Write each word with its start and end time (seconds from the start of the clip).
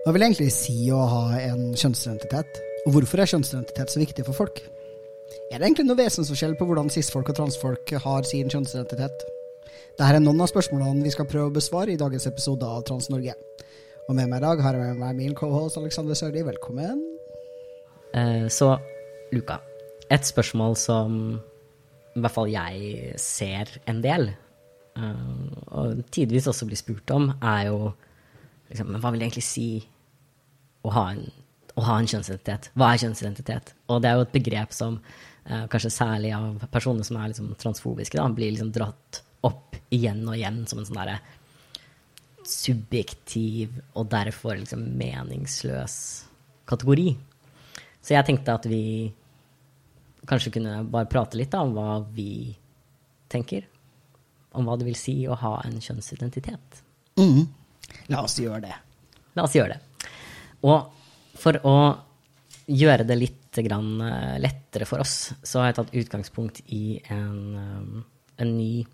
Hva 0.00 0.14
vil 0.16 0.22
egentlig 0.24 0.48
si 0.54 0.86
å 0.96 0.98
ha 1.04 1.24
en 1.42 1.74
kjønnsidentitet? 1.76 2.60
Og 2.88 2.94
hvorfor 2.94 3.20
er 3.20 3.28
kjønnsidentitet 3.28 3.92
så 3.92 4.00
viktig 4.00 4.24
for 4.24 4.38
folk? 4.38 4.62
Er 5.52 5.60
det 5.60 5.66
egentlig 5.66 5.84
noe 5.90 5.98
vesensforskjell 5.98 6.54
på 6.56 6.64
hvordan 6.70 6.88
cis-folk 6.88 7.28
og 7.28 7.36
transfolk 7.36 7.92
har 8.06 8.24
sin 8.24 8.48
kjønnsidentitet? 8.48 9.26
Dette 9.98 10.08
er 10.08 10.24
noen 10.24 10.40
av 10.40 10.48
spørsmålene 10.48 11.04
vi 11.04 11.12
skal 11.12 11.28
prøve 11.28 11.50
å 11.50 11.54
besvare 11.58 11.92
i 11.92 12.00
dagens 12.00 12.24
episode 12.32 12.64
av 12.64 12.80
Trans-Norge. 12.88 13.36
Og 14.08 14.16
med 14.16 14.32
meg 14.32 14.40
i 14.40 14.46
dag 14.48 14.64
har 14.64 14.80
jeg 14.80 14.88
med 14.88 15.04
meg 15.04 15.20
min 15.20 15.36
cohost 15.36 15.76
Alexander 15.76 16.16
Sørli. 16.16 16.48
Velkommen. 16.48 17.04
Eh, 18.16 18.48
Så, 18.48 18.72
Luka, 19.36 19.60
et 20.08 20.24
spørsmål 20.24 20.80
som 20.80 21.16
i 22.16 22.24
hvert 22.24 22.38
fall 22.40 22.48
jeg 22.48 23.18
ser 23.20 23.68
en 23.86 24.00
del, 24.00 24.30
eh, 24.96 25.26
og 25.76 26.06
tidvis 26.08 26.48
også 26.48 26.64
blir 26.72 26.80
spurt 26.80 27.10
om, 27.12 27.34
er 27.42 27.66
jo 27.68 27.92
liksom, 28.70 28.92
Men 28.92 29.02
hva 29.02 29.12
vil 29.12 29.22
det 29.22 29.28
egentlig 29.30 29.46
si 29.46 29.68
å 30.86 30.92
ha 30.94 31.10
en, 31.14 31.26
å 31.76 31.86
ha 31.86 31.98
en 32.00 32.08
kjønnsidentitet? 32.10 32.70
Hva 32.78 32.92
er 32.92 33.02
kjønnsidentitet? 33.04 33.74
Og 33.90 34.00
det 34.02 34.10
er 34.10 34.18
jo 34.18 34.28
et 34.28 34.36
begrep 34.36 34.72
som 34.76 35.00
eh, 35.00 35.66
kanskje 35.72 35.92
særlig 35.94 36.32
av 36.36 36.64
personer 36.72 37.06
som 37.06 37.20
er 37.20 37.32
liksom 37.32 37.52
transfobiske, 37.60 38.18
da, 38.18 38.28
blir 38.32 38.54
liksom 38.54 38.72
dratt 38.74 39.22
opp 39.46 39.76
igjen 39.90 40.22
og 40.28 40.36
igjen 40.36 40.64
som 40.68 40.80
en 40.80 40.88
sånn 40.88 41.00
derre 41.00 41.20
subjektiv 42.50 43.76
og 43.98 44.08
derfor 44.10 44.58
liksom 44.58 44.82
meningsløs 44.98 45.96
kategori. 46.70 47.12
Så 48.00 48.14
jeg 48.14 48.26
tenkte 48.26 48.56
at 48.56 48.66
vi 48.68 48.82
kanskje 50.28 50.52
kunne 50.56 50.80
bare 50.90 51.08
prate 51.10 51.38
litt 51.38 51.52
da, 51.52 51.62
om 51.64 51.74
hva 51.76 52.00
vi 52.14 52.52
tenker. 53.30 53.66
Om 54.56 54.66
hva 54.66 54.76
det 54.80 54.88
vil 54.88 54.98
si 54.98 55.16
å 55.30 55.38
ha 55.38 55.54
en 55.66 55.78
kjønnsidentitet. 55.80 56.84
Mhm. 57.20 57.48
La 58.12 58.22
oss 58.26 58.38
gjøre 58.40 58.62
det. 58.64 58.76
La 59.38 59.46
oss 59.46 59.56
gjøre 59.56 59.76
det. 59.76 60.08
Og 60.66 61.36
for 61.40 61.58
å 61.66 61.76
gjøre 62.70 63.06
det 63.08 63.18
litt 63.18 63.58
eh, 63.58 64.38
lettere 64.40 64.86
for 64.86 65.02
oss, 65.02 65.32
så 65.42 65.60
har 65.60 65.70
jeg 65.70 65.78
tatt 65.80 65.94
utgangspunkt 66.02 66.62
i 66.70 67.00
en, 67.10 67.40
um, 67.56 68.02
en 68.38 68.52
ny 68.56 68.84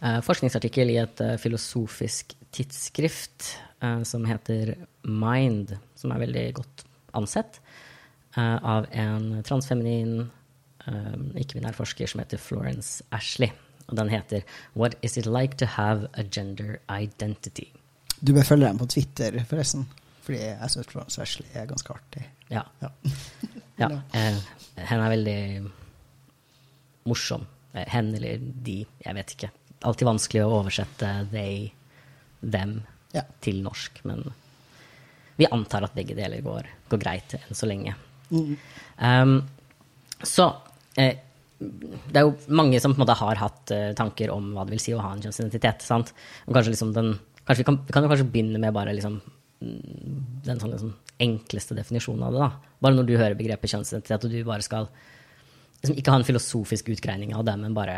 eh, 0.00 0.20
forskningsartikkel 0.22 0.92
i 0.94 1.00
et 1.02 1.22
eh, 1.24 1.36
filosofisk 1.42 2.36
tidsskrift 2.54 3.52
eh, 3.82 4.02
som 4.06 4.26
heter 4.28 4.76
Mind, 5.02 5.76
som 5.98 6.14
er 6.14 6.22
veldig 6.26 6.46
godt 6.60 6.86
ansett, 7.16 7.60
eh, 8.36 8.56
av 8.56 8.88
en 8.92 9.30
transfeminin 9.46 10.26
eh, 10.86 11.14
ikke-binær 11.42 11.76
forsker 11.76 12.10
som 12.10 12.22
heter 12.22 12.42
Florence 12.42 13.04
Ashley. 13.14 13.50
Og 13.88 13.96
den 13.96 14.08
heter 14.10 14.42
What 14.74 14.96
is 15.02 15.16
it 15.16 15.26
like 15.26 15.56
to 15.62 15.66
have 15.76 16.08
a 16.14 16.22
gender 16.22 16.78
identity? 16.90 17.68
Du 18.20 18.32
bør 18.34 18.42
følge 18.48 18.66
dem 18.68 18.78
på 18.80 18.86
Twitter, 18.90 19.36
forresten. 19.46 19.86
Fordi 20.26 20.38
jeg 20.42 20.70
syns 20.72 20.86
Florence 20.90 21.20
Wesley 21.20 21.46
er 21.54 21.66
ganske 21.70 21.92
artig. 21.94 22.26
Ja. 22.50 22.62
Ja. 23.76 23.90
ja 23.90 23.98
eh, 24.16 24.36
hen 24.88 25.00
er 25.04 25.10
veldig 25.12 25.40
morsom. 27.04 27.42
Eh, 27.74 27.84
Hen 27.92 28.14
eller 28.16 28.38
de, 28.40 28.78
jeg 29.04 29.14
vet 29.18 29.34
ikke. 29.34 29.50
Alltid 29.84 30.08
vanskelig 30.08 30.44
å 30.46 30.54
oversette 30.62 31.10
they, 31.32 31.66
them 32.40 32.78
Ja. 33.12 33.22
til 33.44 33.60
norsk, 33.64 34.00
men 34.08 34.24
vi 35.36 35.46
antar 35.52 35.84
at 35.84 35.94
begge 35.94 36.16
deler 36.16 36.40
går, 36.40 36.66
går 36.88 36.98
greit 37.04 37.34
enn 37.36 37.56
så 37.56 37.68
lenge. 37.68 37.92
Um, 38.32 39.36
så 40.24 40.46
eh, 40.96 41.18
det 41.58 42.20
er 42.20 42.26
jo 42.26 42.34
mange 42.52 42.80
som 42.82 42.92
på 42.92 43.00
en 43.00 43.04
måte 43.06 43.16
har 43.16 43.40
hatt 43.40 43.72
eh, 43.72 43.94
tanker 43.96 44.32
om 44.34 44.50
hva 44.56 44.66
det 44.66 44.76
vil 44.76 44.82
si 44.82 44.92
å 44.92 45.00
ha 45.00 45.14
en 45.14 45.22
kjønnsidentitet. 45.24 45.84
sant? 45.86 46.12
Og 46.44 46.56
kanskje 46.56 46.74
liksom 46.74 46.92
den, 46.96 47.14
kanskje 47.44 47.62
vi, 47.62 47.68
kan, 47.70 47.78
vi 47.86 47.94
kan 47.96 48.04
jo 48.04 48.10
kanskje 48.12 48.28
begynne 48.34 48.60
med 48.60 48.74
bare 48.76 48.92
liksom 48.96 49.16
mm, 49.64 50.18
den 50.44 50.60
sånn 50.60 50.74
liksom 50.74 50.92
enkleste 51.26 51.76
definisjonen 51.78 52.26
av 52.26 52.34
det. 52.36 52.44
da. 52.44 52.74
Bare 52.84 52.98
når 52.98 53.08
du 53.08 53.14
hører 53.16 53.38
begrepet 53.38 53.72
kjønnsidentitet, 53.72 54.26
og 54.26 54.34
du 54.34 54.42
bare 54.48 54.66
skal 54.66 54.90
liksom 55.80 55.96
ikke 55.96 56.12
ha 56.12 56.20
en 56.20 56.28
filosofisk 56.28 56.90
utgreining 56.92 57.32
av 57.36 57.46
det, 57.48 57.56
men 57.62 57.76
bare 57.76 57.96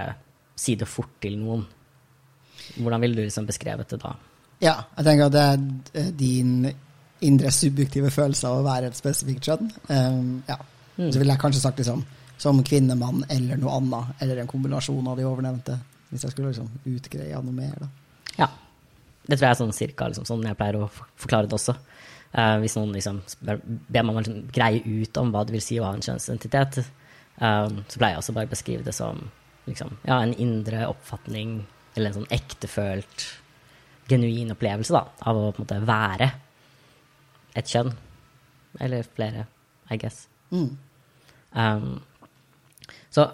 si 0.58 0.76
det 0.78 0.90
fort 0.90 1.19
til 1.22 1.38
noen. 1.40 1.64
Hvordan 2.78 3.02
ville 3.02 3.19
du 3.19 3.25
liksom 3.25 3.46
beskrevet 3.48 3.90
det 3.90 3.98
da? 4.02 4.14
Ja, 4.62 4.75
jeg 4.98 5.06
tenker 5.06 5.28
at 5.28 5.34
det 5.34 5.42
er 5.48 5.66
eh, 5.98 6.12
din 6.19 6.54
indre 7.26 7.50
subjektive 7.54 8.10
følelse 8.14 8.46
av 8.46 8.60
å 8.60 8.66
være 8.66 8.92
et 8.92 8.98
spesifikt 8.98 9.50
kjønn. 9.50 9.70
Um, 9.90 10.32
ja. 10.46 10.58
Mm. 10.98 11.10
Så 11.10 11.19
ville 11.19 11.34
jeg 11.34 11.42
kanskje 11.42 11.62
sagt 11.62 11.82
liksom 11.82 12.04
som 12.38 12.60
kvinnemann 12.65 13.25
eller 13.28 13.59
noe 13.59 13.76
annet, 13.76 14.12
eller 14.22 14.43
en 14.43 14.50
kombinasjon 14.50 15.09
av 15.10 15.19
de 15.19 15.26
ovennevnte. 15.26 15.78
Hvis 16.09 16.25
jeg 16.25 16.32
skulle 16.32 16.53
liksom 16.53 16.71
utgreie 16.88 17.41
noe 17.44 17.54
mer, 17.54 17.75
da. 17.82 17.88
Ja. 18.38 18.49
Det 19.28 19.37
tror 19.37 19.49
jeg 19.49 19.56
er 19.56 19.60
sånn 19.60 19.75
cirka 19.76 20.06
liksom, 20.09 20.25
sånn 20.28 20.47
jeg 20.47 20.56
pleier 20.56 20.78
å 20.78 20.87
forklare 20.88 21.50
det 21.50 21.59
også. 21.59 21.75
Eh, 22.32 22.54
hvis 22.62 22.76
noen 22.78 22.94
liksom 22.97 23.19
ber 23.44 24.06
meg 24.06 24.21
liksom 24.21 24.38
greie 24.54 24.81
ut 24.84 25.21
om 25.21 25.34
hva 25.34 25.43
det 25.44 25.56
vil 25.56 25.65
si 25.65 25.76
å 25.81 25.88
ha 25.88 25.93
en 25.97 26.04
kjønnsidentitet, 26.04 26.81
eh, 26.81 27.66
så 27.66 28.00
pleier 28.00 28.16
jeg 28.16 28.22
også 28.22 28.37
bare 28.38 28.49
å 28.49 28.55
beskrive 28.55 28.87
det 28.87 28.94
som 28.97 29.20
liksom, 29.69 29.99
ja, 30.09 30.22
en 30.22 30.34
indre 30.41 30.87
oppfatning, 30.88 31.60
eller 31.94 32.10
en 32.10 32.20
sånn 32.20 32.34
ektefølt, 32.38 33.28
genuin 34.09 34.55
opplevelse 34.55 34.94
da, 34.94 35.05
av 35.28 35.37
å 35.37 35.49
på 35.53 35.60
en 35.60 35.66
måte 35.66 35.81
være 35.88 36.31
et 37.59 37.69
kjønn. 37.69 37.93
Eller 38.81 39.05
flere, 39.05 39.44
I 39.91 39.99
guess. 40.00 40.26
Mm. 40.53 40.70
Um, 41.53 41.88
så 43.14 43.28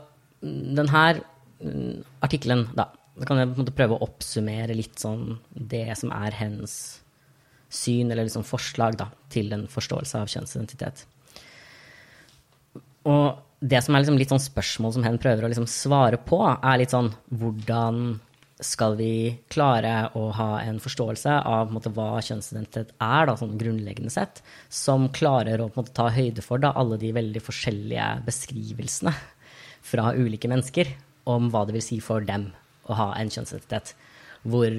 denne 0.44 0.84
den 0.84 1.22
mm, 1.64 2.04
artikkelen, 2.24 2.66
da, 2.76 2.90
så 3.18 3.28
kan 3.28 3.40
jeg 3.40 3.50
på 3.50 3.56
en 3.56 3.62
måte 3.64 3.76
prøve 3.76 3.96
å 3.96 4.04
oppsummere 4.06 4.76
litt 4.76 5.00
sånn 5.00 5.38
det 5.54 5.86
som 5.98 6.12
er 6.14 6.34
hennes 6.36 6.74
syn, 7.74 8.10
eller 8.10 8.26
liksom 8.26 8.46
forslag, 8.46 8.98
da, 9.00 9.08
til 9.32 9.52
en 9.54 9.66
forståelse 9.70 10.20
av 10.20 10.30
kjønnsidentitet. 10.30 11.06
Og 13.10 13.40
det 13.64 13.80
som 13.84 13.94
er 13.94 14.04
liksom 14.04 14.18
litt 14.20 14.32
sånn 14.32 14.42
spørsmål 14.42 14.94
som 14.96 15.06
hen 15.06 15.18
prøver 15.22 15.46
å 15.46 15.50
liksom 15.50 15.68
svare 15.70 16.20
på, 16.20 16.40
er 16.54 16.80
litt 16.80 16.94
sånn 16.94 17.10
hvordan 17.32 18.20
skal 18.64 18.94
vi 18.96 19.34
klare 19.50 20.12
å 20.16 20.28
ha 20.36 20.48
en 20.62 20.78
forståelse 20.80 21.32
av 21.42 21.66
en 21.66 21.74
måte, 21.74 21.90
hva 21.92 22.22
kjønnsidentitet 22.22 22.92
er, 23.02 23.26
da, 23.26 23.34
sånn 23.38 23.56
grunnleggende 23.60 24.12
sett, 24.14 24.44
som 24.72 25.08
klarer 25.14 25.60
å 25.60 25.70
måte, 25.74 25.92
ta 25.96 26.06
høyde 26.14 26.44
for 26.44 26.62
da, 26.62 26.70
alle 26.78 26.98
de 27.00 27.10
veldig 27.16 27.42
forskjellige 27.44 28.06
beskrivelsene 28.28 29.14
fra 29.84 30.12
ulike 30.16 30.48
mennesker 30.50 30.90
om 31.30 31.50
hva 31.52 31.64
det 31.66 31.76
vil 31.76 31.84
si 31.84 32.00
for 32.04 32.24
dem 32.24 32.50
å 32.88 32.96
ha 32.98 33.08
en 33.18 33.32
kjønnsidentitet. 33.32 33.94
Hvor 34.44 34.72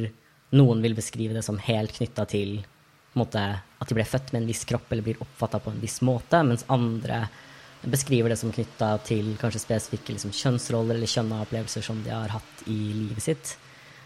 noen 0.56 0.84
vil 0.86 0.98
beskrive 0.98 1.38
det 1.38 1.46
som 1.46 1.60
helt 1.62 1.96
knytta 1.96 2.28
til 2.30 2.60
måte, 3.16 3.42
at 3.62 3.90
de 3.90 3.98
ble 3.98 4.06
født 4.08 4.34
med 4.34 4.44
en 4.44 4.50
viss 4.50 4.66
kropp 4.68 4.92
eller 4.92 5.06
blir 5.06 5.22
oppfatta 5.24 5.62
på 5.64 5.72
en 5.72 5.82
viss 5.82 6.02
måte, 6.06 6.42
mens 6.46 6.66
andre 6.74 7.26
beskriver 7.86 8.34
det 8.34 8.40
som 8.42 8.54
knytta 8.54 8.96
til 9.06 9.36
kanskje 9.40 9.62
spesifikke 9.62 10.16
liksom, 10.16 10.34
kjønnsroller 10.36 10.98
eller 10.98 11.12
kjønna 11.12 11.44
opplevelser 11.46 11.86
som 11.86 12.02
de 12.06 12.12
har 12.14 12.34
hatt 12.34 12.66
i 12.72 12.80
livet 12.96 13.24
sitt. 13.24 13.54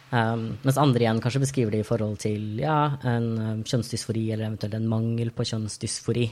Um, 0.10 0.58
mens 0.66 0.80
andre 0.82 1.06
igjen 1.06 1.22
kanskje 1.22 1.44
beskriver 1.44 1.74
det 1.76 1.84
i 1.84 1.88
forhold 1.88 2.18
til 2.24 2.60
ja, 2.60 2.98
en 3.08 3.28
um, 3.38 3.64
kjønnsdysfori 3.64 4.26
eller 4.34 4.50
eventuelt 4.50 4.76
en 4.76 4.90
mangel 4.90 5.30
på 5.36 5.46
kjønnsdysfori 5.52 6.26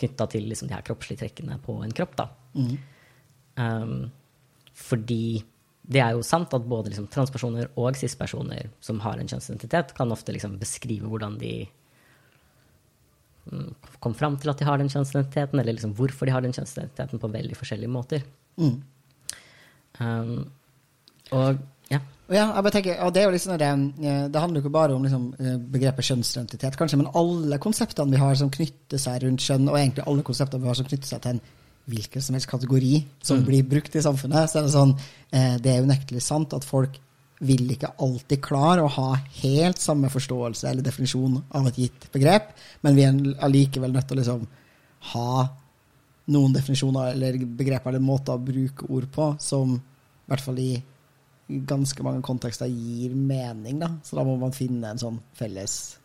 knytta 0.00 0.26
til 0.32 0.48
liksom, 0.50 0.68
de 0.68 0.76
her 0.76 0.84
kroppslige 0.86 1.22
trekkene 1.22 1.60
på 1.64 1.78
en 1.84 1.94
kropp. 1.94 2.16
Da. 2.18 2.26
Um, 3.60 4.10
fordi 4.80 5.42
det 5.90 6.00
er 6.02 6.14
jo 6.14 6.22
sant 6.26 6.52
at 6.54 6.68
både 6.70 6.92
liksom, 6.92 7.08
transpersoner 7.10 7.70
og 7.80 7.98
cis-personer 7.98 8.70
som 8.84 9.00
har 9.04 9.18
en 9.18 9.28
kjønnsidentitet, 9.30 9.94
kan 9.96 10.12
ofte 10.14 10.34
liksom, 10.34 10.54
beskrive 10.60 11.08
hvordan 11.10 11.34
de 11.40 11.54
mm, 13.50 13.72
kom 13.98 14.14
fram 14.14 14.38
til 14.38 14.52
at 14.52 14.60
de 14.60 14.68
har 14.68 14.78
den 14.80 14.92
kjønnsidentiteten, 14.92 15.58
eller 15.58 15.74
liksom, 15.74 15.96
hvorfor 15.98 16.28
de 16.28 16.36
har 16.36 16.46
den 16.46 16.54
kjønnsidentiteten 16.54 17.22
på 17.22 17.32
veldig 17.34 17.58
forskjellige 17.58 17.92
måter. 17.96 18.24
Mm. 18.60 18.78
Um, 20.00 20.38
og 21.34 21.58
ja. 21.90 21.98
Ja, 22.30 22.44
tenker, 22.70 23.10
det, 23.10 23.24
det, 23.58 23.66
eh, 23.66 24.26
det 24.30 24.40
handler 24.40 24.60
jo 24.60 24.62
ikke 24.62 24.76
bare 24.76 24.94
om 24.94 25.02
liksom, 25.02 25.24
eh, 25.42 25.56
begrepet 25.74 26.06
kjønnsidentitet, 26.06 26.76
kanskje, 26.78 27.00
men 27.00 27.10
alle 27.18 27.58
konseptene 27.58 28.14
vi 28.14 28.20
har 28.22 28.38
som 28.38 28.52
knytter 28.54 29.02
seg 29.02 29.24
rundt 29.24 29.42
kjønn, 29.42 29.66
og 29.66 29.78
egentlig 29.80 30.06
alle 30.06 30.22
konseptene 30.22 30.62
vi 30.62 30.70
har 30.70 30.78
som 30.78 30.86
knytter 30.86 31.10
seg 31.10 31.24
til 31.24 31.34
en 31.34 31.42
hvilken 31.90 32.22
som 32.22 32.34
helst 32.36 32.48
kategori 32.50 33.04
som 33.22 33.38
Mm. 33.38 33.46
blir 33.46 33.62
brukt 33.68 33.96
i 33.96 34.02
samfunnet, 34.02 34.50
så 34.50 34.58
er 34.58 34.62
det 34.66 34.72
sånn 34.74 34.94
eh, 35.32 35.56
Det 35.58 35.70
er 35.76 35.82
unektelig 35.82 36.22
sant 36.22 36.52
at 36.54 36.64
folk 36.64 36.98
vil 37.40 37.70
ikke 37.72 37.94
alltid 37.98 38.40
klare 38.42 38.82
å 38.84 38.88
ha 38.90 39.14
helt 39.42 39.78
samme 39.80 40.10
forståelse 40.12 40.68
eller 40.68 40.82
definisjon 40.82 41.42
av 41.50 41.66
et 41.68 41.76
gitt 41.76 42.12
begrep, 42.12 42.50
men 42.82 42.94
vi 42.96 43.02
er 43.02 43.36
allikevel 43.40 43.92
nødt 43.92 44.08
til 44.08 44.18
å 44.18 44.20
liksom 44.20 44.46
ha 45.14 45.48
noen 46.28 46.52
definisjoner 46.52 47.12
eller 47.14 47.38
begreper 47.38 47.88
eller 47.88 48.00
måter 48.04 48.34
å 48.36 48.44
bruke 48.44 48.84
ord 48.90 49.06
på 49.10 49.30
som 49.40 49.72
i 49.74 49.80
hvert 50.28 50.44
fall 50.44 50.58
i 50.58 50.82
ganske 51.48 52.02
mange 52.02 52.22
kontekster 52.22 52.66
gir 52.68 53.14
mening. 53.14 53.78
Da. 53.80 53.88
Så 54.04 54.16
da 54.16 54.22
må 54.22 54.36
man 54.38 54.52
finne 54.52 54.90
en 54.90 54.98
sånn 54.98 55.18
felles 55.34 55.96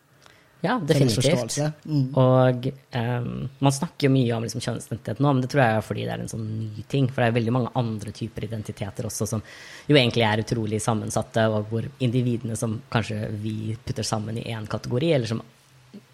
ja, 0.66 0.76
definitivt. 0.82 1.58
Mm. 1.86 2.06
Og 2.20 2.68
um, 2.98 3.30
man 3.64 3.76
snakker 3.76 4.08
jo 4.08 4.14
mye 4.14 4.36
om 4.36 4.46
liksom, 4.46 4.64
kjønnsidentitet 4.66 5.22
nå, 5.24 5.32
men 5.32 5.44
det 5.44 5.50
tror 5.54 5.64
jeg 5.64 5.78
er 5.78 5.86
fordi 5.86 6.06
det 6.08 6.14
er 6.16 6.24
en 6.24 6.32
sånn 6.32 6.46
ny 6.60 6.86
ting. 6.92 7.08
For 7.12 7.24
det 7.24 7.30
er 7.30 7.38
veldig 7.38 7.56
mange 7.56 7.74
andre 7.80 8.14
typer 8.16 8.48
identiteter 8.50 9.08
også 9.10 9.30
som 9.30 9.44
jo 9.88 9.96
egentlig 9.96 10.26
er 10.28 10.44
utrolig 10.44 10.82
sammensatte, 10.84 11.48
og 11.52 11.72
hvor 11.72 11.88
individene 12.04 12.58
som 12.60 12.78
kanskje 12.94 13.32
vi 13.42 13.76
putter 13.86 14.08
sammen 14.08 14.42
i 14.42 14.48
én 14.52 14.70
kategori, 14.70 15.12
eller 15.18 15.32
som, 15.32 15.42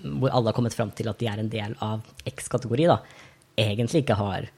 hvor 0.03 0.31
alle 0.31 0.51
har 0.51 0.57
kommet 0.57 0.77
fram 0.77 0.93
til 0.95 1.11
at 1.11 1.19
de 1.21 1.29
er 1.31 1.43
en 1.43 1.51
del 1.51 1.77
av 1.81 2.05
X-kategori, 2.35 2.89
da, 2.91 3.01
egentlig 3.59 4.03
ikke 4.03 4.19
har 4.19 4.49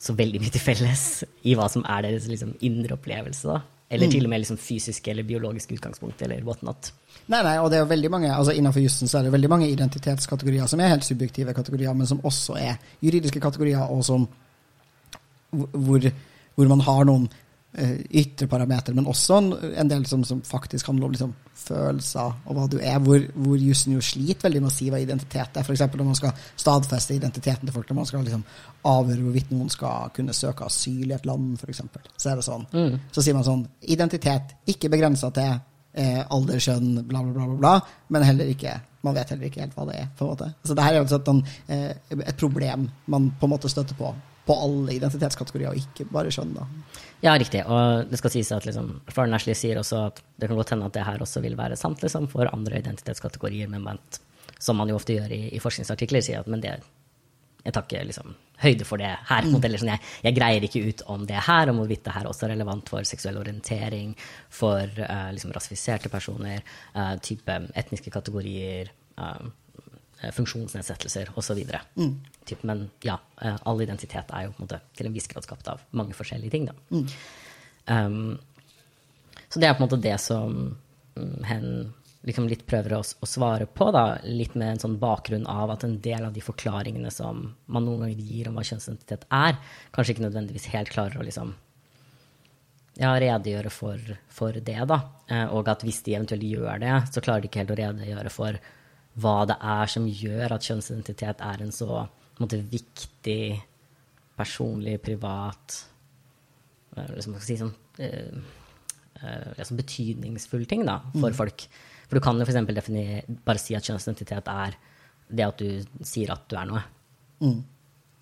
så 0.00 0.14
veldig 0.16 0.40
mye 0.40 0.52
til 0.54 0.64
felles 0.64 1.04
i 1.44 1.54
hva 1.58 1.66
som 1.68 1.84
er 1.84 2.06
deres 2.06 2.28
liksom, 2.30 2.54
indre 2.64 2.96
opplevelse. 2.96 3.48
da. 3.48 3.60
Eller 3.90 4.10
til 4.10 4.22
og 4.22 4.30
med 4.30 4.38
liksom, 4.44 4.58
fysiske 4.62 5.10
eller 5.10 5.26
biologiske 5.26 5.74
utgangspunkt, 5.74 6.22
eller 6.22 6.44
whatnot. 6.46 6.92
Nei, 7.26 7.40
nei, 7.42 7.56
og 7.58 7.70
det 7.70 7.80
er 7.80 7.82
jo 7.82 7.90
veldig 7.90 8.10
mange, 8.14 8.28
altså 8.30 8.54
Innenfor 8.54 8.84
jussen 8.84 9.10
så 9.10 9.18
er 9.18 9.26
det 9.26 9.32
veldig 9.34 9.50
mange 9.50 9.70
identitetskategorier 9.70 10.70
som 10.70 10.80
er 10.80 10.92
helt 10.92 11.06
subjektive 11.06 11.54
kategorier, 11.56 11.96
men 11.98 12.06
som 12.06 12.22
også 12.22 12.54
er 12.60 12.78
juridiske 13.02 13.42
kategorier, 13.42 13.82
og 13.90 14.04
som 14.06 14.28
hvor, 15.50 16.06
hvor 16.54 16.70
man 16.70 16.84
har 16.86 17.08
noen 17.08 17.26
ytre 17.70 18.48
parametere, 18.50 18.96
men 18.96 19.06
også 19.06 19.36
en, 19.78 19.90
del 19.90 20.02
som, 20.10 20.24
som 20.26 20.40
faktisk 20.42 20.88
handler 20.90 21.06
om 21.06 21.12
liksom, 21.14 21.34
følelser 21.54 22.32
og 22.48 22.56
hva 22.56 22.64
du 22.66 22.80
er, 22.80 22.96
hvor, 23.04 23.22
hvor 23.36 23.60
jussen 23.60 23.94
jo 23.94 24.02
sliter 24.02 24.48
veldig 24.48 24.62
med 24.64 24.70
å 24.72 24.74
si 24.74 24.88
hva 24.90 24.98
identitet 24.98 25.60
er. 25.60 25.62
F.eks. 25.62 25.84
når 25.86 26.08
man 26.08 26.18
skal 26.18 26.34
stadfeste 26.58 27.14
identiteten 27.14 27.68
til 27.68 27.76
folk, 27.76 27.86
når 27.90 28.00
man 28.00 28.08
skal 28.10 28.24
liksom, 28.26 28.42
avgjøre 28.90 29.22
hvorvidt 29.26 29.52
noen 29.54 29.70
skal 29.70 30.10
kunne 30.16 30.34
søke 30.34 30.66
asyl 30.66 31.12
i 31.12 31.14
et 31.14 31.28
land, 31.30 31.52
f.eks. 31.60 31.82
Så 32.16 32.32
er 32.32 32.40
det 32.40 32.46
sånn. 32.48 32.66
Så 33.14 33.22
sier 33.22 33.38
man 33.38 33.46
sånn 33.46 33.66
Identitet 33.90 34.56
ikke 34.70 34.90
begrensa 34.90 35.30
til 35.34 35.52
eh, 35.54 36.24
alder, 36.26 36.58
kjønn, 36.58 37.04
bla, 37.04 37.22
bla, 37.22 37.36
bla, 37.36 37.46
bla, 37.52 37.58
bla, 37.60 38.02
men 38.10 38.26
heller 38.26 38.50
ikke 38.50 38.80
man 39.06 39.14
vet 39.16 39.30
heller 39.32 39.48
ikke 39.48 39.62
helt 39.62 39.78
hva 39.78 39.86
det 39.88 39.94
er. 39.96 40.10
på 40.16 40.26
en 40.26 40.34
måte. 40.34 40.50
Så 40.66 40.74
det 40.76 40.84
her 40.84 40.98
er 40.98 41.00
jo 41.00 41.06
et, 41.06 41.14
sånn, 41.30 41.44
eh, 41.72 42.18
et 42.18 42.36
problem 42.40 42.90
man 43.08 43.30
på 43.38 43.46
en 43.46 43.54
måte 43.54 43.70
støtter 43.72 43.96
på 43.96 44.10
på 44.50 44.56
alle 44.64 44.96
identitetskategorier, 44.96 45.70
og 45.70 45.78
ikke 45.78 46.08
bare 46.10 46.32
kjønn. 46.34 46.54
da. 46.56 46.66
Ja, 47.20 47.34
riktig. 47.38 47.62
Og 47.68 48.08
det 48.08 48.20
skal 48.20 48.32
sies 48.32 48.50
at 48.56 48.66
liksom, 48.68 48.94
Florian 49.12 49.36
Ashley 49.36 49.56
sier 49.58 49.80
også 49.80 50.06
at 50.08 50.22
det 50.40 50.48
kan 50.48 50.58
godt 50.58 50.72
hende 50.72 50.88
at 50.88 50.96
det 50.96 51.04
her 51.04 51.20
også 51.20 51.42
vil 51.44 51.58
være 51.58 51.76
sant 51.76 52.00
liksom, 52.04 52.28
for 52.32 52.48
andre 52.48 52.80
identitetskategorier, 52.80 53.68
men 53.72 53.84
vent, 53.84 54.20
som 54.58 54.80
man 54.80 54.88
jo 54.88 54.96
ofte 54.96 55.18
gjør 55.18 55.34
i, 55.36 55.42
i 55.52 55.60
forskningsartikler, 55.60 56.24
sier 56.24 56.40
at 56.40 56.48
men 56.50 56.64
det, 56.64 56.78
jeg 57.64 57.76
tar 57.76 57.84
ikke 57.84 58.06
liksom, 58.08 58.32
høyde 58.62 58.86
for 58.88 59.00
det 59.00 59.10
her. 59.28 59.48
Mm. 59.48 59.58
eller 59.68 59.82
sånn, 59.82 59.92
jeg, 59.92 60.04
jeg 60.28 60.36
greier 60.38 60.66
ikke 60.66 60.84
ut 60.88 61.04
om 61.12 61.26
det 61.28 61.44
her, 61.46 61.72
om 61.72 61.80
hvorvidt 61.82 62.06
det 62.08 62.16
her 62.16 62.28
også 62.30 62.46
er 62.48 62.54
relevant 62.54 62.92
for 62.92 63.08
seksuell 63.08 63.40
orientering, 63.40 64.14
for 64.48 64.88
uh, 65.04 65.28
liksom, 65.34 65.52
rasifiserte 65.56 66.12
personer, 66.12 66.64
uh, 66.96 67.14
type 67.24 67.58
etniske 67.76 68.12
kategorier, 68.12 68.92
eh, 69.20 69.50
funksjonsnedsettelser 70.36 71.32
osv. 71.40 71.62
Mm. 71.96 72.14
Typ, 72.44 72.62
men 72.68 72.88
ja, 73.06 73.18
eh, 73.42 73.56
all 73.62 73.82
identitet 73.82 74.32
er 74.34 74.46
jo 74.46 74.54
på 74.54 74.62
en 74.62 74.68
måte 74.68 74.80
til 74.96 75.08
en 75.08 75.16
viss 75.16 75.30
grad 75.30 75.46
skapt 75.46 75.70
av 75.72 75.84
mange 75.96 76.16
forskjellige 76.16 76.52
ting. 76.54 76.68
Da. 76.68 77.00
Um, 77.90 78.38
så 79.48 79.62
det 79.62 79.68
er 79.68 79.74
på 79.74 79.82
en 79.82 79.88
måte 79.88 80.02
det 80.02 80.18
som 80.22 80.58
mm, 81.16 81.40
hen 81.48 81.70
liksom 82.28 82.50
litt 82.50 82.66
prøver 82.68 82.98
å, 82.98 83.00
å 83.00 83.28
svare 83.28 83.64
på, 83.66 83.88
da, 83.96 84.20
litt 84.28 84.54
med 84.58 84.74
en 84.74 84.82
sånn 84.82 84.98
bakgrunn 85.00 85.46
av 85.48 85.72
at 85.72 85.86
en 85.86 85.96
del 86.04 86.26
av 86.28 86.34
de 86.36 86.42
forklaringene 86.44 87.10
som 87.14 87.46
man 87.64 87.86
noen 87.86 88.04
ganger 88.04 88.20
gir 88.20 88.50
om 88.50 88.58
hva 88.58 88.64
kjønnsidentitet 88.66 89.24
er, 89.32 89.56
kanskje 89.94 90.16
ikke 90.16 90.26
nødvendigvis 90.26 90.68
helt 90.74 90.92
klarer 90.92 91.16
å 91.16 91.24
liksom 91.24 91.54
ja, 93.00 93.14
redegjøre 93.16 93.72
for, 93.72 94.12
for 94.28 94.58
det, 94.60 94.76
da. 94.90 95.00
Eh, 95.30 95.46
og 95.56 95.70
at 95.72 95.84
hvis 95.86 96.02
de 96.04 96.18
eventuelt 96.18 96.44
gjør 96.44 96.82
det, 96.82 96.92
så 97.08 97.24
klarer 97.24 97.44
de 97.44 97.50
ikke 97.50 97.62
helt 97.62 97.72
å 97.72 97.80
redegjøre 97.80 98.34
for 98.34 98.60
hva 99.18 99.42
det 99.50 99.56
er 99.58 99.90
som 99.90 100.06
gjør 100.06 100.54
at 100.54 100.66
kjønnsidentitet 100.66 101.42
er 101.42 101.64
en 101.64 101.74
så 101.74 101.90
en 102.40 102.46
måte, 102.46 102.60
viktig, 102.72 103.60
personlig, 104.38 104.96
privat 105.04 105.76
eh, 106.96 107.10
liksom, 107.18 107.36
si, 107.44 107.58
sånn, 107.60 107.72
uh, 108.00 108.38
uh, 109.20 109.50
liksom 109.58 109.80
betydningsfull 109.82 110.64
ting 110.70 110.86
da, 110.88 111.00
for 111.12 111.36
folk. 111.36 111.66
For 112.08 112.16
du 112.16 112.24
kan 112.24 112.40
jo 112.40 112.46
f.eks. 112.48 113.36
bare 113.44 113.60
si 113.60 113.76
at 113.76 113.86
kjønnsidentitet 113.90 114.48
er 114.50 114.78
det 115.30 115.46
at 115.46 115.60
du 115.60 116.00
sier 116.06 116.32
at 116.32 116.48
du 116.48 116.56
er 116.56 116.70
noe. 116.70 116.80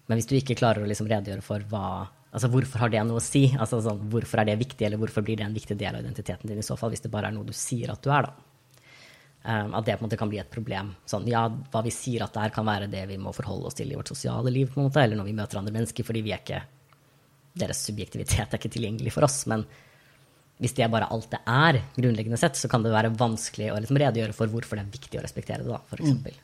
Men 0.08 0.18
hvis 0.18 0.28
du 0.28 0.34
ikke 0.38 0.58
klarer 0.58 0.82
å 0.82 0.90
liksom 0.90 1.10
redegjøre 1.10 1.44
for 1.44 1.66
hva 1.70 1.88
Altså, 2.28 2.50
hvorfor 2.52 2.82
har 2.82 2.90
det 2.92 3.00
noe 3.08 3.16
å 3.16 3.24
si? 3.24 3.46
Altså, 3.56 3.78
sånn, 3.80 4.02
hvorfor 4.12 4.42
er 4.42 4.50
det 4.50 4.58
viktig, 4.60 4.84
eller 4.84 5.00
hvorfor 5.00 5.24
blir 5.24 5.38
det 5.40 5.46
en 5.46 5.54
viktig 5.56 5.78
del 5.80 5.96
av 5.96 6.02
identiteten 6.02 6.50
din 6.50 6.58
i 6.60 6.64
så 6.66 6.74
fall, 6.76 6.90
hvis 6.92 7.00
det 7.00 7.08
bare 7.08 7.30
er 7.30 7.32
noe 7.32 7.48
du 7.48 7.54
sier 7.56 7.88
at 7.88 8.02
du 8.04 8.10
er, 8.12 8.28
da? 8.28 8.47
Um, 9.44 9.70
at 9.78 9.86
det 9.86 9.94
på 9.96 10.02
en 10.02 10.08
måte 10.08 10.18
kan 10.18 10.28
bli 10.28 10.40
et 10.42 10.50
problem. 10.50 10.90
Sånn, 11.08 11.28
ja, 11.30 11.44
hva 11.48 11.80
vi 11.86 11.92
sier 11.94 12.24
at 12.24 12.34
det 12.34 12.42
er, 12.42 12.52
kan 12.52 12.66
være 12.66 12.88
det 12.90 13.04
vi 13.08 13.20
må 13.22 13.30
forholde 13.32 13.70
oss 13.70 13.76
til 13.78 13.92
i 13.92 13.96
vårt 13.96 14.10
sosiale 14.10 14.50
liv, 14.52 14.66
på 14.72 14.82
en 14.82 14.88
måte, 14.88 15.00
eller 15.00 15.16
når 15.16 15.28
vi 15.30 15.36
møter 15.38 15.60
andre 15.60 15.72
mennesker, 15.76 16.04
fordi 16.04 16.24
vi 16.26 16.34
er 16.34 16.42
ikke 16.42 16.64
Deres 17.58 17.80
subjektivitet 17.88 18.52
er 18.52 18.58
ikke 18.58 18.70
tilgjengelig 18.70 19.10
for 19.10 19.26
oss. 19.26 19.40
Men 19.50 19.64
hvis 20.62 20.74
det 20.76 20.84
er 20.84 20.90
bare 20.92 21.08
alt 21.10 21.30
det 21.32 21.40
er, 21.50 21.78
grunnleggende 21.96 22.38
sett, 22.38 22.58
så 22.58 22.68
kan 22.70 22.84
det 22.84 22.92
være 22.92 23.10
vanskelig 23.18 23.72
å 23.72 23.78
liksom 23.80 23.98
redegjøre 23.98 24.36
for 24.36 24.52
hvorfor 24.52 24.78
det 24.78 24.84
er 24.84 24.92
viktig 24.92 25.18
å 25.18 25.24
respektere 25.24 25.64
det, 25.64 25.72
da, 25.72 25.80
for 25.88 26.02
eksempel. 26.02 26.36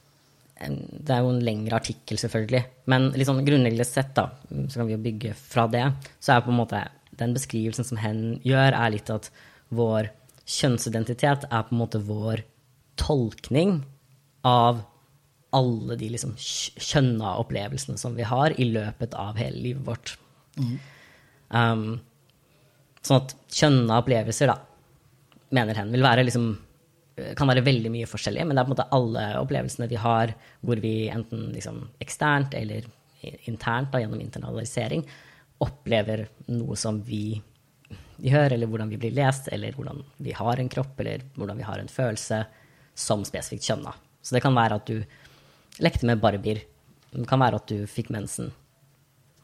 Det 0.57 1.15
er 1.15 1.23
jo 1.23 1.31
en 1.35 1.45
lengre 1.45 1.79
artikkel, 1.79 2.19
selvfølgelig. 2.19 2.63
Men 2.91 3.13
sånn 3.21 3.45
grunnleggende 3.47 3.87
sett, 3.87 4.11
da, 4.17 4.27
så 4.49 4.81
kan 4.81 4.89
vi 4.89 4.97
jo 4.97 5.05
bygge 5.05 5.37
fra 5.39 5.69
det. 5.71 5.85
Så 6.19 6.35
er 6.35 6.43
på 6.47 6.51
en 6.55 6.59
måte 6.63 6.83
den 7.21 7.37
beskrivelsen 7.37 7.87
som 7.87 8.01
hen 8.01 8.25
gjør, 8.47 8.75
er 8.75 8.95
litt 8.97 9.13
at 9.13 9.31
vår 9.75 10.11
kjønnsidentitet 10.57 11.47
er 11.51 11.69
på 11.69 11.77
en 11.77 11.83
måte 11.85 12.03
vår 12.03 12.43
tolkning 13.01 13.79
av 14.47 14.83
alle 15.55 15.97
de 15.97 16.11
liksom 16.11 16.35
kjønna 16.37 17.37
opplevelsene 17.43 17.99
som 18.01 18.17
vi 18.19 18.27
har 18.27 18.55
i 18.61 18.67
løpet 18.73 19.15
av 19.19 19.39
hele 19.39 19.61
livet 19.69 19.87
vårt. 19.87 20.17
Um, 21.55 22.01
sånn 23.05 23.23
at 23.23 23.35
kjønna 23.55 24.01
opplevelser, 24.03 24.51
da, 24.51 24.59
mener 25.55 25.79
hen, 25.79 25.93
vil 25.95 26.05
være 26.05 26.27
liksom 26.27 26.49
kan 27.39 27.47
være 27.47 27.63
veldig 27.63 27.93
mye 27.95 28.09
forskjellig, 28.11 28.43
men 28.43 28.57
det 28.57 28.63
er 28.63 28.67
på 28.67 28.73
en 28.73 28.75
måte 28.75 28.91
alle 28.97 29.25
opplevelsene 29.39 29.87
vi 29.87 29.99
har 30.03 30.33
hvor 30.67 30.81
vi 30.83 31.07
enten 31.15 31.53
liksom 31.55 31.85
eksternt 32.03 32.57
eller 32.59 32.89
internt 33.47 33.93
da, 33.93 34.01
gjennom 34.03 34.19
internalisering 34.21 35.05
opplever 35.63 36.27
noe 36.51 36.77
som 36.77 36.99
vi 37.07 37.39
gjør, 38.25 38.55
eller 38.57 38.71
hvordan 38.71 38.91
vi 38.91 38.99
blir 39.01 39.15
lest, 39.15 39.49
eller 39.55 39.77
hvordan 39.77 40.03
vi 40.27 40.35
har 40.35 40.61
en 40.61 40.71
kropp, 40.71 40.99
eller 41.03 41.23
hvordan 41.37 41.61
vi 41.61 41.67
har 41.69 41.81
en 41.81 41.91
følelse, 41.91 42.43
som 42.95 43.25
spesifikt 43.27 43.67
kjønna. 43.67 43.95
Så 44.23 44.37
det 44.37 44.43
kan 44.45 44.55
være 44.57 44.79
at 44.81 44.87
du 44.89 45.03
lekte 45.83 46.07
med 46.07 46.23
barbier. 46.23 46.63
Det 47.15 47.27
kan 47.29 47.43
være 47.43 47.61
at 47.61 47.71
du 47.71 47.87
fikk 47.91 48.11
mensen. 48.15 48.53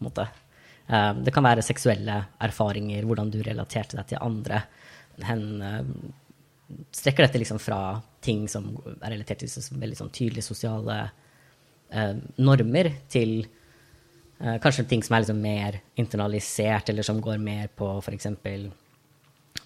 Eh, 0.00 1.14
Det 1.24 1.34
kan 1.34 1.44
være 1.44 1.62
seksuelle 1.62 2.24
erfaringer, 2.40 3.04
hvordan 3.04 3.30
du 3.30 3.42
relaterte 3.42 3.96
deg 3.96 4.08
til 4.08 4.22
andre. 4.22 4.62
Hen 5.22 5.62
eh, 5.62 5.84
strekker 6.92 7.26
dette 7.26 7.38
liksom 7.38 7.60
fra 7.60 8.00
ting 8.22 8.48
som 8.48 8.72
er 9.02 9.10
relatert 9.16 9.42
til 9.42 9.80
veldig 9.80 9.98
sånn 9.98 10.12
tydelige 10.14 10.46
sosiale 10.46 11.00
eh, 11.90 12.14
normer, 12.38 12.94
til 13.08 13.42
kanskje 14.40 14.86
ting 14.88 15.02
som 15.04 15.12
er 15.12 15.20
liksom 15.20 15.40
mer 15.44 15.74
internalisert, 16.00 16.88
eller 16.88 17.04
som 17.04 17.18
går 17.20 17.36
mer 17.36 17.66
på 17.76 17.90
f.eks. 18.00 18.24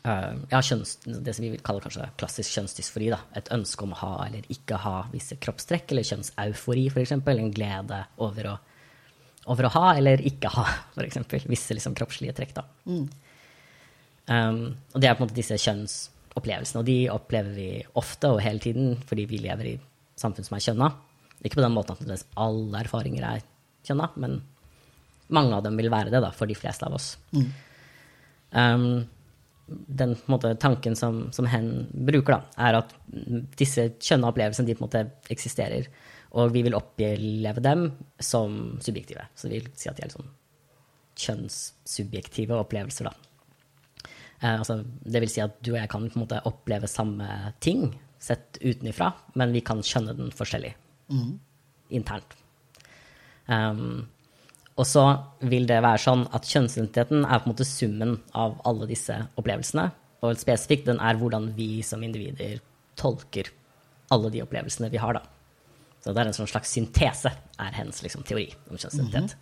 Uh, 0.04 0.36
ja, 0.50 0.60
kjønns, 0.60 0.98
det 1.04 1.32
som 1.32 1.46
vi 1.46 1.54
vil 1.54 1.62
kalle 1.64 1.80
kanskje 1.80 2.10
klassisk 2.20 2.58
kjønnsdysfori. 2.58 3.08
Da. 3.14 3.22
Et 3.40 3.48
ønske 3.56 3.86
om 3.86 3.94
å 3.94 4.00
ha 4.02 4.12
eller 4.26 4.44
ikke 4.52 4.76
ha 4.82 4.98
visse 5.12 5.38
kroppstrekk, 5.40 5.86
eller 5.92 6.04
kjønnseufori 6.04 6.86
f.eks. 6.90 7.14
En 7.16 7.52
glede 7.54 8.00
over 8.24 8.50
å, 8.50 8.56
over 9.52 9.68
å 9.68 9.72
ha 9.78 9.94
eller 9.96 10.20
ikke 10.28 10.52
ha 10.56 10.66
f.eks. 10.96 11.48
visse 11.48 11.76
liksom, 11.76 11.96
kroppslige 11.96 12.36
trekk. 12.36 12.52
Da. 12.58 12.66
Um, 12.84 14.60
og 14.92 15.00
det 15.00 15.08
er 15.08 15.16
på 15.16 15.24
en 15.24 15.28
måte 15.28 15.38
disse 15.38 15.56
kjønnsopplevelsene, 15.64 16.84
og 16.84 16.88
de 16.88 16.98
opplever 17.12 17.56
vi 17.56 17.68
ofte 18.00 18.32
og 18.34 18.44
hele 18.44 18.60
tiden 18.60 18.94
fordi 19.08 19.26
vi 19.30 19.40
lever 19.44 19.72
i 19.72 19.74
samfunn 20.20 20.48
som 20.48 20.58
er 20.58 20.68
kjønna. 20.68 20.92
Ikke 21.44 21.58
på 21.58 21.64
den 21.64 21.76
måten 21.76 22.12
at 22.12 22.28
alle 22.40 22.84
erfaringer 22.84 23.24
er 23.34 23.48
kjønna, 23.84 24.12
men 24.20 24.38
mange 25.32 25.56
av 25.56 25.64
dem 25.64 25.80
vil 25.80 25.92
være 25.92 26.12
det 26.12 26.20
da, 26.24 26.30
for 26.36 26.48
de 26.48 26.56
fleste 26.56 26.84
av 26.84 26.96
oss. 26.96 27.14
Um, 28.52 29.04
den 29.66 30.14
måte, 30.28 30.54
tanken 30.60 30.96
som, 30.96 31.32
som 31.32 31.46
hen 31.48 31.86
bruker, 31.90 32.36
da, 32.36 32.66
er 32.68 32.80
at 32.82 32.94
disse 33.58 33.88
kjønne 33.96 34.28
opplevelsene 34.28 34.68
de 34.68 34.76
på 34.76 34.84
en 34.84 34.88
måte 34.88 35.04
eksisterer. 35.32 35.88
Og 36.34 36.50
vi 36.52 36.64
vil 36.66 36.76
oppleve 36.76 37.62
dem 37.62 37.86
som 38.18 38.74
subjektive. 38.82 39.24
Så 39.38 39.48
vi 39.48 39.60
vil 39.60 39.70
si 39.78 39.88
at 39.88 39.96
de 39.96 40.04
er 40.04 40.10
liksom 40.10 40.32
kjønnssubjektive 41.24 42.58
opplevelser. 42.58 43.08
Da. 43.08 44.08
Eh, 44.40 44.56
altså, 44.58 44.80
det 44.82 45.22
vil 45.22 45.32
si 45.32 45.44
at 45.44 45.56
du 45.62 45.72
og 45.74 45.78
jeg 45.78 45.92
kan 45.92 46.08
på 46.08 46.18
en 46.18 46.24
måte 46.26 46.42
oppleve 46.50 46.90
samme 46.90 47.28
ting 47.64 47.86
sett 48.20 48.58
utenifra, 48.62 49.12
men 49.38 49.52
vi 49.54 49.62
kan 49.64 49.82
skjønne 49.84 50.16
den 50.16 50.32
forskjellig 50.34 50.72
internt. 51.94 52.36
Um, 53.46 54.06
og 54.74 54.86
så 54.88 55.02
vil 55.46 55.68
det 55.70 55.82
være 55.84 56.02
sånn 56.02 56.24
at 56.34 56.48
kjønnsidentiteten 56.50 57.22
er 57.22 57.40
på 57.40 57.46
en 57.46 57.52
måte 57.52 57.66
summen 57.68 58.16
av 58.34 58.56
alle 58.66 58.88
disse 58.90 59.20
opplevelsene. 59.38 59.86
Og 60.24 60.40
spesifikt 60.40 60.88
den 60.88 60.98
er 60.98 61.18
hvordan 61.20 61.52
vi 61.54 61.78
som 61.86 62.02
individer 62.02 62.58
tolker 62.98 63.52
alle 64.14 64.32
de 64.34 64.42
opplevelsene 64.42 64.90
vi 64.90 65.00
har, 65.02 65.18
da. 65.18 65.22
Så 66.02 66.12
det 66.12 66.20
er 66.20 66.28
en 66.28 66.36
sånn 66.36 66.50
slags 66.50 66.72
syntese, 66.74 67.30
er 67.32 67.76
hennes 67.78 68.02
liksom, 68.04 68.24
teori 68.28 68.48
om 68.68 68.76
kjønnsidentitet. 68.76 69.36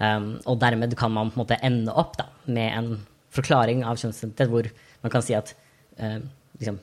um, 0.00 0.32
og 0.48 0.58
dermed 0.64 0.96
kan 0.98 1.12
man 1.14 1.30
på 1.30 1.38
en 1.38 1.44
måte 1.44 1.60
ende 1.62 1.92
opp 1.94 2.16
da, 2.18 2.26
med 2.48 2.72
en 2.72 2.90
forklaring 3.36 3.84
av 3.84 4.00
kjønnsidentitet 4.00 4.50
hvor 4.50 4.70
man 5.04 5.12
kan 5.12 5.24
si 5.24 5.36
at 5.36 5.52
uh, 6.00 6.18
liksom, 6.58 6.80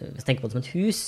Hvis 0.00 0.22
man 0.22 0.24
tenker 0.24 0.40
på 0.40 0.48
det 0.48 0.54
som 0.54 0.62
et 0.62 0.72
hus, 0.78 1.00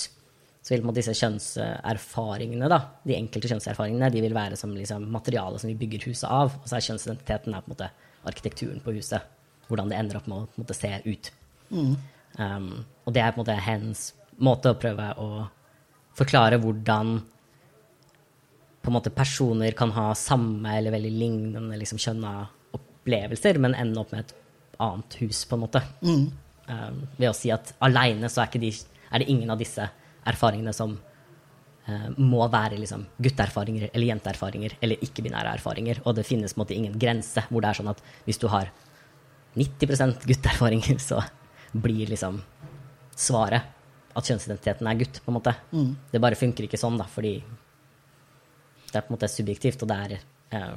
så 0.63 0.77
vil 0.77 0.95
disse 0.95 1.15
kjønnserfaringene, 1.19 2.69
da, 2.71 2.79
de 3.03 3.17
enkelte 3.19 3.51
kjønnserfaringene, 3.51 4.11
de 4.15 4.21
vil 4.23 4.35
være 4.37 4.59
som 4.59 4.75
liksom, 4.77 5.09
materiale 5.11 5.59
som 5.59 5.73
vi 5.73 5.79
bygger 5.81 6.07
huset 6.07 6.29
av. 6.31 6.55
Og 6.61 6.69
så 6.69 6.79
er 6.79 6.85
kjønnsidentiteten 6.87 7.57
er 7.57 7.65
på 7.65 7.71
en 7.71 7.75
måte 7.75 7.89
arkitekturen 8.31 8.83
på 8.85 8.95
huset. 8.95 9.27
Hvordan 9.67 9.91
det 9.91 9.99
ender 9.99 10.21
opp 10.21 10.29
med 10.31 10.37
å 10.37 10.47
på 10.47 10.61
en 10.61 10.63
måte, 10.63 10.77
se 10.79 10.93
ut. 11.09 11.31
Um, 12.39 12.69
og 13.03 13.17
det 13.17 13.25
er 13.25 13.33
på 13.33 13.41
en 13.41 13.43
måte 13.43 13.57
hens 13.59 14.13
måte 14.43 14.71
å 14.73 14.79
prøve 14.79 15.09
å 15.21 15.27
forklare 16.17 16.61
hvordan 16.63 17.11
på 18.83 18.91
en 18.91 18.97
måte 18.97 19.13
personer 19.15 19.75
kan 19.79 19.93
ha 19.95 20.09
samme 20.19 20.77
eller 20.79 20.95
veldig 20.95 21.11
lignende 21.15 21.79
liksom, 21.79 22.01
kjønna 22.03 22.33
opplevelser, 22.75 23.59
men 23.63 23.77
ende 23.79 24.01
opp 24.03 24.15
med 24.15 24.25
et 24.25 24.33
annet 24.83 25.19
hus, 25.23 25.43
på 25.47 25.59
en 25.59 25.65
måte. 25.65 25.83
Um, 26.71 27.03
ved 27.19 27.29
å 27.33 27.35
si 27.35 27.51
at 27.55 27.75
aleine 27.83 28.31
så 28.31 28.45
er, 28.45 28.63
de, 28.63 28.71
er 29.11 29.23
det 29.23 29.29
ingen 29.31 29.51
av 29.51 29.59
disse 29.59 29.89
erfaringene 30.29 30.73
som 30.77 30.95
eh, 31.89 32.09
må 32.19 32.47
være 32.53 32.79
liksom, 32.81 33.05
gutteerfaringer 33.23 33.91
eller 33.93 34.09
jenteerfaringer 34.13 34.77
eller 34.81 35.03
ikke-binære 35.05 35.57
erfaringer. 35.59 36.03
Og 36.05 36.17
det 36.19 36.27
finnes 36.29 36.57
måte 36.61 36.77
ingen 36.77 36.99
grense 36.99 37.45
hvor 37.49 37.65
det 37.65 37.73
er 37.73 37.81
sånn 37.81 37.93
at 37.93 38.03
hvis 38.27 38.41
du 38.43 38.49
har 38.53 38.71
90% 39.59 40.27
gutteerfaringer, 40.29 40.99
så 41.03 41.21
blir 41.73 42.09
liksom 42.09 42.41
svaret 43.17 43.63
at 44.13 44.29
kjønnsidentiteten 44.29 44.89
er 44.89 44.99
gutt, 45.01 45.21
på 45.25 45.33
en 45.33 45.37
måte. 45.39 45.55
Det 46.13 46.21
bare 46.21 46.37
funker 46.37 46.67
ikke 46.67 46.81
sånn, 46.81 46.99
da, 47.01 47.07
fordi 47.09 47.39
det 48.93 48.99
er 48.99 49.05
på 49.07 49.13
en 49.13 49.17
måte 49.17 49.29
subjektivt, 49.33 49.83
og 49.85 49.89
det 49.89 50.01
er 50.07 50.19
eh, 50.59 50.75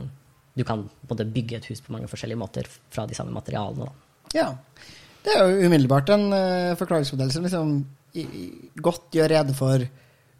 Du 0.55 0.63
kan 0.63 0.85
både 1.03 1.25
bygge 1.27 1.57
et 1.57 1.65
hus 1.67 1.81
på 1.83 1.91
mange 1.91 2.07
forskjellige 2.07 2.39
måter 2.39 2.67
fra 2.71 3.03
de 3.05 3.15
samme 3.17 3.33
materialene, 3.35 3.89
da. 3.89 3.91
Ja. 4.35 4.45
Det 5.25 5.33
er 5.33 5.43
jo 5.43 5.67
umiddelbart 5.67 6.09
en 6.13 6.25
uh, 6.29 6.77
forklaringsmodell 6.77 7.31
som 7.33 7.45
liksom 7.45 7.77
i, 8.15 8.23
i, 8.23 8.43
godt 8.77 9.15
gjør 9.17 9.31
rede 9.33 9.55
for 9.57 9.85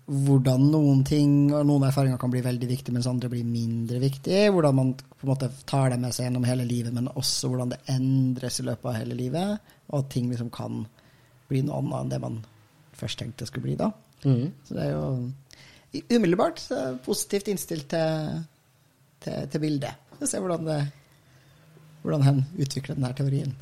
hvordan 0.06 0.68
noen 0.70 1.00
ting 1.08 1.32
og 1.50 1.64
noen 1.66 1.88
erfaringer 1.88 2.20
kan 2.22 2.30
bli 2.30 2.44
veldig 2.46 2.68
viktige, 2.70 2.94
mens 2.94 3.08
andre 3.10 3.30
blir 3.32 3.48
mindre 3.48 3.98
viktige. 4.04 4.52
Hvordan 4.54 4.78
man 4.78 4.92
på 4.94 5.26
en 5.26 5.32
måte 5.32 5.50
tar 5.66 5.90
det 5.90 5.98
med 6.04 6.14
seg 6.14 6.28
gjennom 6.28 6.46
hele 6.46 6.68
livet, 6.70 6.94
men 6.94 7.10
også 7.10 7.50
hvordan 7.50 7.74
det 7.74 7.82
endres 7.90 8.62
i 8.62 8.68
løpet 8.68 8.92
av 8.92 9.00
hele 9.00 9.18
livet. 9.18 9.72
Og 9.90 10.04
at 10.04 10.12
ting 10.14 10.30
liksom 10.30 10.52
kan 10.54 10.84
bli 11.50 11.64
noe 11.66 11.82
annet 11.82 11.98
enn 12.04 12.14
det 12.14 12.22
man 12.22 12.38
først 12.96 13.20
tenkte 13.22 13.44
det 13.44 13.50
skulle 13.50 13.66
bli. 13.66 13.80
da. 13.82 13.90
Mm. 14.26 14.54
Så 14.68 14.78
det 14.78 14.86
er 14.86 14.94
jo 14.94 16.14
umiddelbart 16.14 16.62
er 16.76 16.98
positivt 17.06 17.50
innstilt 17.50 17.90
til, 17.90 18.42
til, 19.26 19.50
til 19.50 19.64
bildet. 19.64 20.06
Vi 20.12 20.22
får 20.22 20.32
se 20.32 20.42
hvordan, 20.44 20.70
det, 20.70 20.82
hvordan 22.04 22.30
hen 22.30 22.44
utvikler 22.60 22.98
denne 22.98 23.16
teorien. 23.18 23.56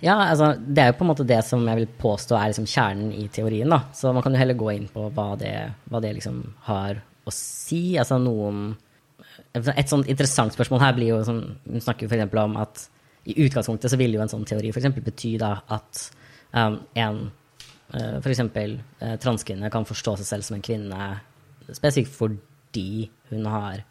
Ja, 0.00 0.16
altså, 0.30 0.54
det 0.56 0.82
er 0.82 0.90
jo 0.90 0.96
på 0.96 1.04
en 1.04 1.10
måte 1.10 1.26
det 1.28 1.40
som 1.44 1.66
jeg 1.68 1.82
vil 1.82 1.90
påstå 2.00 2.36
er 2.36 2.52
liksom 2.52 2.68
kjernen 2.70 3.10
i 3.12 3.26
teorien. 3.32 3.68
da. 3.68 3.82
Så 3.96 4.12
man 4.16 4.24
kan 4.24 4.32
jo 4.34 4.40
heller 4.40 4.56
gå 4.56 4.70
inn 4.72 4.88
på 4.92 5.08
hva 5.16 5.34
det, 5.40 5.54
hva 5.92 6.00
det 6.00 6.14
liksom 6.16 6.40
har 6.68 7.02
å 7.24 7.34
si. 7.34 7.98
Altså 8.00 8.20
noen 8.20 8.70
Et 9.54 9.88
sånt 9.88 10.06
interessant 10.06 10.52
spørsmål 10.54 10.80
her 10.82 10.94
blir 10.94 11.08
jo 11.10 11.24
sånn 11.26 11.40
Hun 11.66 11.82
snakker 11.82 12.06
jo 12.06 12.10
f.eks. 12.10 12.34
om 12.38 12.56
at 12.60 12.86
i 13.30 13.34
utgangspunktet 13.44 13.92
så 13.92 13.98
vil 14.00 14.14
jo 14.14 14.22
en 14.22 14.30
sånn 14.32 14.46
teori 14.48 14.70
f.eks. 14.72 14.88
bety 14.96 15.34
da 15.38 15.50
at 15.68 16.00
um, 16.56 16.78
en 16.96 17.18
uh, 17.92 18.16
f.eks. 18.22 18.40
Uh, 18.40 19.16
transkvinne 19.20 19.70
kan 19.72 19.84
forstå 19.84 20.16
seg 20.20 20.28
selv 20.28 20.46
som 20.46 20.56
en 20.56 20.64
kvinne 20.64 21.10
spesifikt 21.68 22.14
fordi 22.16 23.10
hun 23.30 23.44
har 23.50 23.84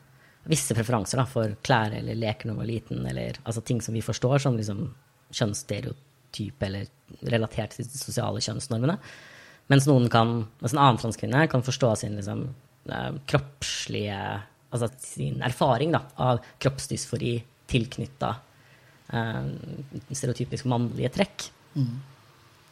visse 0.50 0.74
preferanser 0.74 1.22
da, 1.22 1.28
for 1.30 1.54
klær 1.66 1.94
eller 1.94 2.18
leker 2.18 2.50
når 2.50 2.56
hun 2.56 2.64
var 2.64 2.70
liten, 2.72 3.06
eller 3.06 3.38
altså 3.44 3.62
ting 3.62 3.84
som 3.86 3.94
vi 3.94 4.02
forstår 4.02 4.42
som 4.42 4.58
liksom 4.58 4.88
kjønnsstereotype 5.36 6.68
eller 6.68 6.90
relatert 7.34 7.76
til 7.76 7.88
de 7.88 8.00
sosiale 8.00 8.42
kjønnsnormene. 8.44 8.98
Mens, 9.70 9.88
noen 9.90 10.10
kan, 10.10 10.44
mens 10.62 10.74
en 10.74 10.82
annen 10.82 11.00
transkvinne 11.02 11.46
kan 11.52 11.66
forstå 11.66 11.96
sin 12.02 12.18
liksom, 12.20 12.48
eh, 12.92 13.12
kroppslige 13.30 14.22
Altså 14.70 14.86
sin 15.02 15.40
erfaring 15.42 15.90
da, 15.96 16.04
av 16.22 16.44
kroppsdysfori 16.62 17.32
tilknytta 17.72 18.28
eh, 19.18 19.48
stereotypisk 20.12 20.68
mannlige 20.70 21.10
trekk 21.16 21.48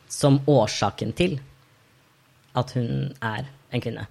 som 0.07 0.37
årsaken 0.45 1.15
til 1.17 1.39
at 2.53 2.75
hun 2.77 3.15
er 3.17 3.49
en 3.73 3.81
kvinne. 3.81 4.05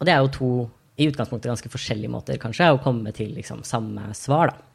Og 0.00 0.08
det 0.08 0.14
er 0.14 0.24
jo 0.24 0.32
to 0.38 0.50
i 0.96 1.08
utgangspunktet 1.08 1.50
ganske 1.50 1.72
forskjellige 1.72 2.12
måter 2.12 2.40
kanskje 2.40 2.72
å 2.72 2.80
komme 2.80 3.12
til 3.12 3.34
liksom, 3.36 3.60
samme 3.64 4.08
svar. 4.16 4.52
da. 4.52 4.69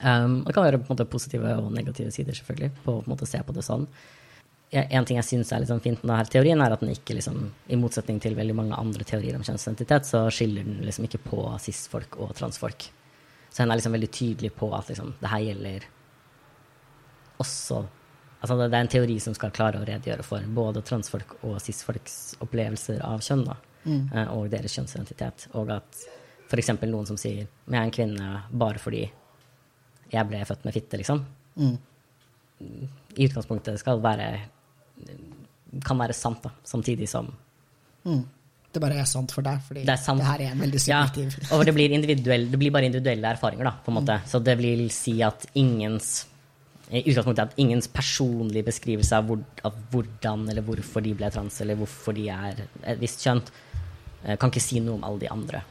Um, 0.00 0.40
det 0.46 0.54
kan 0.56 0.64
være 0.64 0.80
måte, 0.86 1.04
positive 1.04 1.52
og 1.60 1.68
negative 1.76 2.12
sider 2.14 2.36
selvfølgelig, 2.36 2.72
på, 2.84 2.96
på 3.04 3.10
måte, 3.10 3.26
å 3.28 3.30
se 3.30 3.42
på 3.44 3.54
det 3.56 3.64
sånn. 3.66 3.84
Ja, 4.70 4.84
En 4.88 5.04
ting 5.04 5.18
jeg 5.18 5.26
syns 5.26 5.50
er 5.52 5.66
sånn 5.68 5.82
fint 5.82 6.00
med 6.04 6.14
denne 6.14 6.30
teorien, 6.30 6.62
er 6.62 6.72
at 6.72 6.80
den 6.80 6.94
ikke, 6.94 7.18
liksom, 7.18 7.50
i 7.68 7.78
motsetning 7.78 8.20
til 8.22 8.38
veldig 8.38 8.56
mange 8.56 8.78
andre 8.80 9.04
teorier 9.04 9.36
om 9.36 9.44
kjønnsidentitet, 9.44 10.08
så 10.08 10.24
skiller 10.32 10.64
den 10.64 10.84
liksom 10.86 11.08
ikke 11.08 11.22
på 11.26 11.44
cis-folk 11.60 12.20
og 12.22 12.32
transfolk. 12.38 12.86
Så 13.50 13.64
den 13.64 13.74
er 13.74 13.80
liksom 13.80 13.96
veldig 13.96 14.10
tydelig 14.14 14.52
på 14.56 14.70
at 14.76 14.92
liksom, 14.92 15.16
det 15.20 15.32
her 15.32 15.48
gjelder 15.48 15.88
også 17.40 17.86
Altså 18.40 18.54
det, 18.56 18.70
det 18.72 18.76
er 18.78 18.84
en 18.86 18.88
teori 18.88 19.14
som 19.20 19.34
skal 19.36 19.50
klare 19.52 19.82
å 19.82 19.84
redegjøre 19.84 20.24
for 20.24 20.44
både 20.56 20.80
transfolk 20.88 21.34
og 21.44 21.58
cis-folks 21.60 22.38
opplevelser 22.40 23.02
av 23.04 23.20
kjønn, 23.20 23.42
da, 23.44 23.56
mm. 23.84 24.06
og 24.32 24.46
deres 24.54 24.72
kjønnsidentitet. 24.78 25.44
Og 25.60 25.68
at 25.74 25.98
f.eks. 26.48 26.70
noen 26.80 27.04
som 27.10 27.18
sier 27.20 27.42
'jeg 27.44 27.76
er 27.76 27.82
en 27.82 27.92
kvinne 27.92 28.30
bare 28.48 28.80
fordi 28.80 29.02
jeg 30.12 30.26
ble 30.28 30.42
født 30.46 30.64
med 30.66 30.74
fitte', 30.74 30.98
liksom. 31.00 31.24
I 33.16 33.26
utgangspunktet 33.26 33.78
skal 33.80 34.02
være 34.02 34.32
kan 35.86 35.98
være 35.98 36.12
sant, 36.16 36.42
da, 36.42 36.50
samtidig 36.64 37.08
som 37.08 37.30
Mm. 38.00 38.24
Det 38.72 38.80
bare 38.80 38.96
er 38.96 39.04
sant 39.04 39.32
for 39.34 39.42
deg, 39.42 39.58
fordi 39.60 39.84
det 39.84 39.98
sant. 40.00 40.22
her 40.22 40.40
er 40.40 40.52
en 40.54 40.60
veldig 40.62 40.80
Ja, 40.88 41.02
subjektiv 41.04 41.52
og 41.52 41.66
det 41.66 41.74
blir, 41.74 41.90
det 41.90 42.58
blir 42.58 42.70
bare 42.70 42.86
individuelle 42.86 43.28
erfaringer, 43.34 43.64
da, 43.64 43.72
på 43.84 43.90
en 43.90 43.98
måte. 43.98 44.20
Så 44.26 44.42
det 44.42 44.56
vil 44.56 44.88
si 44.90 45.20
at 45.22 45.44
ingens 45.54 46.26
i 46.90 47.02
utgangspunktet 47.04 47.52
at 47.52 47.58
ingens 47.62 47.86
personlige 47.92 48.66
beskrivelse 48.66 49.14
av, 49.14 49.28
hvor, 49.28 49.42
av 49.66 49.74
hvordan 49.92 50.48
eller 50.50 50.64
hvorfor 50.66 51.04
de 51.04 51.12
ble 51.14 51.28
trans, 51.30 51.60
eller 51.60 51.78
hvorfor 51.78 52.16
de 52.16 52.28
er 52.34 52.64
et 52.82 52.98
visst 52.98 53.22
kjønn, 53.22 53.42
eh, 54.24 54.36
kan 54.36 54.50
ikke 54.50 54.62
si 54.64 54.80
noe 54.82 54.98
om 54.98 55.04
alle 55.06 55.22
de 55.22 55.28
andre. 55.30 55.62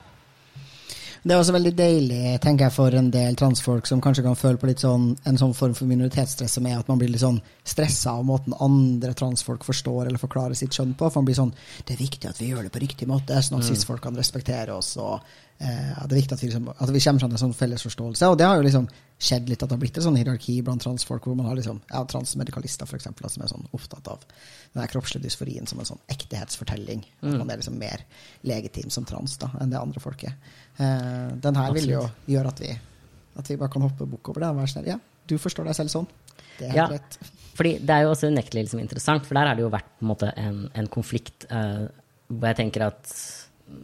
Det 1.20 1.34
er 1.36 1.42
også 1.42 1.52
veldig 1.52 1.72
deilig, 1.76 2.20
tenker 2.44 2.68
jeg, 2.68 2.74
for 2.74 2.96
en 2.96 3.10
del 3.12 3.36
transfolk 3.40 3.90
som 3.90 4.00
kanskje 4.04 4.24
kan 4.24 4.38
føle 4.40 4.60
på 4.62 4.70
litt 4.70 4.84
sånn, 4.84 5.10
en 5.28 5.40
sånn 5.42 5.56
form 5.58 5.74
for 5.76 5.90
minoritetsstress 5.90 6.56
som 6.56 6.70
er 6.70 6.78
at 6.80 6.88
man 6.88 7.02
blir 7.02 7.12
litt 7.12 7.24
sånn 7.24 7.42
stressa 7.68 8.14
av 8.16 8.24
måten 8.28 8.56
andre 8.64 9.12
transfolk 9.20 9.68
forstår 9.68 10.08
eller 10.08 10.22
forklarer 10.22 10.56
sitt 10.56 10.76
kjønn 10.76 10.96
på. 10.96 11.10
For 11.10 11.20
man 11.20 11.28
blir 11.28 11.40
sånn 11.42 11.52
Det 11.86 11.96
er 11.96 12.04
viktig 12.06 12.30
at 12.30 12.40
vi 12.40 12.54
gjør 12.54 12.64
det 12.68 12.74
på 12.74 12.84
riktig 12.86 13.08
måte, 13.10 13.42
sånn 13.44 13.60
at 13.60 13.68
cis-folk 13.68 14.02
kan 14.04 14.16
respektere 14.16 14.74
oss. 14.76 14.96
og 14.98 15.20
eh, 15.60 15.92
Det 16.06 16.16
er 16.16 16.22
viktig 16.22 16.38
at 16.38 16.44
vi, 16.44 16.52
liksom, 16.54 16.72
at 16.72 16.90
vi 16.90 17.04
kommer 17.04 17.20
fram 17.20 17.30
til 17.30 17.40
en 17.40 17.46
sånn 17.46 17.60
felles 17.62 17.84
forståelse. 17.84 18.32
Og 18.32 18.40
det 18.40 18.48
har 18.48 18.56
jo 18.56 18.68
liksom 18.70 18.88
skjedd 19.20 19.50
litt 19.52 19.62
at 19.64 19.68
det 19.70 19.76
har 19.76 19.82
blitt 19.82 19.98
et 20.00 20.04
sånn 20.06 20.16
hierarki 20.16 20.62
blant 20.64 20.82
transfolk, 20.82 21.26
hvor 21.28 21.36
man 21.36 21.46
har 21.50 21.58
liksom, 21.60 21.82
ja, 21.90 22.04
transmedikalister 22.08 22.88
for 22.88 22.96
eksempel, 22.96 23.28
som 23.30 23.44
er 23.44 23.50
sånn 23.52 23.66
opptatt 23.76 24.08
av 24.08 24.22
den 24.78 24.88
kroppslige 24.88 25.26
dysforien 25.26 25.68
som 25.68 25.80
en 25.84 25.90
sånn 25.90 26.00
ektehetsfortelling. 26.08 27.02
At 27.22 27.34
man 27.42 27.50
er 27.52 27.60
liksom 27.60 27.76
mer 27.82 28.06
legitim 28.48 28.90
som 28.90 29.04
trans 29.10 29.36
da, 29.42 29.50
enn 29.60 29.74
det 29.74 29.80
andre 29.82 30.00
folk 30.00 30.24
er. 30.24 30.38
Eh, 30.80 31.36
den 31.44 31.60
her 31.60 31.74
vil 31.76 31.90
jo 31.92 32.06
gjøre 32.32 32.48
at 32.54 32.60
vi, 32.64 32.72
at 33.36 33.52
vi 33.52 33.58
bare 33.60 33.74
kan 33.76 33.84
hoppe 33.84 34.08
bukk 34.08 34.30
over 34.32 34.40
det. 34.46 34.50
og 34.54 34.62
være 34.62 34.72
sånn, 34.72 34.88
Ja, 34.88 35.00
du 35.28 35.36
forstår 35.38 35.66
deg 35.68 35.76
selv 35.76 35.90
sånn. 35.92 36.08
Det 36.58 36.70
er 36.70 36.76
Ja. 36.76 36.88
greit. 36.88 37.20
Fordi 37.60 37.74
det 37.84 37.90
er 37.92 38.02
jo 38.04 38.12
også 38.14 38.32
unektelig 38.32 38.64
liksom 38.70 38.80
interessant, 38.80 39.26
for 39.26 39.34
der 39.36 39.48
har 39.48 39.56
det 39.56 39.64
jo 39.68 39.70
vært 39.70 39.84
på 40.00 40.06
en, 40.06 40.08
måte 40.08 40.34
en, 40.38 40.70
en 40.74 40.88
konflikt 40.88 41.44
eh, 41.52 41.88
hvor 42.32 42.48
jeg 42.48 42.56
tenker 42.56 42.88
at 42.88 43.12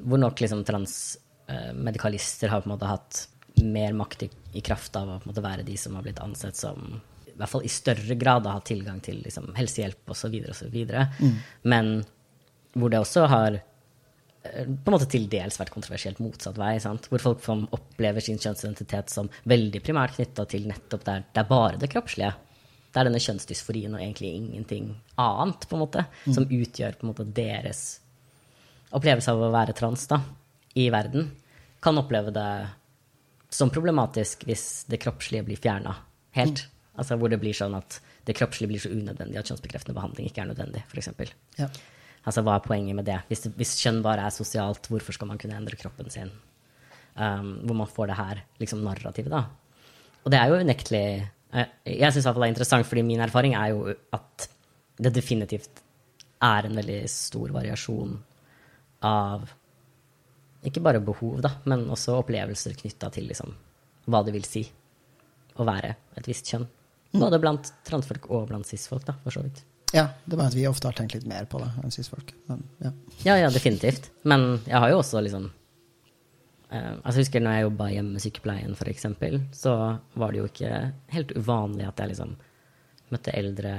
hvor 0.08 0.18
nok 0.18 0.40
liksom 0.40 0.64
transmedikalister 0.64 2.50
har 2.50 2.62
på 2.64 2.70
en 2.70 2.76
måte 2.78 2.88
hatt 2.90 3.28
mer 3.64 3.94
makt 3.96 4.26
i, 4.26 4.30
i 4.60 4.64
kraft 4.66 4.96
av 5.00 5.10
å 5.10 5.20
måte 5.26 5.44
være 5.44 5.66
de 5.68 5.78
som 5.80 5.96
har 5.96 6.06
blitt 6.06 6.22
ansett 6.24 6.58
som 6.60 7.00
i 7.36 7.38
hvert 7.38 7.52
fall 7.52 7.66
i 7.68 7.72
større 7.72 8.16
grad 8.16 8.46
har 8.48 8.62
tilgang 8.64 9.02
til 9.04 9.20
liksom, 9.24 9.50
helsehjelp 9.58 10.12
osv., 10.14 10.36
osv. 10.54 10.76
Mm. 11.20 11.34
Men 11.68 11.90
hvor 12.76 12.92
det 12.92 13.02
også 13.02 13.26
har 13.28 13.58
eh, 13.58 14.64
på 14.64 14.88
en 14.88 14.96
måte 14.96 15.10
til 15.12 15.28
dels 15.32 15.60
vært 15.60 15.74
kontroversielt 15.74 16.22
motsatt 16.24 16.56
vei. 16.60 16.78
Sant? 16.84 17.10
Hvor 17.12 17.24
folk 17.24 17.44
som 17.44 17.66
opplever 17.76 18.24
sin 18.24 18.40
kjønnsidentitet 18.40 19.12
som 19.12 19.28
veldig 19.52 19.84
primært 19.84 20.16
knytta 20.16 20.48
til 20.52 20.70
nettopp 20.72 21.04
der 21.08 21.28
det 21.28 21.44
er 21.44 21.52
bare 21.52 21.82
det 21.82 21.92
kroppslige. 21.92 22.32
Det 22.88 23.02
er 23.02 23.10
denne 23.10 23.20
kjønnsdysforien 23.20 23.98
og 23.98 24.00
egentlig 24.00 24.32
ingenting 24.38 24.94
annet, 25.20 25.68
på 25.68 25.76
en 25.76 25.84
måte, 25.84 26.06
som 26.24 26.48
utgjør 26.48 26.96
på 26.96 27.04
en 27.04 27.12
måte 27.12 27.28
deres 27.36 27.82
opplevelse 28.96 29.34
av 29.34 29.44
å 29.44 29.52
være 29.52 29.76
trans 29.76 30.06
da, 30.08 30.22
i 30.80 30.88
verden. 30.94 31.28
Kan 31.84 32.00
oppleve 32.00 32.32
det 32.32 32.48
som 33.54 33.72
problematisk 33.74 34.46
hvis 34.48 34.86
det 34.92 35.02
kroppslige 35.04 35.46
blir 35.48 35.60
fjerna 35.62 35.96
helt. 36.38 36.66
Altså 36.96 37.18
hvor 37.20 37.32
det 37.32 37.40
blir 37.42 37.56
sånn 37.56 37.76
at 37.78 38.00
det 38.26 38.36
kroppslige 38.38 38.72
blir 38.72 38.82
så 38.82 38.92
unødvendig 38.94 39.38
at 39.40 39.52
kjønnsbekreftende 39.52 39.98
behandling 39.98 40.30
ikke 40.30 40.44
er 40.44 40.50
nødvendig, 40.50 40.82
f.eks. 40.90 41.12
Ja. 41.60 41.68
Altså, 42.26 42.42
hva 42.42 42.56
er 42.58 42.66
poenget 42.66 42.98
med 42.98 43.06
det? 43.06 43.20
Hvis, 43.30 43.46
hvis 43.54 43.76
kjønn 43.84 44.02
bare 44.06 44.26
er 44.26 44.34
sosialt, 44.34 44.90
hvorfor 44.90 45.14
skal 45.14 45.30
man 45.30 45.38
kunne 45.42 45.58
endre 45.60 45.78
kroppen 45.78 46.10
sin? 46.10 46.32
Um, 47.16 47.60
hvor 47.68 47.78
man 47.84 47.92
får 47.92 48.10
det 48.10 48.18
her 48.18 48.42
liksom, 48.60 48.82
narrativet, 48.84 49.32
da. 49.32 49.44
Og 50.26 50.34
det 50.34 50.40
er 50.40 50.50
jo 50.52 50.58
unektelig 50.66 51.06
Jeg, 51.06 51.68
Jeg 51.86 52.12
syns 52.12 52.26
det 52.26 52.42
er 52.42 52.50
interessant, 52.50 52.88
fordi 52.90 53.04
min 53.06 53.22
erfaring 53.24 53.54
er 53.56 53.70
jo 53.72 53.94
at 54.18 54.48
det 54.98 55.14
definitivt 55.16 55.84
er 56.44 56.68
en 56.68 56.76
veldig 56.76 56.98
stor 57.12 57.54
variasjon 57.56 58.18
av 59.06 59.46
ikke 60.68 60.84
bare 60.84 61.02
behov, 61.04 61.40
da, 61.46 61.56
men 61.70 61.86
også 61.94 62.18
opplevelser 62.22 62.76
knytta 62.80 63.12
til 63.14 63.28
liksom, 63.30 63.54
hva 64.10 64.22
det 64.26 64.34
vil 64.36 64.46
si 64.48 64.66
å 65.56 65.66
være 65.68 65.94
et 66.20 66.28
visst 66.28 66.50
kjønn. 66.52 66.66
Både 67.16 67.40
blant 67.40 67.70
transfolk 67.88 68.26
og 68.34 68.50
blant 68.50 68.68
cis-folk, 68.68 69.06
da, 69.08 69.16
for 69.24 69.32
så 69.32 69.46
vidt. 69.46 69.62
ja, 69.96 70.10
det 70.26 70.36
er 70.36 70.40
bare 70.42 70.52
at 70.52 70.58
vi 70.58 70.66
ofte 70.68 70.90
har 70.90 70.98
tenkt 70.98 71.14
litt 71.16 71.28
mer 71.30 71.46
på 71.48 71.62
det 71.62 71.70
enn 71.84 71.94
cis-folk. 71.94 72.34
Men 72.50 72.66
ja. 72.84 72.92
Ja, 73.24 73.36
ja, 73.46 73.52
definitivt. 73.54 74.10
Men 74.28 74.60
jeg 74.66 74.76
har 74.84 74.92
jo 74.92 74.98
også 75.00 75.22
liksom 75.24 75.46
eh, 76.72 76.92
altså 76.98 77.20
Jeg 77.20 77.28
husker 77.28 77.46
når 77.46 77.56
jeg 77.56 77.68
jobba 77.68 77.88
i 77.88 77.96
hjemmesykepleien, 77.96 78.76
for 78.76 78.92
eksempel, 78.92 79.40
så 79.56 79.76
var 80.20 80.34
det 80.34 80.42
jo 80.42 80.50
ikke 80.50 80.74
helt 81.16 81.32
uvanlig 81.38 81.88
at 81.88 82.04
jeg 82.04 82.12
liksom 82.12 82.36
møtte 83.14 83.38
eldre 83.38 83.76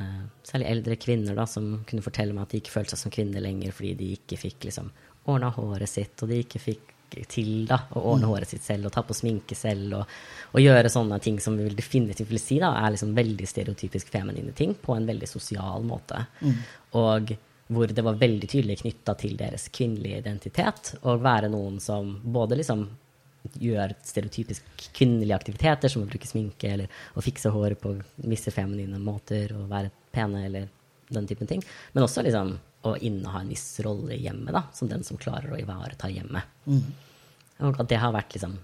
eh, 0.00 0.24
Særlig 0.48 0.70
eldre 0.72 0.96
kvinner 0.96 1.36
da, 1.36 1.44
som 1.50 1.82
kunne 1.84 2.06
fortelle 2.06 2.32
meg 2.32 2.46
at 2.46 2.54
de 2.54 2.62
ikke 2.62 2.72
følte 2.78 2.96
seg 2.96 3.04
som 3.04 3.12
kvinner 3.12 3.44
lenger 3.44 3.74
fordi 3.76 3.92
de 3.98 4.14
ikke 4.16 4.40
fikk 4.40 4.70
liksom 4.70 4.88
ordna 5.26 5.50
håret 5.54 5.90
sitt, 5.90 6.22
og 6.22 6.30
de 6.30 6.40
ikke 6.44 6.62
fikk 6.62 6.94
til 7.08 7.64
da, 7.68 7.78
å 7.96 8.02
ordne 8.12 8.28
håret 8.28 8.50
sitt 8.50 8.64
selv 8.64 8.88
og 8.88 8.92
ta 8.92 9.02
på 9.06 9.16
sminke 9.16 9.56
selv 9.56 9.96
og, 9.96 10.16
og 10.52 10.60
gjøre 10.60 10.90
sånne 10.92 11.18
ting 11.24 11.38
som 11.40 11.56
vi 11.56 11.64
vil 11.64 11.76
definitivt 11.78 12.30
vil 12.30 12.42
si 12.42 12.58
da, 12.60 12.74
er 12.82 12.92
liksom 12.94 13.14
veldig 13.16 13.48
stereotypisk 13.48 14.10
feminine 14.12 14.52
ting 14.56 14.74
på 14.76 14.96
en 14.96 15.08
veldig 15.08 15.28
sosial 15.30 15.86
måte. 15.88 16.20
Og 17.00 17.32
hvor 17.68 17.92
det 17.92 18.04
var 18.04 18.20
veldig 18.20 18.48
tydelig 18.48 18.78
knytta 18.82 19.14
til 19.20 19.36
deres 19.40 19.68
kvinnelige 19.72 20.22
identitet 20.22 20.94
å 21.02 21.18
være 21.20 21.50
noen 21.52 21.80
som 21.80 22.14
både 22.24 22.60
liksom 22.60 22.86
gjør 23.60 23.94
stereotypisk 24.04 24.88
kvinnelige 24.96 25.36
aktiviteter, 25.36 25.88
som 25.88 26.04
å 26.04 26.08
bruke 26.08 26.28
sminke 26.28 26.72
eller 26.74 27.00
å 27.16 27.24
fikse 27.24 27.52
håret 27.52 27.80
på 27.80 27.94
visse 28.28 28.52
feminine 28.52 29.00
måter 29.00 29.54
og 29.56 29.68
være 29.70 29.92
pene 30.12 30.44
eller 30.48 30.68
den 31.14 31.26
typen 31.26 31.50
ting, 31.50 31.62
men 31.92 32.04
også 32.04 32.22
liksom 32.26 32.56
å 32.86 32.94
inneha 32.96 33.42
en 33.42 33.52
viss 33.52 33.80
rolle 33.84 34.14
i 34.14 34.22
hjemmet, 34.22 34.52
da, 34.54 34.64
som 34.74 34.90
den 34.90 35.04
som 35.04 35.18
klarer 35.20 35.52
å 35.52 35.58
ivareta 35.58 36.10
hjemmet. 36.12 36.46
Og 37.66 37.80
at 37.80 37.88
det 37.90 37.98
har 37.98 38.14
vært 38.14 38.36
liksom 38.36 38.58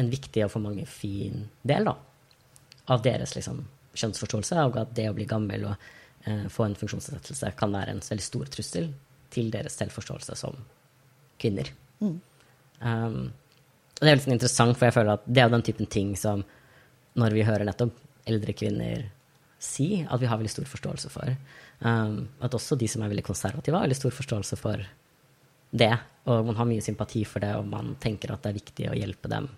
en 0.00 0.10
viktig 0.10 0.44
og 0.46 0.52
for 0.54 0.64
mange 0.64 0.86
fin 0.88 1.44
del 1.62 1.86
da, 1.86 1.94
av 2.90 3.04
deres 3.04 3.36
liksom, 3.36 3.62
kjønnsforståelse, 3.94 4.64
og 4.66 4.80
at 4.80 4.94
det 4.96 5.08
å 5.10 5.14
bli 5.14 5.28
gammel 5.28 5.68
og 5.70 5.88
eh, 6.24 6.46
få 6.50 6.66
en 6.66 6.78
funksjonsnedsettelse 6.78 7.52
kan 7.58 7.74
være 7.74 7.94
en 7.94 8.02
veldig 8.04 8.26
stor 8.26 8.50
trussel 8.50 8.90
til 9.30 9.52
deres 9.54 9.76
selvforståelse 9.78 10.36
som 10.38 10.56
kvinner. 11.40 11.70
Um, 12.00 13.30
og 14.00 14.02
det 14.02 14.10
er 14.10 14.16
litt 14.16 14.24
sånn 14.24 14.36
interessant, 14.38 14.78
for 14.78 14.88
jeg 14.88 14.96
føler 14.96 15.18
at 15.18 15.26
det 15.28 15.42
er 15.42 15.52
den 15.52 15.64
typen 15.66 15.88
ting 15.92 16.14
som 16.18 16.42
når 17.20 17.36
vi 17.36 17.46
hører 17.46 17.68
nettopp 17.68 17.96
eldre 18.30 18.54
kvinner 18.56 19.08
si, 19.60 20.02
at 20.02 20.20
vi 20.20 20.28
har 20.28 20.40
veldig 20.40 20.52
stor 20.52 20.68
forståelse 20.68 21.10
for. 21.12 21.34
Um, 21.84 22.28
at 22.40 22.54
også 22.56 22.78
de 22.80 22.88
som 22.88 23.04
er 23.04 23.12
veldig 23.12 23.26
konservative, 23.26 23.76
har 23.76 23.86
veldig 23.86 23.98
stor 23.98 24.14
forståelse 24.16 24.58
for 24.60 24.84
det. 25.70 25.92
Og 26.30 26.46
man 26.48 26.56
har 26.58 26.68
mye 26.68 26.84
sympati 26.84 27.24
for 27.28 27.44
det, 27.44 27.52
og 27.58 27.68
man 27.68 27.94
tenker 28.02 28.32
at 28.32 28.44
det 28.44 28.52
er 28.52 28.60
viktig 28.60 28.88
å 28.90 28.96
hjelpe 28.96 29.30
dem. 29.32 29.48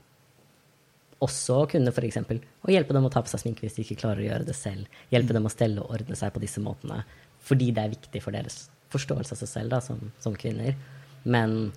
Også 1.23 1.61
kunne 1.71 1.93
kunne 1.95 2.11
f.eks. 2.11 2.49
å 2.67 2.73
hjelpe 2.75 2.95
dem 2.97 3.07
å 3.07 3.11
ta 3.15 3.23
på 3.23 3.31
seg 3.31 3.45
sminke 3.45 3.62
hvis 3.62 3.77
de 3.77 3.85
ikke 3.85 4.01
klarer 4.01 4.25
å 4.25 4.27
gjøre 4.27 4.49
det 4.49 4.57
selv. 4.59 4.91
Hjelpe 5.15 5.37
dem 5.37 5.47
å 5.47 5.53
stelle 5.55 5.83
og 5.83 5.95
ordne 5.95 6.19
seg 6.19 6.33
på 6.35 6.43
disse 6.43 6.62
måtene. 6.62 7.05
Fordi 7.47 7.71
det 7.75 7.85
er 7.85 7.95
viktig 7.95 8.23
for 8.25 8.35
deres 8.35 8.65
forståelse 8.93 9.37
av 9.37 9.38
seg 9.38 9.51
selv 9.51 9.75
da, 9.75 9.79
som, 9.85 10.03
som 10.23 10.35
kvinner. 10.35 10.75
Men 11.23 11.71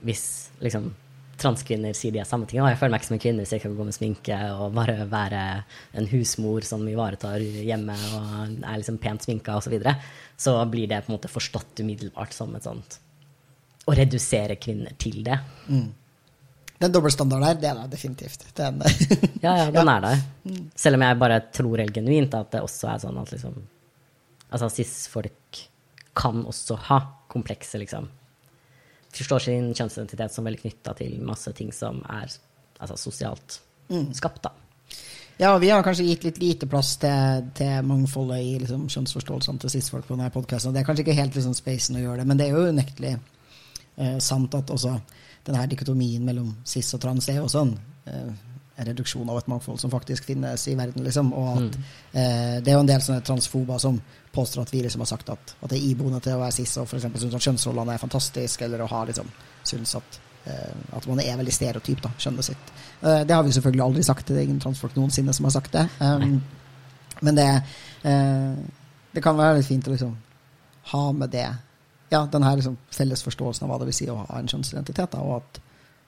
hvis 0.00 0.48
liksom 0.64 0.88
transkvinner 1.38 1.94
sier 1.96 2.14
de 2.14 2.20
er 2.22 2.28
samme 2.28 2.48
ting, 2.48 2.60
og 2.62 2.70
jeg 2.70 2.78
føler 2.80 2.92
meg 2.94 3.02
ikke 3.02 3.08
som 3.08 3.16
en 3.16 3.22
kvinne 3.22 3.44
hvis 3.44 3.52
jeg 3.54 3.62
kan 3.62 3.76
gå 3.78 3.86
med 3.86 3.96
sminke 3.96 4.38
og 4.54 4.74
bare 4.76 4.96
være 5.10 5.42
en 6.00 6.08
husmor 6.10 6.66
som 6.66 6.82
ivaretar 6.90 7.42
hjemme 7.42 7.94
og 8.16 8.58
er 8.58 8.80
liksom 8.80 8.98
pent 9.02 9.26
sminka 9.26 9.54
osv., 9.58 9.68
så, 9.68 9.74
videre, 9.74 9.94
så 10.36 10.56
blir 10.70 10.90
det 10.90 11.02
på 11.04 11.12
en 11.12 11.18
måte 11.18 11.30
forstått 11.30 11.84
umiddelbart 11.84 12.34
som 12.36 12.54
et 12.56 12.66
sånt 12.66 12.98
Å 13.88 13.94
redusere 13.96 14.58
kvinner 14.60 14.96
til 15.00 15.22
det. 15.24 15.38
Den 16.78 16.92
dobbeltstandarden 16.94 17.46
der, 17.46 17.62
det 17.62 17.70
er 17.70 17.90
definitivt. 17.90 18.44
Den, 18.56 18.82
Ja, 19.44 19.54
ja, 19.56 19.70
den 19.74 19.88
er 19.88 20.04
der. 20.04 20.20
Selv 20.78 20.98
om 20.98 21.06
jeg 21.06 21.18
bare 21.22 21.40
tror 21.54 21.82
helt 21.82 21.96
genuint 21.96 22.36
at 22.38 22.52
det 22.52 22.62
også 22.66 22.92
er 22.92 23.02
sånn 23.06 23.20
at 23.22 23.34
liksom 23.34 23.58
Altså, 24.48 24.70
cis-folk 24.72 25.58
kan 26.16 26.38
også 26.48 26.78
ha 26.86 27.02
komplekse, 27.28 27.76
liksom 27.82 28.06
Forstår 29.14 29.44
sin 29.44 29.70
kjønnsidentitet 29.72 30.34
som 30.34 30.46
veldig 30.46 30.60
knytta 30.62 30.94
til 30.98 31.18
masse 31.24 31.52
ting 31.56 31.72
som 31.74 32.02
er 32.04 32.28
altså, 32.28 32.96
sosialt 33.00 33.60
skapt, 34.12 34.42
da. 34.44 34.52
Ja, 35.38 35.52
vi 35.62 35.70
har 35.70 35.84
kanskje 35.86 36.04
gitt 36.04 36.24
litt 36.26 36.40
lite 36.42 36.66
plass 36.66 36.96
til, 36.98 37.44
til 37.54 37.86
mangfoldet 37.86 38.40
i 38.42 38.56
liksom, 38.58 38.88
kjønnsforståelsene 38.90 39.62
til 39.62 39.70
cis-folk 39.76 40.08
på 40.08 40.16
denne 40.16 40.32
podkasten. 40.34 40.74
Det 40.74 40.82
er 40.82 40.88
kanskje 40.88 41.04
ikke 41.06 41.14
helt 41.20 41.38
liksom, 41.38 41.54
spacen 41.54 42.00
å 42.00 42.02
gjøre 42.02 42.20
det, 42.20 42.26
men 42.26 42.40
det 42.40 42.48
er 42.48 42.56
jo 42.56 42.72
unektelig 42.72 43.12
eh, 43.14 44.16
sant 44.24 44.56
at 44.58 44.72
også 44.74 44.96
denne 45.46 45.62
dikotomien 45.70 46.26
mellom 46.26 46.50
cis 46.66 46.90
og 46.98 47.04
trans 47.04 47.30
er 47.30 47.38
jo 47.38 47.46
sånn 47.52 47.70
eh, 48.10 48.32
reduksjon 48.86 49.28
av 49.30 49.40
et 49.40 49.48
mangfold 49.50 49.80
som 49.80 49.90
faktisk 49.90 50.28
finnes 50.28 50.68
i 50.70 50.76
verden. 50.78 51.04
Liksom, 51.04 51.32
og 51.34 51.48
at 51.56 51.78
eh, 52.12 52.56
det 52.62 52.70
er 52.70 52.76
jo 52.76 52.84
en 52.84 52.90
del 52.90 53.02
sånne 53.04 53.24
transfober 53.26 53.80
som 53.82 53.98
påstår 54.34 54.62
at 54.62 54.72
vi 54.72 54.82
liksom 54.84 55.02
har 55.02 55.10
sagt 55.10 55.30
at, 55.32 55.54
at 55.58 55.70
det 55.72 55.78
er 55.78 55.90
iboende 55.90 56.20
til 56.22 56.36
å 56.36 56.42
være 56.42 56.54
cis, 56.60 56.76
og 56.78 56.86
f.eks. 56.86 57.08
syns 57.08 57.36
at 57.38 57.46
kjønnsrollene 57.48 57.96
er 57.96 58.02
fantastiske, 58.02 58.64
eller 58.64 58.84
å 58.84 58.90
ha 58.90 59.02
liksom 59.08 59.30
syns 59.66 59.96
at, 59.98 60.20
eh, 60.46 60.96
at 60.96 61.08
man 61.10 61.22
er 61.24 61.38
veldig 61.40 61.54
stereotyp, 61.54 62.02
da, 62.04 62.12
kjønnet 62.20 62.50
sitt. 62.50 62.72
Eh, 63.00 63.22
det 63.26 63.34
har 63.34 63.46
vi 63.46 63.54
selvfølgelig 63.56 63.86
aldri 63.88 64.06
sagt, 64.06 64.30
er 64.30 64.42
ingen 64.44 64.62
transfolk 64.62 64.96
noensinne 64.98 65.34
som 65.34 65.48
har 65.48 65.56
sagt 65.58 65.74
det. 65.74 65.86
Um, 65.98 66.38
men 67.26 67.38
det, 67.38 67.48
eh, 68.06 68.52
det 69.14 69.24
kan 69.24 69.38
være 69.38 69.58
litt 69.58 69.70
fint 69.70 69.88
å 69.88 69.94
liksom 69.94 70.14
ha 70.92 71.08
med 71.12 71.34
det 71.34 71.48
Ja, 72.08 72.22
den 72.24 72.40
her 72.40 72.54
liksom 72.56 72.78
felles 72.88 73.20
forståelsen 73.20 73.66
av 73.66 73.68
hva 73.68 73.76
det 73.82 73.90
vil 73.90 73.96
si 73.98 74.06
å 74.08 74.14
ha 74.16 74.38
en 74.38 74.46
kjønnsidentitet, 74.48 75.10
da, 75.12 75.20
og 75.20 75.42
at 75.42 75.58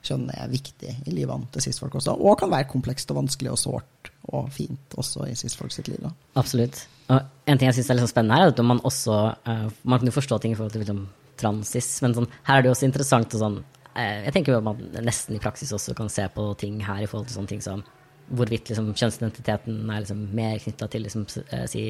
kjønn 0.06 0.28
er 0.32 0.48
viktig 0.50 0.94
i 1.06 1.12
livene 1.14 1.48
til 1.52 1.66
cis-folk 1.66 1.98
også, 2.00 2.14
og 2.16 2.38
kan 2.40 2.52
være 2.52 2.68
komplekst 2.70 3.10
og 3.12 3.20
vanskelig 3.20 3.52
og 3.52 3.60
sårt 3.60 4.10
og 4.30 4.48
fint 4.54 4.96
også 5.00 5.26
i 5.28 5.36
cis-folk 5.38 5.74
sitt 5.74 5.90
liv. 5.90 6.00
da. 6.02 6.12
Absolutt. 6.40 6.84
Og 7.10 7.18
en 7.20 7.58
ting 7.58 7.68
jeg 7.68 7.80
syns 7.80 7.90
er 7.90 7.98
litt 7.98 8.06
sånn 8.06 8.14
spennende 8.14 8.38
her, 8.38 8.48
er 8.48 8.54
at 8.54 8.62
man 8.64 8.82
også 8.86 9.16
eh, 9.50 9.68
Man 9.82 9.98
kan 9.98 10.08
jo 10.08 10.14
forstå 10.14 10.38
ting 10.40 10.52
i 10.54 10.58
forhold 10.58 10.76
til 10.76 10.84
liksom, 10.84 11.04
transis, 11.40 11.88
men 12.04 12.14
sånn, 12.16 12.28
her 12.46 12.58
er 12.58 12.62
det 12.62 12.70
jo 12.70 12.74
også 12.76 12.86
interessant 12.86 13.34
og 13.34 13.42
sånn 13.42 13.56
eh, 13.96 14.26
Jeg 14.28 14.36
tenker 14.36 14.54
jo 14.54 14.60
at 14.60 14.68
man 14.68 14.84
nesten 15.08 15.36
i 15.36 15.42
praksis 15.42 15.72
også 15.74 15.96
kan 15.98 16.12
se 16.12 16.28
på 16.34 16.52
ting 16.60 16.78
her 16.86 17.02
i 17.02 17.08
forhold 17.10 17.28
til 17.28 17.40
sånne 17.40 17.54
ting 17.54 17.64
som 17.64 17.82
hvorvidt 18.30 18.70
liksom, 18.70 18.92
kjønnsidentiteten 18.94 19.90
er 19.90 20.04
liksom, 20.04 20.22
mer 20.36 20.60
knytta 20.62 20.86
til 20.90 21.02
liksom, 21.06 21.26
eh, 21.50 21.66
si, 21.70 21.82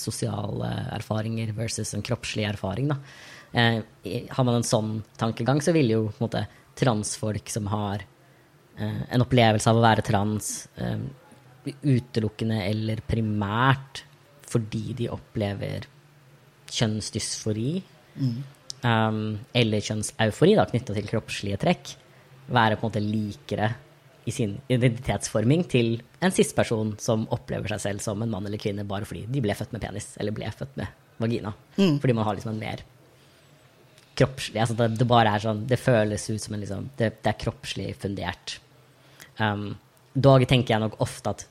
sosiale 0.00 0.72
erfaringer 0.96 1.52
versus 1.54 1.94
en 1.94 2.02
kroppslig 2.02 2.48
erfaring. 2.48 2.90
Da. 2.90 2.98
Eh, 3.54 4.26
har 4.34 4.46
man 4.46 4.58
en 4.58 4.66
sånn 4.66 4.96
tankegang, 5.20 5.62
så 5.62 5.74
vil 5.76 5.92
jo 5.92 6.00
på 6.08 6.18
en 6.18 6.26
måte, 6.26 6.42
transfolk 6.78 7.50
som 7.52 7.68
har 7.72 8.04
eh, 8.78 9.02
en 9.10 9.24
opplevelse 9.24 9.70
av 9.70 9.78
å 9.78 9.84
være 9.84 10.04
trans, 10.06 10.50
eh, 10.76 10.98
utelukkende 11.82 12.60
eller 12.66 13.00
primært 13.08 14.04
fordi 14.54 14.92
de 14.98 15.08
opplever 15.10 15.86
kjønnsdysfori 16.74 17.70
um, 18.84 19.38
eller 19.56 19.84
kjønnseufori 19.84 20.54
knytta 20.58 20.96
til 20.96 21.08
kroppslige 21.08 21.60
trekk, 21.64 21.94
være 22.52 22.76
på 22.76 22.84
en 22.84 22.92
måte 22.92 23.02
likere 23.02 23.70
i 24.28 24.32
sin 24.32 24.56
identitetsforming 24.72 25.66
til 25.68 25.98
en 26.24 26.32
cis-person 26.32 26.94
som 27.00 27.26
opplever 27.34 27.74
seg 27.74 27.82
selv 27.82 28.04
som 28.04 28.22
en 28.24 28.32
mann 28.32 28.46
eller 28.48 28.60
kvinne 28.60 28.86
bare 28.88 29.08
fordi 29.08 29.26
de 29.28 29.42
ble 29.44 29.56
født 29.56 29.74
med 29.74 29.84
penis 29.84 30.14
eller 30.20 30.36
ble 30.36 30.48
født 30.52 30.78
med 30.80 31.02
vagina. 31.20 31.52
Fordi 32.00 32.16
man 32.16 32.26
har 32.28 32.36
liksom 32.36 32.54
en 32.54 32.62
mer 32.62 32.84
kroppslig 34.18 34.60
altså 34.62 34.76
det, 34.78 34.90
det 35.00 35.06
bare 35.10 35.32
er 35.34 35.42
sånn 35.42 35.64
Det 35.66 35.78
føles 35.80 36.28
ut 36.30 36.42
som 36.42 36.54
en 36.54 36.62
liksom 36.62 36.84
Det, 36.98 37.08
det 37.24 37.32
er 37.32 37.40
kroppslig 37.40 37.88
fundert. 37.98 38.58
Um, 39.38 39.72
dog 40.14 40.44
tenker 40.46 40.76
jeg 40.76 40.84
nok 40.84 41.00
ofte 41.02 41.32
at 41.34 41.46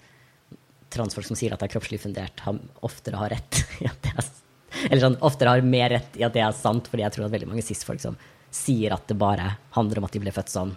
transfolk 0.93 1.27
som 1.27 1.37
sier 1.37 1.53
at 1.53 1.59
det 1.59 1.67
er 1.67 1.73
kroppslig 1.73 1.99
fundert, 2.03 2.43
har, 2.45 2.59
oftere 2.85 3.19
har 3.19 3.33
rett 3.33 3.63
i 3.83 3.89
at 3.89 3.99
det 4.05 4.13
er 4.13 4.29
Eller 4.89 5.03
sånn, 5.03 5.19
oftere 5.25 5.55
har 5.55 5.65
mer 5.65 5.91
rett 5.97 6.15
i 6.19 6.25
at 6.25 6.35
det 6.35 6.43
er 6.45 6.55
sant, 6.57 6.87
fordi 6.89 7.05
jeg 7.05 7.15
tror 7.15 7.27
at 7.27 7.33
veldig 7.35 7.49
mange 7.49 7.65
cis-folk 7.65 8.01
som 8.03 8.15
sier 8.53 8.93
at 8.93 9.07
det 9.09 9.17
bare 9.17 9.55
handler 9.75 9.99
om 9.99 10.07
at 10.07 10.13
de 10.13 10.21
ble 10.21 10.33
født 10.33 10.53
sånn, 10.53 10.71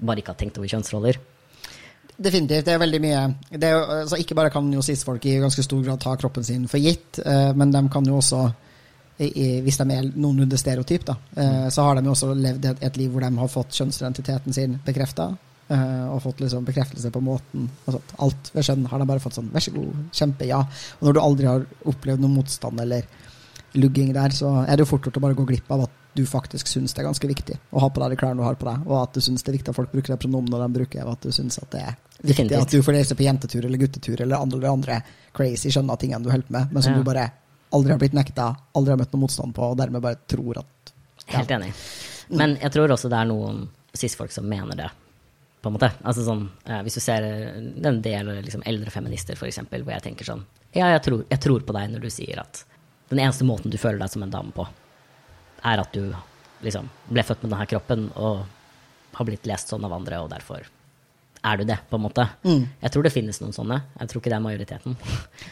bare 0.00 0.22
ikke 0.22 0.32
har 0.32 0.40
tenkt 0.40 0.58
over 0.60 0.70
kjønnsroller. 0.72 1.20
Definitivt. 2.14 2.66
Det 2.68 2.74
er 2.74 2.78
veldig 2.78 3.00
mye 3.02 3.22
det 3.50 3.66
er, 3.66 3.80
altså 4.04 4.18
Ikke 4.22 4.36
bare 4.38 4.52
kan 4.54 4.68
jo 4.70 4.82
cis-folk 4.86 5.24
i 5.26 5.40
ganske 5.42 5.64
stor 5.66 5.80
grad 5.82 6.02
ta 6.02 6.12
kroppen 6.20 6.46
sin 6.46 6.68
for 6.70 6.78
gitt, 6.78 7.18
eh, 7.24 7.50
men 7.58 7.72
de 7.74 7.82
kan 7.90 8.06
jo 8.06 8.20
også, 8.20 8.44
i, 9.18 9.60
hvis 9.62 9.76
de 9.78 9.84
er 9.94 10.08
noenlunde 10.16 10.58
stereotyp, 10.58 11.04
da, 11.06 11.14
eh, 11.36 11.68
så 11.70 11.82
har 11.86 11.94
de 12.00 12.04
jo 12.08 12.14
også 12.16 12.32
levd 12.34 12.64
et, 12.72 12.82
et 12.82 12.96
liv 12.96 13.10
hvor 13.14 13.20
de 13.22 13.30
har 13.38 13.48
fått 13.52 13.70
kjønnsidentiteten 13.78 14.52
sin 14.52 14.80
bekrefta. 14.84 15.36
og 15.68 16.18
fått 16.20 16.40
liksom 16.42 16.64
bekreftelse 16.66 17.08
på 17.10 17.20
måten. 17.24 17.70
Alt 18.20 18.50
ved 18.52 18.64
kjønn 18.66 18.82
har 18.90 18.98
de 19.00 19.06
bare 19.08 19.18
fått 19.22 19.32
sånn 19.38 19.46
vær 19.50 19.60
så 19.64 19.72
god, 19.72 19.94
kjempe, 20.12 20.44
ja. 20.44 20.58
Og 21.00 21.06
når 21.08 21.14
du 21.16 21.20
aldri 21.22 21.46
har 21.48 21.64
opplevd 21.88 22.20
noen 22.20 22.34
motstand 22.36 22.80
eller 22.84 23.06
lugging 23.74 24.12
der, 24.12 24.28
så 24.36 24.50
er 24.68 24.76
det 24.76 24.84
jo 24.84 24.90
fort 24.90 25.06
gjort 25.08 25.16
å 25.16 25.22
bare 25.24 25.34
gå 25.38 25.46
glipp 25.48 25.70
av 25.72 25.86
at 25.86 25.94
du 26.14 26.22
faktisk 26.26 26.68
syns 26.70 26.92
det 26.94 27.00
er 27.02 27.08
ganske 27.08 27.26
viktig 27.26 27.56
å 27.74 27.80
ha 27.82 27.88
på 27.90 27.98
deg 28.02 28.12
de 28.12 28.18
klærne 28.20 28.38
du 28.38 28.44
har 28.46 28.54
på 28.60 28.68
deg, 28.68 28.84
og 28.86 28.98
at 29.00 29.16
du 29.16 29.20
syns 29.24 29.42
det 29.42 29.50
er 29.50 29.56
viktig 29.56 29.72
at 29.72 29.78
folk 29.80 29.90
bruker 29.90 30.12
de 30.14 30.18
pronomene 30.26 30.60
de 30.62 30.76
bruker, 30.78 31.02
og 31.08 31.16
at 31.16 31.24
du 31.26 31.32
syns 31.34 31.56
at 31.58 31.70
det 31.72 31.80
er 31.80 31.96
viktig 32.22 32.58
at 32.60 32.70
du 32.70 32.82
får 32.84 32.94
reise 33.00 33.16
på 33.18 33.24
jentetur 33.26 33.64
eller 33.64 33.80
guttetur 33.80 34.20
eller 34.20 34.44
andre, 34.44 34.58
eller 34.60 34.76
andre 34.76 35.00
crazy 35.34 35.72
skjønne 35.74 35.96
tingene 35.98 36.22
du 36.22 36.30
holder 36.30 36.46
på 36.46 36.54
med, 36.58 36.70
men 36.76 36.82
som 36.84 36.92
Ja. 36.92 36.98
du 37.00 37.08
bare 37.08 37.24
aldri 37.74 37.94
har 37.94 38.00
blitt 38.02 38.16
nekta, 38.16 38.50
aldri 38.78 38.94
har 38.94 39.00
møtt 39.00 39.14
noe 39.14 39.24
motstand 39.24 39.54
på, 39.56 39.70
og 39.72 39.78
dermed 39.80 40.02
bare 40.04 40.20
tror 40.30 40.60
at 40.62 40.92
Helt 41.32 41.50
enig. 41.54 41.70
Men 42.36 42.58
jeg 42.60 42.72
tror 42.74 42.92
også 42.92 43.08
det 43.08 43.16
er 43.16 43.28
noen 43.30 43.62
cis-folk 43.96 44.32
som 44.34 44.44
mener 44.48 44.76
det, 44.76 44.90
på 45.64 45.70
en 45.70 45.76
måte. 45.76 45.88
Altså 46.04 46.24
sånn, 46.26 46.42
eh, 46.66 46.82
Hvis 46.84 46.98
du 46.98 47.00
ser 47.00 47.24
den 47.24 47.86
en 47.88 48.02
del 48.04 48.28
liksom, 48.44 48.62
eldre 48.68 48.92
feminister, 48.92 49.38
eksempel, 49.40 49.86
hvor 49.86 49.96
jeg 49.96 50.04
tenker 50.04 50.28
sånn 50.28 50.44
Ja, 50.74 50.90
jeg 50.92 51.02
tror, 51.06 51.24
jeg 51.30 51.40
tror 51.40 51.64
på 51.64 51.76
deg 51.76 51.92
når 51.92 52.04
du 52.04 52.10
sier 52.12 52.42
at 52.42 52.64
den 53.08 53.22
eneste 53.22 53.46
måten 53.48 53.72
du 53.72 53.78
føler 53.78 54.02
deg 54.02 54.12
som 54.12 54.24
en 54.26 54.32
dame 54.32 54.52
på, 54.56 54.66
er 55.64 55.80
at 55.80 55.96
du 55.96 56.12
liksom 56.64 56.88
ble 57.08 57.24
født 57.24 57.44
med 57.44 57.52
denne 57.54 57.68
kroppen 57.70 58.06
og 58.16 58.44
har 59.14 59.28
blitt 59.28 59.46
lest 59.46 59.70
sånn 59.70 59.84
av 59.86 59.92
andre, 59.94 60.18
og 60.24 60.32
derfor 60.32 60.66
er 61.44 61.60
du 61.60 61.64
det, 61.68 61.76
på 61.90 61.98
en 61.98 62.04
måte. 62.04 62.24
Mm. 62.44 62.62
Jeg 62.80 62.94
tror 62.94 63.06
det 63.06 63.12
finnes 63.12 63.40
noen 63.42 63.52
sånne. 63.56 63.80
Jeg 64.00 64.10
tror 64.10 64.22
ikke 64.22 64.32
det 64.32 64.38
er 64.38 64.46
majoriteten. 64.46 64.96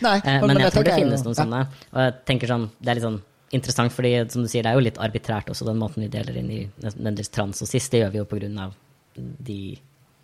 Nei, 0.06 0.16
Eh, 0.22 0.40
men 0.40 0.54
men 0.54 0.64
jeg 0.64 0.74
tror 0.74 0.86
det 0.88 0.96
finnes 0.96 1.24
noen 1.26 1.36
sånne. 1.36 1.60
Og 1.92 2.00
jeg 2.00 2.16
tenker 2.30 2.52
sånn, 2.52 2.66
det 2.80 2.90
er 2.90 2.98
litt 2.98 3.06
sånn 3.08 3.20
interessant, 3.52 3.92
fordi 3.92 4.12
som 4.32 4.44
du 4.44 4.48
sier, 4.48 4.64
det 4.64 4.72
er 4.72 4.78
jo 4.78 4.86
litt 4.86 5.00
arbitrært 5.02 5.50
også, 5.52 5.66
den 5.68 5.80
måten 5.80 6.04
vi 6.04 6.10
deler 6.12 6.36
inn 6.40 6.50
i 6.50 6.60
nødvendigvis 6.80 7.32
trans 7.34 7.62
og 7.64 7.68
cis. 7.68 7.88
Det 7.92 8.00
gjør 8.00 8.12
vi 8.14 8.22
jo 8.22 8.28
på 8.30 8.38
grunn 8.40 8.58
av 8.62 8.76
de 9.16 9.60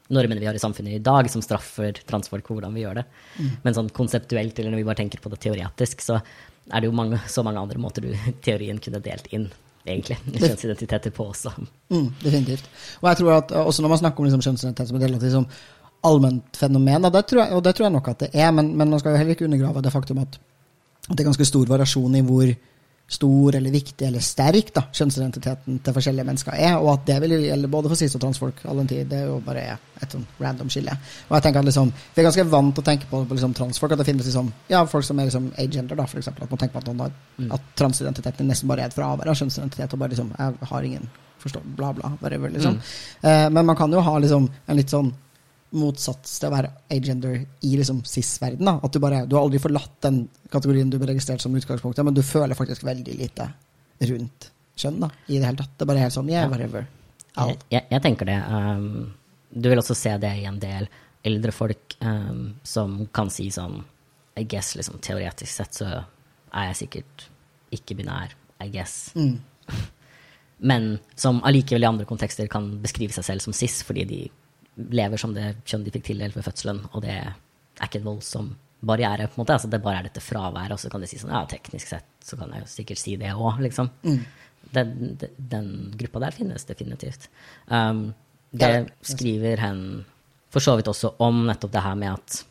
normene 0.09 0.41
vi 0.41 0.49
har 0.49 0.57
i 0.57 0.63
samfunnet 0.63 0.97
i 0.97 1.05
dag, 1.05 1.29
som 1.31 1.45
straffer 1.45 2.01
transfolk 2.09 2.47
for 2.47 2.57
hvordan 2.57 2.77
vi 2.77 2.87
gjør 2.87 3.03
det. 3.03 3.05
Mm. 3.37 3.51
Men 3.67 3.77
sånn 3.77 3.91
konseptuelt, 3.93 4.59
eller 4.59 4.73
når 4.73 4.83
vi 4.83 4.89
bare 4.89 5.03
tenker 5.03 5.21
på 5.21 5.33
det 5.35 5.41
teoretisk, 5.45 6.05
så 6.05 6.21
er 6.73 6.81
det 6.81 6.89
jo 6.89 6.97
mange, 6.97 7.21
så 7.29 7.45
mange 7.45 7.61
andre 7.61 7.81
måter 7.81 8.07
du 8.07 8.13
teorien 8.47 8.81
kunne 8.81 9.03
delt 9.05 9.29
inn, 9.37 9.51
egentlig, 9.87 10.19
kjønnsidentiteter 10.43 11.14
på 11.14 11.29
også. 11.33 11.53
Mm, 11.91 12.09
definitivt. 12.23 12.71
Og 13.01 13.11
jeg 13.11 13.21
tror 13.23 13.35
at 13.38 13.53
også 13.53 13.85
når 13.85 13.95
man 13.95 14.03
snakker 14.03 14.23
om 14.23 14.29
liksom, 14.29 14.45
kjønnsidentitet 14.47 14.91
som 14.91 14.99
et 14.99 15.07
relativt 15.07 15.29
liksom, 15.29 15.47
allment 16.09 16.57
fenomen, 16.57 17.05
og 17.05 17.14
det 17.14 17.25
tror 17.27 17.45
jeg, 17.45 17.55
og 17.57 17.64
det 17.64 17.75
tror 17.75 17.88
jeg 17.88 17.97
nok 17.97 18.09
at 18.12 18.27
det 18.27 18.31
er, 18.33 18.51
men, 18.55 18.75
men 18.77 18.91
man 18.91 19.03
skal 19.03 19.14
jo 19.14 19.21
heller 19.21 19.37
ikke 19.37 19.49
undergrave 19.49 19.83
det 19.83 19.93
faktum 19.93 20.23
at, 20.23 20.41
at 21.09 21.14
det 21.14 21.21
er 21.21 21.31
ganske 21.31 21.49
stor 21.49 21.71
variasjon 21.71 22.19
i 22.19 22.25
hvor 22.27 22.53
stor 23.09 23.57
eller 23.57 23.73
viktig 23.73 24.05
eller 24.05 24.21
sterk 24.21 24.68
da, 24.77 24.83
kjønnsidentiteten 24.92 25.79
til 25.85 25.94
forskjellige 25.97 26.29
mennesker 26.29 26.53
er, 26.53 26.75
og 26.77 26.90
at 26.92 27.07
det 27.09 27.16
vil 27.25 27.35
gjelde 27.40 27.71
både 27.73 27.88
for 27.88 27.97
cis- 27.97 28.16
og 28.18 28.21
transfolk 28.21 28.61
all 28.68 28.83
den 28.83 28.90
tid. 28.90 29.07
Det 29.09 29.23
er 29.23 29.31
jo 29.31 29.38
bare 29.44 29.62
et 29.97 30.12
sånn 30.12 30.27
random 30.37 30.68
skille. 30.73 30.92
Og 31.29 31.33
jeg 31.38 31.47
tenker 31.47 31.62
at 31.62 31.71
liksom, 31.71 31.92
Vi 32.14 32.21
er 32.21 32.29
ganske 32.29 32.44
vant 32.53 32.75
til 32.77 32.85
å 32.85 32.88
tenke 32.90 33.09
på, 33.09 33.23
på 33.25 33.38
liksom, 33.38 33.55
transfolk, 33.57 33.94
at 33.97 34.03
det 34.03 34.09
finnes 34.11 34.29
liksom, 34.29 34.51
ja, 34.68 34.83
folk 34.87 35.07
som 35.09 35.18
er 35.18 35.31
liksom 35.31 35.49
agender, 35.57 35.97
da, 35.97 36.07
for 36.11 36.21
eksempel, 36.21 36.44
at 36.44 36.53
man 36.53 36.61
tenker 36.61 36.77
på 36.77 36.83
at, 36.83 36.90
noen 36.90 37.07
har, 37.07 37.57
at 37.57 37.73
transidentiteten 37.81 38.53
nesten 38.53 38.68
bare 38.68 38.85
er 38.85 38.92
et 38.92 38.99
fravær 38.99 39.33
av 39.33 39.40
kjønnsidentitet, 39.40 39.97
og 39.97 40.05
bare 40.05 40.12
liksom, 40.12 40.35
jeg 40.37 40.68
har 40.73 40.90
ingen 40.90 41.09
forstå, 41.38 41.62
bla, 41.79 41.94
bla, 41.97 42.12
whatever, 42.21 42.51
liksom. 42.51 42.77
Eh, 43.23 43.49
men 43.51 43.64
man 43.66 43.77
kan 43.79 43.92
jo 43.92 44.05
ha 44.05 44.18
liksom 44.18 44.51
en 44.66 44.77
litt 44.77 44.92
sånn 44.92 45.12
motsats 45.77 46.39
til 46.41 46.49
å 46.49 46.55
være 46.55 46.71
agender 46.93 47.41
i 47.67 47.73
liksom 47.77 48.01
cis-verden. 48.09 48.71
At 48.73 48.93
du 48.95 49.01
bare, 49.03 49.25
du 49.29 49.37
har 49.37 49.45
aldri 49.45 49.61
forlatt 49.63 49.99
den 50.05 50.23
kategorien 50.53 50.91
du 50.91 50.99
ble 51.01 51.11
registrert 51.13 51.45
som 51.45 51.57
utgangspunktet, 51.57 52.05
men 52.07 52.17
du 52.17 52.23
føler 52.25 52.59
faktisk 52.59 52.87
veldig 52.89 53.17
lite 53.19 53.51
rundt 54.09 54.51
kjønn 54.79 55.03
da, 55.03 55.11
i 55.27 55.41
det 55.41 55.49
hele 55.49 55.61
tatt. 55.61 55.75
Det 55.77 55.85
er 55.85 55.91
bare 55.93 56.07
helt 56.07 56.15
sånn, 56.15 56.31
yeah, 56.33 56.49
whatever. 56.51 56.87
Jeg, 57.39 57.59
jeg, 57.71 57.85
jeg 57.93 58.05
tenker 58.05 58.29
det. 58.29 58.39
Um, 58.49 59.13
du 59.51 59.69
vil 59.71 59.81
også 59.81 59.97
se 59.99 60.15
det 60.23 60.33
i 60.41 60.47
en 60.49 60.59
del 60.63 60.89
eldre 61.27 61.53
folk 61.53 61.97
um, 62.01 62.55
som 62.67 63.01
kan 63.13 63.31
si 63.33 63.49
sånn 63.51 63.81
I 64.39 64.45
guess, 64.47 64.77
liksom, 64.79 65.01
teoretisk 65.03 65.51
sett 65.51 65.81
så 65.81 65.89
er 65.99 66.69
jeg 66.71 66.81
sikkert 66.85 67.29
ikke-binær. 67.75 68.35
I 68.63 68.71
guess. 68.75 69.13
Mm. 69.15 69.37
Men 70.71 70.87
som 71.15 71.43
allikevel 71.47 71.85
i 71.85 71.89
andre 71.91 72.07
kontekster 72.09 72.49
kan 72.51 72.71
beskrive 72.83 73.15
seg 73.15 73.27
selv 73.27 73.45
som 73.45 73.55
cis, 73.55 73.81
fordi 73.87 74.07
de 74.09 74.21
lever 74.91 75.21
som 75.21 75.35
det 75.35 75.53
kjønn 75.69 75.85
de 75.87 75.93
fikk 75.95 76.09
tildelt 76.11 76.37
ved 76.38 76.47
fødselen, 76.47 76.81
og 76.93 77.03
det 77.05 77.14
er 77.19 77.87
ikke 77.87 78.01
en 78.01 78.09
voldsom 78.09 78.51
barriere. 78.81 79.27
på 79.27 79.38
en 79.38 79.43
måte, 79.43 79.57
altså 79.57 79.69
Det 79.69 79.83
bare 79.83 79.99
er 79.99 80.03
dette 80.09 80.23
fraværet, 80.23 80.73
og 80.73 80.81
så 80.81 80.91
kan 80.91 81.01
de 81.01 81.09
si 81.11 81.19
sånn 81.19 81.35
Ja, 81.35 81.45
teknisk 81.47 81.88
sett 81.88 82.07
så 82.25 82.37
kan 82.37 82.53
jeg 82.53 82.62
jo 82.62 82.71
sikkert 82.71 83.01
si 83.01 83.17
det 83.17 83.33
òg, 83.33 83.61
liksom. 83.64 83.91
Den, 84.73 85.17
den, 85.19 85.31
den 85.38 85.69
gruppa 85.97 86.21
der 86.21 86.35
finnes 86.37 86.67
definitivt. 86.69 87.29
Um, 87.67 88.12
det 88.53 88.69
Ja, 88.69 88.85
skriver 89.03 89.61
hen 89.62 90.05
for 90.51 90.64
så 90.64 90.77
vidt 90.77 90.88
også 90.88 91.14
om 91.19 91.47
nettopp 91.47 91.73
det 91.73 91.83
her 91.85 91.95
med 91.95 92.12
at, 92.12 92.45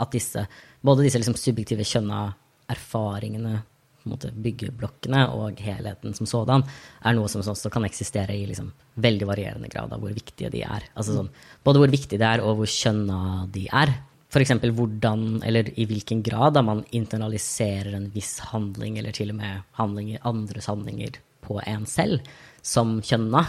at 0.00 0.12
disse, 0.12 0.46
både 0.82 1.04
disse 1.04 1.18
liksom 1.20 1.36
subjektive 1.36 1.84
kjønna 1.84 2.34
erfaringene, 2.70 3.62
måte 4.08 4.30
byggeblokkene 4.32 5.24
og 5.34 5.60
helheten 5.60 6.14
som 6.16 6.28
sådan, 6.28 6.64
er 7.04 7.16
noe 7.16 7.28
som 7.28 7.42
også 7.44 7.72
kan 7.72 7.84
eksistere 7.88 8.36
i 8.36 8.46
liksom 8.48 8.70
veldig 9.00 9.28
varierende 9.28 9.70
grad 9.72 9.92
av 9.92 10.02
hvor 10.02 10.14
viktige 10.16 10.52
de 10.52 10.62
er. 10.64 10.86
Altså 10.94 11.16
sånn, 11.16 11.32
både 11.66 11.82
hvor 11.82 11.92
viktige 11.92 12.20
de 12.20 12.28
er, 12.28 12.44
og 12.44 12.60
hvor 12.60 12.70
kjønna 12.70 13.46
de 13.52 13.66
er. 13.68 13.94
F.eks. 14.30 14.52
hvordan, 14.62 15.40
eller 15.46 15.72
i 15.74 15.88
hvilken 15.90 16.22
grad 16.22 16.54
da 16.54 16.62
man 16.62 16.84
internaliserer 16.94 17.96
en 17.96 18.10
viss 18.14 18.38
handling, 18.52 19.00
eller 19.00 19.16
til 19.16 19.32
og 19.34 19.40
med 19.40 19.64
handlinger, 19.78 20.22
andres 20.28 20.70
handlinger 20.70 21.18
på 21.42 21.58
en 21.66 21.88
selv, 21.90 22.22
som 22.62 23.00
kjønna, 23.02 23.42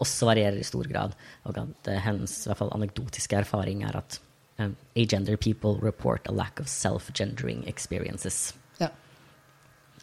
også 0.00 0.28
varierer 0.28 0.60
i 0.60 0.66
stor 0.66 0.88
grad. 0.88 1.16
Og 1.48 1.58
at 1.60 1.90
eh, 1.90 2.00
hennes 2.04 2.32
hvert 2.46 2.60
fall 2.60 2.72
anekdotiske 2.76 3.42
erfaring 3.44 3.84
er 3.86 3.96
at 4.00 4.18
um, 4.58 4.76
agender 4.96 5.36
people 5.36 5.76
report 5.82 6.28
a 6.28 6.32
lack 6.32 6.60
of 6.60 6.68
self-gendering 6.68 7.66
experiences. 7.68 8.54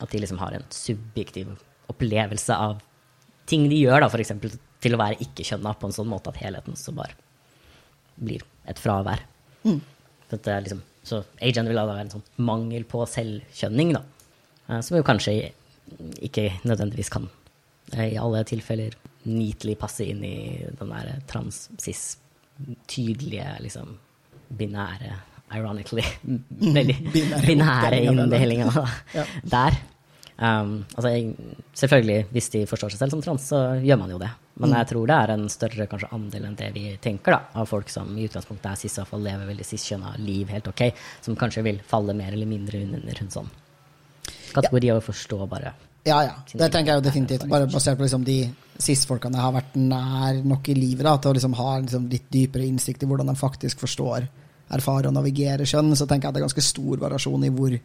At 0.04 0.12
de 0.12 0.20
liksom 0.22 0.40
har 0.42 0.56
en 0.58 0.66
subjektiv 0.74 1.54
opplevelse 1.92 2.56
av 2.56 2.82
ting 3.50 3.68
de 3.72 3.80
gjør, 3.82 4.04
da, 4.04 4.10
f.eks. 4.12 4.34
til 4.84 4.96
å 4.96 5.00
være 5.00 5.20
ikke-kjønna 5.24 5.74
på 5.80 5.88
en 5.90 5.96
sånn 5.96 6.10
måte 6.12 6.32
at 6.32 6.40
helheten 6.44 6.76
så 6.80 6.94
bare 6.96 7.16
blir 8.20 8.44
et 8.70 8.80
fravær. 8.80 9.24
Mm. 9.64 9.80
det 10.34 10.56
liksom, 10.66 10.82
så 11.08 11.22
agender 11.44 11.72
vil 11.72 11.80
da 11.80 11.86
være 11.88 12.06
en 12.06 12.14
sånn 12.16 12.26
mangel 12.44 12.86
på 12.90 13.04
selvkjønning, 13.10 13.94
da. 13.98 14.04
Eh, 14.70 14.80
Som 14.82 14.98
jo 14.98 15.04
kanskje 15.08 15.36
ikke 16.24 16.50
nødvendigvis 16.64 17.12
kan 17.14 17.28
eh, 17.94 18.14
i 18.14 18.18
alle 18.20 18.44
tilfeller 18.48 18.96
neatly 19.28 19.76
passe 19.80 20.08
inn 20.08 20.24
i 20.28 20.36
den 20.80 20.92
der 20.92 21.20
trans-cis, 21.30 22.18
tydelige, 22.88 23.48
liksom 23.64 23.98
binære 24.54 25.14
Ironically. 25.54 26.02
Veldig 26.78 26.96
Binære 27.14 27.46
binære 27.46 28.00
inndelinga 28.10 28.70
Ja. 29.14 29.26
der. 29.44 29.76
Um, 30.34 30.86
altså, 30.96 31.10
jeg, 31.14 31.36
selvfølgelig, 31.78 32.26
hvis 32.34 32.50
de 32.50 32.64
forstår 32.66 32.90
seg 32.94 33.00
selv 33.04 33.12
som 33.14 33.22
trans, 33.22 33.44
så 33.52 33.60
gjør 33.86 34.00
man 34.02 34.10
jo 34.16 34.18
det. 34.18 34.32
Men 34.58 34.70
Mm. 34.70 34.76
jeg 34.78 34.88
tror 34.90 35.08
det 35.08 35.16
er 35.18 35.32
en 35.34 35.50
større 35.50 35.88
kanskje 35.88 36.10
andel 36.14 36.46
enn 36.46 36.56
det 36.56 36.72
vi 36.74 36.98
tenker, 37.02 37.32
da, 37.32 37.40
av 37.62 37.68
folk 37.70 37.90
som 37.90 38.10
i 38.18 38.26
utgangspunktet 38.28 38.66
er 38.72 38.76
cis, 38.76 38.98
i 38.98 39.02
hvert 39.02 39.08
fall 39.10 39.22
lever 39.22 39.46
veldig 39.50 39.66
cis-kjønna 39.66 40.16
liv 40.20 40.48
helt 40.50 40.68
ok, 40.68 40.84
som 41.22 41.36
kanskje 41.36 41.64
vil 41.64 41.80
falle 41.88 42.14
mer 42.18 42.34
eller 42.34 42.46
mindre 42.50 42.82
under 42.84 43.22
en 43.22 43.30
sånn 43.34 43.50
kategori 44.54 44.92
av 44.92 45.02
å 45.02 45.06
forstå 45.08 45.48
bare 45.50 45.74
Ja, 46.06 46.18
ja. 46.26 46.34
Det 46.52 46.68
tenker 46.72 46.92
jeg 46.92 47.00
jo 47.00 47.06
definitivt. 47.10 47.48
Bare 47.48 47.66
basert 47.72 47.96
på 47.98 48.04
liksom 48.04 48.26
de 48.28 48.50
cis-folkene 48.78 49.40
har 49.40 49.54
vært 49.56 49.76
nær 49.80 50.42
nok 50.44 50.68
i 50.68 50.74
livet 50.76 51.06
da, 51.08 51.16
til 51.18 51.32
å 51.32 51.34
liksom 51.38 51.54
ha 51.56 51.78
liksom 51.80 52.10
litt 52.12 52.26
dypere 52.30 52.66
innsikt 52.68 53.04
i 53.04 53.08
hvordan 53.08 53.30
de 53.32 53.36
faktisk 53.40 53.80
forstår, 53.80 54.28
erfarer 54.76 55.08
og 55.08 55.14
navigerer 55.16 55.64
kjønn, 55.64 55.94
så 55.96 56.06
tenker 56.10 56.28
jeg 56.28 56.30
at 56.30 56.36
det 56.36 56.42
er 56.42 56.48
ganske 56.50 56.66
stor 56.66 56.98
variasjon 57.06 57.46
i 57.48 57.50
hvor, 57.56 57.78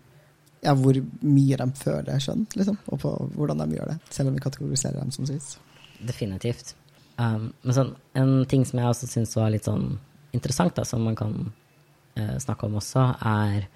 ja, 0.65 0.75
hvor 0.75 0.97
mye 1.23 1.59
de 1.61 1.67
føler 1.79 2.23
kjønn, 2.23 2.45
liksom, 2.59 2.79
og 2.91 3.01
på 3.03 3.15
hvordan 3.37 3.63
de 3.63 3.79
gjør 3.79 3.93
det. 3.93 3.99
Selv 4.15 4.31
om 4.31 4.37
vi 4.37 4.43
kategoriserer 4.43 4.99
dem 4.99 5.13
som 5.15 5.29
cis. 5.29 5.55
Definitivt. 5.99 6.75
Um, 7.19 7.51
men 7.63 7.75
sånn, 7.75 7.95
en 8.19 8.35
ting 8.51 8.65
som 8.67 8.81
jeg 8.81 8.91
også 8.91 9.09
syns 9.11 9.35
var 9.39 9.53
litt 9.55 9.67
sånn 9.67 9.97
interessant, 10.37 10.77
da, 10.77 10.85
som 10.87 11.03
man 11.07 11.17
kan 11.19 11.35
uh, 11.49 12.37
snakke 12.43 12.69
om 12.69 12.79
også, 12.79 13.07
er 13.27 13.67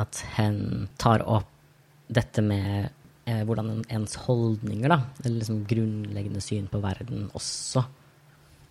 at 0.00 0.24
hen 0.36 0.88
tar 1.00 1.24
opp 1.28 1.48
dette 2.12 2.44
med 2.44 2.90
uh, 3.28 3.42
hvordan 3.48 3.70
en, 3.76 3.84
ens 3.96 4.16
holdninger, 4.26 4.92
da, 4.92 5.00
eller 5.22 5.38
liksom 5.40 5.62
grunnleggende 5.68 6.42
syn 6.44 6.68
på 6.72 6.82
verden, 6.84 7.28
også 7.36 7.84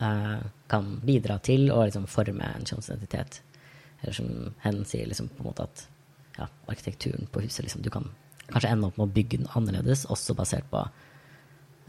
uh, 0.01 0.37
kan 0.69 0.91
bidra 1.05 1.39
til 1.45 1.69
å 1.73 1.83
liksom 1.85 2.09
forme 2.09 2.53
en 2.57 2.67
kjønnsidentitet. 2.67 3.41
Eller 4.01 4.17
som 4.17 4.53
hen 4.65 4.83
sier 4.89 5.09
liksom 5.09 5.29
på 5.33 5.43
en 5.43 5.49
måte 5.49 5.65
at 5.69 5.87
ja, 6.37 6.47
arkitekturen 6.71 7.27
på 7.31 7.43
huset 7.45 7.65
liksom, 7.65 7.81
Du 7.81 7.89
kan 7.93 8.09
kanskje 8.51 8.71
ende 8.71 8.89
opp 8.89 8.97
med 8.99 9.07
å 9.07 9.15
bygge 9.15 9.41
den 9.41 9.49
annerledes, 9.55 10.05
også 10.11 10.35
basert 10.35 10.67
på 10.71 10.83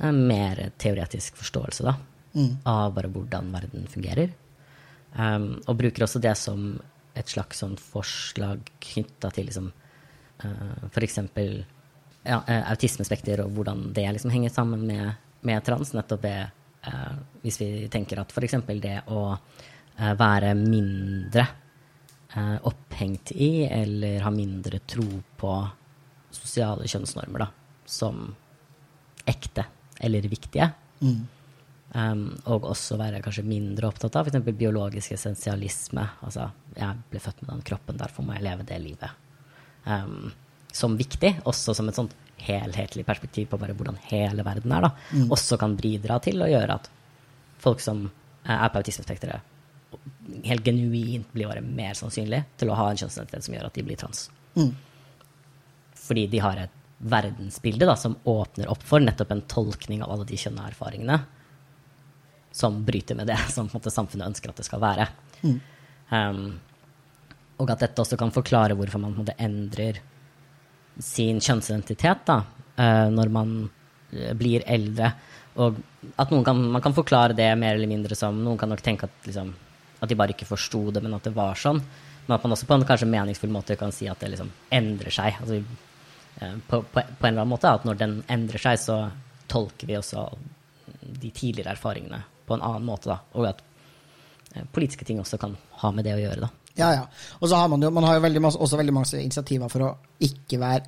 en 0.02 0.22
mer 0.26 0.61
teoretisk 0.81 1.37
forståelse 1.38 1.85
da, 1.87 1.96
av 2.68 2.94
bare 2.96 3.11
hvordan 3.12 3.50
verden 3.55 3.87
fungerer. 3.90 4.33
Um, 5.12 5.61
og 5.68 5.76
bruker 5.76 6.07
også 6.07 6.22
det 6.22 6.33
som 6.40 6.78
et 7.18 7.28
slags 7.28 7.61
sånn 7.61 7.74
forslag 7.76 8.70
knytta 8.81 9.31
til 9.35 9.50
liksom, 9.50 9.68
uh, 10.44 10.87
f.eks. 10.88 11.18
Ja, 12.24 12.38
uh, 12.40 12.62
autismespekter 12.72 13.42
og 13.44 13.52
hvordan 13.57 13.90
det 13.92 14.07
liksom 14.16 14.33
henger 14.33 14.55
sammen 14.55 14.87
med, 14.88 15.18
med 15.44 15.64
trans. 15.66 15.92
Nettopp 15.96 16.24
det 16.24 16.37
uh, 16.88 17.18
hvis 17.42 17.61
vi 17.61 17.70
tenker 17.92 18.22
at 18.22 18.33
f.eks. 18.33 18.57
det 18.81 19.02
å 19.12 19.26
uh, 19.35 20.14
være 20.16 20.55
mindre 20.57 21.46
opphengt 22.64 23.35
i 23.37 23.66
eller 23.66 24.23
har 24.25 24.33
mindre 24.33 24.79
tro 24.88 25.05
på 25.37 25.53
sosiale 26.33 26.88
kjønnsnormer 26.88 27.45
da, 27.45 27.49
som 27.85 28.31
ekte 29.29 29.66
eller 30.01 30.29
viktige. 30.33 30.71
Mm. 31.03 31.21
Um, 31.92 32.23
og 32.49 32.64
også 32.73 32.97
være 32.97 33.21
kanskje 33.21 33.45
mindre 33.45 33.90
opptatt 33.90 34.16
av 34.16 34.31
f.eks. 34.31 34.47
biologisk 34.57 35.12
essensialisme. 35.12 36.07
Altså, 36.25 36.49
jeg 36.79 37.03
ble 37.11 37.21
født 37.21 37.42
med 37.42 37.53
den 37.53 37.66
kroppen, 37.68 38.01
derfor 38.01 38.25
må 38.25 38.37
jeg 38.38 38.47
leve 38.47 38.66
det 38.68 38.81
livet. 38.81 39.12
Um, 39.85 40.33
som 40.73 40.97
viktig, 40.97 41.35
også 41.45 41.75
som 41.77 41.90
et 41.90 41.99
sånt 41.99 42.16
helhetlig 42.42 43.05
perspektiv 43.07 43.51
på 43.51 43.61
bare 43.61 43.77
hvordan 43.77 44.01
hele 44.09 44.45
verden 44.47 44.73
er, 44.73 44.88
da, 44.88 44.90
mm. 45.12 45.29
også 45.37 45.61
kan 45.61 45.77
bidra 45.79 46.16
til 46.25 46.40
å 46.42 46.49
gjøre 46.49 46.81
at 46.81 46.88
folk 47.62 47.83
som 47.85 48.07
er 48.42 48.71
på 48.73 48.81
autismespekteret, 48.81 49.52
helt 50.45 50.65
genuint 50.67 51.33
blir 51.33 51.51
bare 51.51 51.65
mer 51.65 51.95
sannsynlig 51.99 52.43
til 52.61 52.71
å 52.71 52.79
ha 52.79 52.88
en 52.91 52.99
kjønnsidentitet 52.99 53.47
som 53.47 53.57
gjør 53.57 53.69
at 53.69 53.77
de 53.79 53.85
blir 53.87 54.01
trans. 54.01 54.25
Mm. 54.57 54.73
Fordi 56.03 56.27
de 56.33 56.41
har 56.43 56.65
et 56.65 56.79
verdensbilde 57.03 57.87
da, 57.87 57.97
som 57.99 58.17
åpner 58.31 58.71
opp 58.71 58.83
for 58.87 59.03
nettopp 59.03 59.33
en 59.35 59.47
tolkning 59.51 60.03
av 60.05 60.12
alle 60.15 60.27
de 60.29 60.38
kjønnerfaringene 60.38 61.19
som 62.53 62.85
bryter 62.85 63.17
med 63.19 63.27
det 63.27 63.38
som 63.55 63.71
måte, 63.73 63.91
samfunnet 63.91 64.33
ønsker 64.33 64.53
at 64.53 64.61
det 64.61 64.69
skal 64.69 64.83
være. 64.83 65.09
Mm. 65.43 65.59
Um, 66.12 66.45
og 67.62 67.71
at 67.73 67.85
dette 67.85 68.03
også 68.03 68.19
kan 68.21 68.33
forklare 68.35 68.77
hvorfor 68.79 69.03
man 69.03 69.17
måte, 69.17 69.37
endrer 69.41 70.01
sin 71.03 71.41
kjønnsidentitet 71.41 72.27
da, 72.29 72.43
uh, 72.77 73.09
når 73.12 73.33
man 73.33 73.55
uh, 73.65 74.33
blir 74.38 74.67
eldre. 74.69 75.15
Og 75.62 75.81
at 76.17 76.31
kan, 76.45 76.62
man 76.77 76.85
kan 76.85 76.97
forklare 76.97 77.37
det 77.37 77.49
mer 77.61 77.77
eller 77.77 77.91
mindre 77.91 78.17
som 78.19 78.38
Noen 78.45 78.61
kan 78.61 78.71
nok 78.73 78.85
tenke 78.85 79.09
at, 79.09 79.17
liksom, 79.27 79.53
at 80.03 80.11
de 80.11 80.19
bare 80.19 80.35
ikke 80.35 80.49
forsto 80.49 80.88
det, 80.95 81.03
men 81.05 81.15
at 81.17 81.29
det 81.29 81.35
var 81.37 81.59
sånn. 81.59 81.81
Men 82.27 82.37
at 82.37 82.45
man 82.45 82.55
også 82.57 82.69
på 82.69 82.77
en 82.77 82.87
kanskje 82.87 83.11
meningsfull 83.11 83.53
måte 83.55 83.79
kan 83.79 83.95
si 83.95 84.09
at 84.11 84.21
det 84.23 84.33
liksom 84.33 84.51
endrer 84.75 85.15
seg. 85.15 85.38
Altså, 85.43 85.61
uh, 86.43 86.57
på, 86.69 86.83
på, 86.83 87.03
på, 87.03 87.03
en 87.03 87.31
eller 87.31 87.45
annen 87.45 87.53
måte 87.55 87.71
at 87.71 87.87
når 87.87 88.01
den 88.01 88.17
endrer 88.31 88.62
seg, 88.62 88.81
så 88.83 88.99
tolker 89.51 89.91
vi 89.91 89.99
også 89.99 90.27
de 91.23 91.31
tidligere 91.31 91.75
erfaringene 91.77 92.23
på 92.47 92.57
en 92.57 92.65
annen 92.67 92.87
måte. 92.87 93.11
Da. 93.12 93.19
Og 93.38 93.47
at 93.49 93.62
eh, 94.55 94.65
politiske 94.73 95.07
ting 95.09 95.21
også 95.21 95.38
kan 95.41 95.55
ha 95.83 95.91
med 95.95 96.07
det 96.07 96.17
å 96.17 96.23
gjøre. 96.23 96.47
Da. 96.47 96.51
Ja, 96.79 96.91
ja. 96.95 97.05
Og 97.41 97.51
så 97.51 97.59
har 97.61 97.69
man 97.69 97.83
jo, 97.83 97.91
man 97.95 98.07
har 98.09 98.17
jo 98.17 98.25
veldig 98.25 98.43
masse, 98.43 98.61
også 98.61 98.81
veldig 98.81 98.95
mange 98.97 99.21
initiativer 99.21 99.73
for 99.73 99.87
å 99.87 99.91
ikke 100.25 100.61
være 100.62 100.83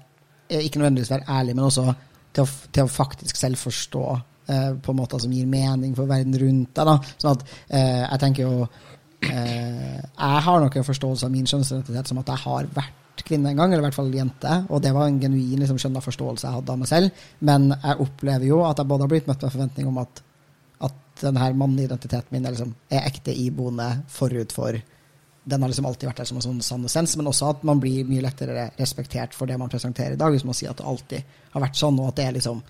eh, 0.48 0.64
ikke 0.64 0.80
nødvendigvis 0.80 1.12
være 1.12 1.28
ærlig, 1.38 1.56
men 1.56 1.66
også 1.68 1.86
til 2.34 2.46
å, 2.46 2.48
til 2.74 2.86
å 2.86 2.90
faktisk 2.90 3.38
selv 3.38 3.60
forstå 3.60 4.04
eh, 4.14 4.72
på 4.82 4.94
en 4.94 5.00
måte 5.00 5.20
som 5.22 5.34
gir 5.34 5.50
mening 5.50 5.94
for 5.96 6.10
verden 6.10 6.36
rundt 6.40 6.80
deg. 6.80 7.12
Sånn 7.22 7.36
at 7.36 7.46
eh, 7.68 8.02
jeg 8.02 8.22
tenker 8.24 8.48
jo 8.48 8.64
eh, 8.64 8.80
Jeg 9.30 10.44
har 10.48 10.60
nok 10.62 10.76
en 10.76 10.86
forståelse 10.86 11.26
av 11.26 11.32
min 11.32 11.48
kjønnsidentitet 11.48 12.10
som 12.10 12.20
at 12.20 12.30
jeg 12.32 12.44
har 12.44 12.68
vært 12.76 13.24
kvinne 13.24 13.52
en 13.52 13.56
gang, 13.56 13.72
eller 13.72 13.84
i 13.84 13.86
hvert 13.86 13.96
fall 13.96 14.12
jente, 14.12 14.54
og 14.68 14.82
det 14.84 14.90
var 14.92 15.08
en 15.08 15.20
genuin 15.22 15.60
liksom, 15.62 15.78
skjønna 15.80 16.02
forståelse 16.04 16.48
jeg 16.48 16.56
hadde 16.58 16.74
av 16.74 16.80
meg 16.80 16.90
selv. 16.90 17.26
Men 17.46 17.70
jeg 17.72 18.00
opplever 18.04 18.46
jo 18.48 18.64
at 18.66 18.80
jeg 18.80 18.90
både 18.90 19.06
har 19.06 19.12
blitt 19.14 19.28
møtt 19.30 19.44
med 19.46 19.54
forventning 19.54 19.90
om 19.90 20.00
at 20.04 20.24
denne 21.22 21.52
mannidentiteten 21.54 22.34
min 22.34 22.46
er, 22.46 22.54
liksom, 22.56 22.74
er 22.90 23.06
ekte 23.06 23.34
iboende 23.34 23.86
forut 24.10 24.52
for 24.54 24.80
Den 25.44 25.60
har 25.60 25.68
liksom 25.68 25.84
alltid 25.84 26.08
vært 26.08 26.22
der 26.22 26.28
som 26.30 26.38
en 26.38 26.44
sånn 26.44 26.60
sann 26.64 26.84
essens, 26.88 27.18
men 27.20 27.26
også 27.28 27.50
at 27.52 27.64
man 27.68 27.80
blir 27.80 28.06
mye 28.08 28.22
lettere 28.24 28.70
respektert 28.78 29.34
for 29.36 29.44
det 29.46 29.58
man 29.60 29.68
presenterer 29.68 30.14
i 30.14 30.20
dag, 30.20 30.32
hvis 30.32 30.46
man 30.48 30.56
sier 30.56 30.70
at 30.72 30.78
det 30.80 30.86
alltid 30.88 31.34
har 31.52 31.64
vært 31.66 31.76
sånn, 31.76 31.98
og 32.00 32.08
at 32.08 32.16
det 32.16 32.24
er 32.24 32.36
liksom 32.38 32.62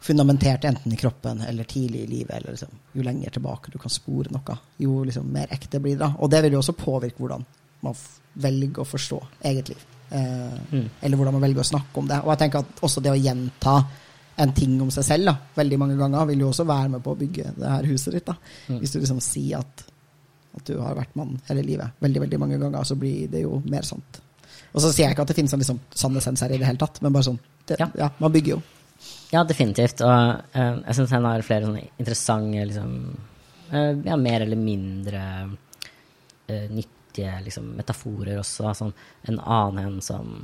fundamentert 0.00 0.64
enten 0.64 0.92
i 0.92 0.96
kroppen 0.96 1.40
eller 1.42 1.64
tidlig 1.64 2.00
i 2.00 2.06
livet. 2.06 2.36
eller 2.36 2.50
liksom, 2.50 2.68
Jo 2.92 3.02
lenger 3.02 3.30
tilbake 3.30 3.72
du 3.72 3.78
kan 3.78 3.90
spore 3.90 4.30
noe, 4.30 4.58
jo 4.78 5.04
liksom 5.04 5.30
mer 5.32 5.50
ekte 5.50 5.80
blir 5.80 5.98
det. 5.98 6.12
Og 6.18 6.30
det 6.30 6.42
vil 6.42 6.56
jo 6.56 6.62
også 6.62 6.76
påvirke 6.78 7.18
hvordan 7.18 7.44
man 7.80 7.94
velger 8.34 8.82
å 8.82 8.88
forstå 8.88 9.22
eget 9.50 9.72
liv. 9.72 9.86
Eh, 10.10 10.58
mm. 10.70 10.88
Eller 11.00 11.16
hvordan 11.16 11.36
man 11.36 11.44
velger 11.44 11.64
å 11.64 11.70
snakke 11.72 12.00
om 12.00 12.08
det. 12.08 12.20
Og 12.24 12.32
jeg 12.32 12.42
tenker 12.44 12.62
at 12.62 12.84
også 12.86 13.02
det 13.04 13.12
å 13.12 13.18
gjenta 13.18 13.74
en 14.38 14.54
ting 14.54 14.76
om 14.82 14.90
seg 14.94 15.06
selv 15.06 15.26
da, 15.26 15.34
veldig 15.58 15.78
mange 15.82 15.98
ganger, 15.98 16.28
vil 16.30 16.44
jo 16.44 16.52
også 16.52 16.66
være 16.68 16.94
med 16.94 17.02
på 17.02 17.12
å 17.14 17.18
bygge 17.18 17.52
det 17.56 17.72
her 17.72 17.90
huset 17.90 18.14
ditt. 18.14 18.28
da. 18.28 18.36
Mm. 18.68 18.78
Hvis 18.78 18.94
du 18.94 19.00
liksom 19.00 19.20
sier 19.24 19.58
at, 19.58 19.84
at, 20.54 20.64
du 20.68 20.78
har 20.78 20.94
vært 20.98 21.18
mann 21.18 21.34
hele 21.48 21.66
livet 21.66 21.98
veldig 22.04 22.24
veldig 22.26 22.40
mange 22.44 22.58
ganger, 22.62 22.86
så 22.86 22.96
blir 22.98 23.26
det 23.32 23.42
jo 23.42 23.58
mer 23.66 23.86
sant. 23.86 24.22
Og 24.68 24.82
så 24.84 24.92
sier 24.92 25.08
jeg 25.08 25.16
ikke 25.16 25.26
at 25.26 25.32
det 25.32 25.38
finnes 25.38 25.54
en 25.56 25.62
liksom, 25.64 25.80
sann 25.90 26.16
essens 26.20 26.44
her 26.44 26.54
i 26.54 26.60
det 26.60 26.68
hele 26.68 26.78
tatt, 26.78 27.00
men 27.02 27.14
bare 27.14 27.26
sånn 27.30 27.40
det, 27.68 27.80
ja. 27.80 27.88
ja. 27.98 28.10
man 28.22 28.32
bygger 28.32 28.54
jo. 28.54 28.60
Ja, 29.32 29.44
definitivt. 29.44 30.02
Og 30.06 30.12
uh, 30.56 30.76
jeg 30.86 30.96
syns 30.96 31.14
han 31.16 31.26
har 31.28 31.44
flere 31.46 31.68
sånne 31.68 31.86
interessante 32.00 32.66
liksom, 32.70 32.92
uh, 33.72 33.92
ja, 34.06 34.16
mer 34.20 34.44
eller 34.46 34.60
mindre 34.60 35.24
uh, 35.48 36.68
nyttige 36.72 37.34
liksom, 37.44 37.74
metaforer 37.76 38.40
også. 38.40 38.72
Sånn, 38.78 38.94
en 39.28 39.42
annen 39.44 39.84
en 39.84 40.00
som 40.04 40.38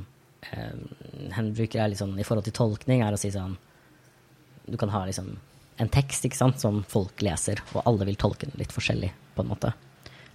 hen 0.45 1.47
bruker 1.57 1.81
er 1.81 1.89
liksom, 1.89 2.11
i 2.21 2.23
forhold 2.23 2.45
til 2.45 2.53
tolkning, 2.53 3.01
er 3.01 3.15
å 3.15 3.17
si 3.17 3.31
sånn 3.33 3.55
du 4.69 4.75
kan 4.77 4.91
ha 4.93 4.99
liksom 5.07 5.31
en 5.81 5.89
tekst 5.89 6.27
sant, 6.37 6.59
som 6.61 6.83
folk 6.87 7.23
leser, 7.25 7.59
og 7.73 7.83
alle 7.89 8.05
vil 8.07 8.17
tolke 8.19 8.45
den 8.45 8.59
litt 8.61 8.73
forskjellig. 8.73 9.11
på 9.35 9.43
en 9.43 9.49
måte. 9.49 9.73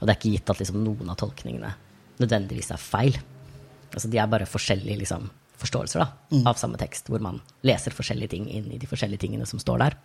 Og 0.01 0.05
det 0.05 0.13
er 0.13 0.19
ikke 0.19 0.33
gitt 0.35 0.51
at 0.53 0.59
liksom, 0.61 0.83
noen 0.85 1.09
av 1.09 1.17
tolkningene 1.17 1.71
nødvendigvis 2.21 2.71
er 2.75 2.83
feil. 2.83 3.17
Altså, 3.95 4.09
de 4.13 4.19
er 4.21 4.29
bare 4.29 4.49
forskjellige 4.49 5.01
liksom, 5.01 5.31
forståelser 5.61 6.03
da, 6.03 6.09
mm. 6.33 6.45
av 6.49 6.59
samme 6.61 6.81
tekst, 6.81 7.11
hvor 7.13 7.23
man 7.25 7.41
leser 7.67 7.95
forskjellige 7.95 8.35
ting 8.35 8.49
inn 8.51 8.71
i 8.73 8.79
de 8.81 8.89
forskjellige 8.89 9.27
tingene 9.27 9.49
som 9.49 9.61
står 9.63 9.83
der. 9.85 9.97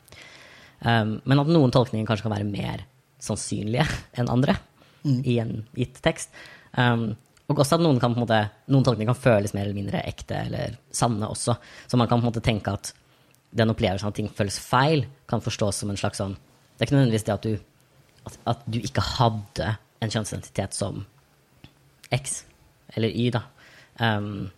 Um, 0.81 1.17
men 1.23 1.41
at 1.41 1.51
noen 1.51 1.71
tolkninger 1.73 2.07
kanskje 2.07 2.27
kan 2.27 2.35
være 2.35 2.49
mer 2.49 2.83
sannsynlige 3.23 3.85
enn 4.19 4.31
andre 4.31 4.57
mm. 5.05 5.21
i 5.23 5.37
en 5.43 5.55
gitt 5.77 6.01
tekst. 6.05 6.35
Um, 6.75 7.13
og 7.45 7.61
også 7.61 7.77
at 7.77 7.83
noen, 7.85 7.99
kan, 8.01 8.15
måte, 8.17 8.39
noen 8.73 8.85
tolkninger 8.85 9.13
kan 9.13 9.21
føles 9.21 9.53
mer 9.53 9.67
eller 9.67 9.77
mindre 9.77 10.01
ekte 10.09 10.39
eller 10.47 10.79
sanne 10.93 11.29
også. 11.29 11.53
Så 11.85 11.99
man 11.99 12.09
kan 12.09 12.19
på 12.19 12.25
en 12.25 12.31
måte 12.31 12.43
tenke 12.45 12.73
at 12.73 12.91
den 13.55 13.71
opplevelsen 13.71 14.07
av 14.07 14.15
at 14.15 14.19
ting 14.19 14.31
føles 14.33 14.57
feil, 14.59 15.05
kan 15.29 15.43
forstås 15.45 15.79
som 15.81 15.91
en 15.91 15.99
slags 15.99 16.19
sånn 16.19 16.35
Det 16.35 16.83
er 16.83 16.89
ikke 16.89 16.95
nødvendigvis 16.97 17.25
det 17.27 17.33
at 17.33 17.45
du, 17.45 17.53
at, 18.27 18.39
at 18.51 18.63
du 18.67 18.79
ikke 18.81 19.03
hadde 19.15 19.69
en 20.03 20.11
kjønnsidentitet 20.11 20.75
som 20.75 21.05
X 22.13 22.41
eller 22.95 23.13
Y, 23.13 23.29
da. 23.33 23.45
Um, 23.99 24.49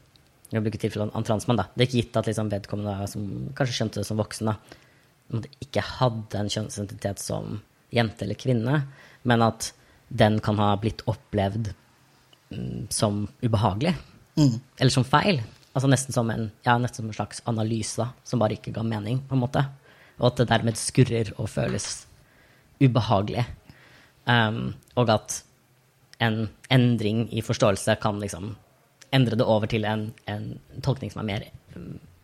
jeg 0.51 0.63
bruker 0.63 0.79
tilfellet 0.81 1.15
en 1.15 1.27
transmann. 1.27 1.60
da. 1.60 1.67
Det 1.73 1.83
er 1.83 1.89
ikke 1.89 2.01
gitt 2.01 2.19
at 2.19 2.29
liksom 2.29 2.51
vedkommende 2.51 3.07
som 3.12 3.23
kanskje 3.57 3.79
skjønte 3.79 4.01
det 4.01 4.07
som 4.07 4.19
voksen, 4.21 4.51
da, 4.51 5.41
ikke 5.63 5.83
hadde 5.83 6.39
en 6.39 6.51
kjønnsidentitet 6.51 7.19
som 7.19 7.60
jente 7.93 8.23
eller 8.23 8.39
kvinne, 8.39 8.81
men 9.27 9.43
at 9.43 9.71
den 10.07 10.39
kan 10.43 10.60
ha 10.62 10.69
blitt 10.79 11.03
opplevd 11.10 11.73
mm, 12.53 12.88
som 12.93 13.25
ubehagelig. 13.43 13.95
Mm. 14.38 14.60
Eller 14.79 14.93
som 14.93 15.07
feil. 15.07 15.41
Altså 15.73 15.89
nesten 15.91 16.15
som 16.15 16.29
en, 16.31 16.47
ja, 16.65 16.77
nesten 16.79 17.03
som 17.03 17.10
en 17.12 17.17
slags 17.17 17.43
analyse 17.49 17.99
da, 17.99 18.12
som 18.23 18.39
bare 18.41 18.55
ikke 18.55 18.73
ga 18.75 18.86
mening, 18.88 19.19
på 19.27 19.36
en 19.36 19.43
måte. 19.43 19.65
Og 20.17 20.31
at 20.31 20.39
det 20.41 20.49
dermed 20.49 20.79
skurrer 20.79 21.33
og 21.36 21.51
føles 21.51 22.05
ubehagelig. 22.81 23.43
Um, 24.27 24.77
og 24.99 25.12
at 25.12 25.41
en 26.23 26.47
endring 26.73 27.27
i 27.36 27.43
forståelse 27.45 27.97
kan 28.01 28.17
liksom 28.21 28.55
endre 29.15 29.38
det 29.39 29.46
over 29.48 29.70
til 29.72 29.86
en, 29.88 30.10
en 30.28 30.48
tolkning 30.84 31.13
som 31.13 31.24
er 31.24 31.30
mer 31.30 31.50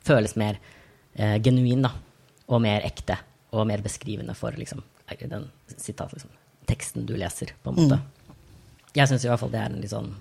føles 0.04 0.36
mer 0.39 0.60
eh, 1.15 1.38
genuin, 1.43 1.86
da. 1.86 1.93
Og 2.52 2.62
mer 2.63 2.86
ekte. 2.88 3.17
Og 3.54 3.67
mer 3.69 3.84
beskrivende 3.86 4.36
for 4.38 4.56
liksom, 4.58 4.84
den 5.22 5.48
sitat, 5.76 6.13
liksom, 6.15 6.32
teksten 6.69 7.08
du 7.08 7.15
leser, 7.19 7.54
på 7.63 7.72
en 7.72 7.80
måte. 7.80 8.00
Mm. 8.00 8.38
Jeg 8.93 9.10
syns 9.10 9.26
i 9.26 9.30
hvert 9.32 9.41
fall 9.41 9.52
det 9.54 9.62
er 9.62 9.72
en 9.72 9.82
litt 9.82 9.93
sånn 9.93 10.13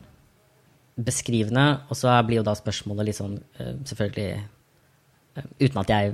beskrivende. 0.96 1.66
Og 1.88 1.98
så 1.98 2.14
blir 2.27 2.40
jo 2.40 2.46
da 2.46 2.55
spørsmålet 2.59 3.09
litt 3.09 3.18
sånn 3.18 3.38
uh, 3.61 3.75
selvfølgelig 3.88 4.42
uh, 4.42 5.48
Uten 5.62 5.79
at 5.81 5.88
jeg 5.88 6.12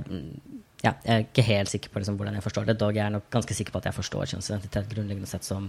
ja, 0.79 0.93
jeg 1.03 1.11
er 1.11 1.25
ikke 1.25 1.43
helt 1.43 1.67
sikker 1.67 1.91
på 1.91 1.99
liksom, 1.99 2.15
hvordan 2.15 2.37
jeg 2.37 2.43
forstår 2.45 2.69
det, 2.69 2.77
dog 2.79 2.95
jeg 2.95 3.03
er 3.03 3.11
nok 3.11 3.25
ganske 3.33 3.55
sikker 3.57 3.73
på 3.75 3.81
at 3.81 3.89
jeg 3.89 3.97
forstår 3.97 4.29
kjønnsidentitet 4.31 4.87
grunnleggende 4.93 5.27
sett 5.27 5.43
som 5.43 5.65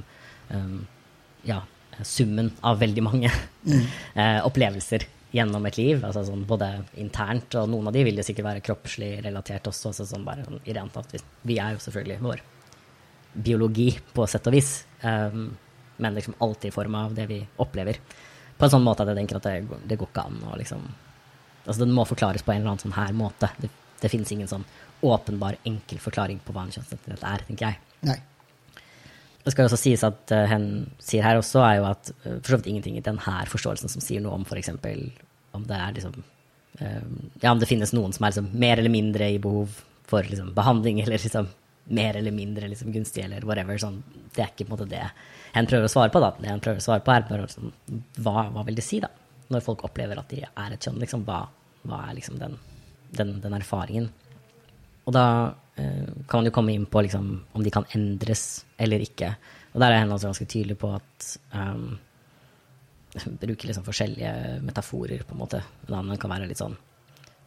um, 0.54 0.76
ja, 1.42 1.56
summen 2.06 2.52
av 2.66 2.80
veldig 2.80 3.04
mange 3.04 3.30
mm. 3.30 3.80
uh, 4.16 4.40
opplevelser 4.48 5.06
gjennom 5.34 5.66
et 5.68 5.78
liv. 5.78 6.04
Altså 6.04 6.24
sånn, 6.26 6.46
både 6.48 6.70
internt, 7.02 7.54
og 7.60 7.70
noen 7.70 7.90
av 7.90 7.96
de 7.96 8.04
vil 8.06 8.18
jo 8.18 8.26
sikkert 8.26 8.48
være 8.48 8.64
kroppslig 8.66 9.12
relatert 9.24 9.68
også. 9.70 9.92
Altså 9.92 10.08
sånn 10.08 10.26
bare 10.26 10.46
sånn, 10.46 10.62
i 10.64 10.76
rent 10.76 10.96
at 11.00 11.14
vi, 11.14 11.22
vi, 11.52 11.58
er 11.62 11.76
jo 11.76 11.84
selvfølgelig 11.84 12.22
vår 12.24 12.42
biologi 13.46 13.92
på 14.14 14.26
sett 14.30 14.48
og 14.50 14.56
vis. 14.56 14.72
Um, 15.04 15.52
men 16.00 16.16
liksom 16.16 16.34
alltid 16.40 16.70
i 16.70 16.74
form 16.74 16.96
av 16.96 17.14
det 17.14 17.28
vi 17.28 17.38
opplever 17.60 18.00
på 18.60 18.66
en 18.66 18.72
sånn 18.74 18.84
måte 18.84 19.04
at 19.04 19.10
jeg 19.12 19.20
tenker 19.20 19.38
at 19.38 19.46
det, 19.48 19.80
det 19.88 19.96
går 20.00 20.10
ikke 20.12 20.26
an 20.28 20.42
å 20.50 20.58
liksom 20.60 20.90
Altså, 21.60 21.84
den 21.84 21.92
må 21.92 22.06
forklares 22.08 22.42
på 22.42 22.54
en 22.54 22.62
eller 22.62 22.70
annen 22.70 22.80
sånn 22.80 22.94
her 22.96 23.12
måte. 23.14 23.50
Det, 23.60 23.68
det 24.00 24.08
finnes 24.10 24.30
ingen 24.32 24.48
sånn 24.48 24.62
åpenbar, 25.06 25.58
enkel 25.68 26.00
forklaring 26.02 26.38
på 26.42 26.54
hva 26.56 26.64
en 26.64 26.72
kjønnsidentitet 26.72 27.26
er, 27.28 27.44
tenker 27.46 27.66
jeg. 27.66 27.98
Nei. 28.08 28.16
Det 29.44 29.54
skal 29.54 29.64
jo 29.64 29.70
også 29.70 29.80
sies 29.80 30.02
at 30.04 30.34
uh, 30.34 30.44
hen 30.50 30.66
sier 31.00 31.24
her 31.24 31.40
også, 31.40 31.62
er 31.64 31.78
jo 31.78 31.86
at 31.88 32.10
uh, 32.26 32.36
for 32.42 32.52
så 32.52 32.60
vidt 32.60 32.70
ingenting 32.72 32.98
i 32.98 33.04
denne 33.04 33.36
forståelsen 33.48 33.92
som 33.92 34.04
sier 34.04 34.22
noe 34.24 34.36
om 34.36 34.44
f.eks. 34.44 34.72
om 34.74 35.64
det 35.68 35.78
er 35.78 35.96
liksom 35.96 36.18
uh, 36.82 37.06
Ja, 37.40 37.52
om 37.52 37.62
det 37.62 37.70
finnes 37.70 37.94
noen 37.96 38.12
som 38.16 38.26
er 38.26 38.34
liksom 38.34 38.50
mer 38.52 38.82
eller 38.82 38.92
mindre 38.92 39.30
i 39.32 39.40
behov 39.42 39.80
for 40.10 40.26
liksom, 40.26 40.52
behandling, 40.56 41.00
eller 41.04 41.22
liksom 41.22 41.48
mer 41.90 42.16
eller 42.20 42.34
mindre 42.34 42.68
liksom, 42.70 42.92
gunstig, 42.92 43.24
eller 43.24 43.46
whatever. 43.48 43.78
Sånn, 43.80 44.02
det 44.36 44.44
er 44.44 44.52
ikke 44.52 44.68
på 44.68 44.74
en 44.74 44.76
måte 44.76 44.90
det 44.90 45.06
hen 45.54 45.66
prøver 45.66 45.88
å 45.88 45.92
svare 45.92 46.12
på. 46.14 46.22
da. 46.22 46.34
Det 46.38 46.50
hen 46.50 46.62
prøver 46.62 46.82
å 46.82 46.84
svare 46.84 47.02
på, 47.06 47.14
er 47.14 47.26
bare 47.26 47.46
liksom, 47.46 47.72
hva, 48.22 48.46
hva, 48.54 48.64
vil 48.68 48.78
det 48.78 48.86
si, 48.86 49.00
da? 49.02 49.10
Når 49.50 49.64
folk 49.66 49.82
opplever 49.88 50.20
at 50.20 50.30
de 50.30 50.44
er 50.46 50.74
et 50.76 50.86
kjønn, 50.86 51.00
liksom, 51.02 51.24
hva, 51.26 51.42
hva 51.88 52.04
er 52.06 52.18
liksom 52.20 52.38
den, 52.38 52.58
den, 53.16 53.38
den 53.42 53.56
erfaringen? 53.58 54.10
Og 55.08 55.14
da 55.16 55.26
Eh, 55.80 56.04
kan 56.28 56.38
man 56.38 56.46
jo 56.46 56.52
komme 56.52 56.72
inn 56.72 56.86
på 56.86 57.02
liksom, 57.02 57.44
om 57.52 57.64
de 57.64 57.70
kan 57.70 57.86
endres 57.94 58.64
eller 58.76 59.02
ikke. 59.04 59.32
Og 59.72 59.80
der 59.80 59.92
er 59.92 60.02
Henland 60.02 60.22
ganske 60.26 60.46
tydelig 60.46 60.76
på 60.80 60.90
at 60.96 61.28
um, 61.60 61.98
bruker 63.40 63.70
liksom 63.70 63.86
forskjellige 63.86 64.60
metaforer, 64.66 65.24
på 65.26 65.36
en 65.36 65.42
måte. 65.44 65.62
Den 65.88 66.16
kan 66.20 66.32
være 66.34 66.48
litt 66.50 66.60
sånn 66.60 66.76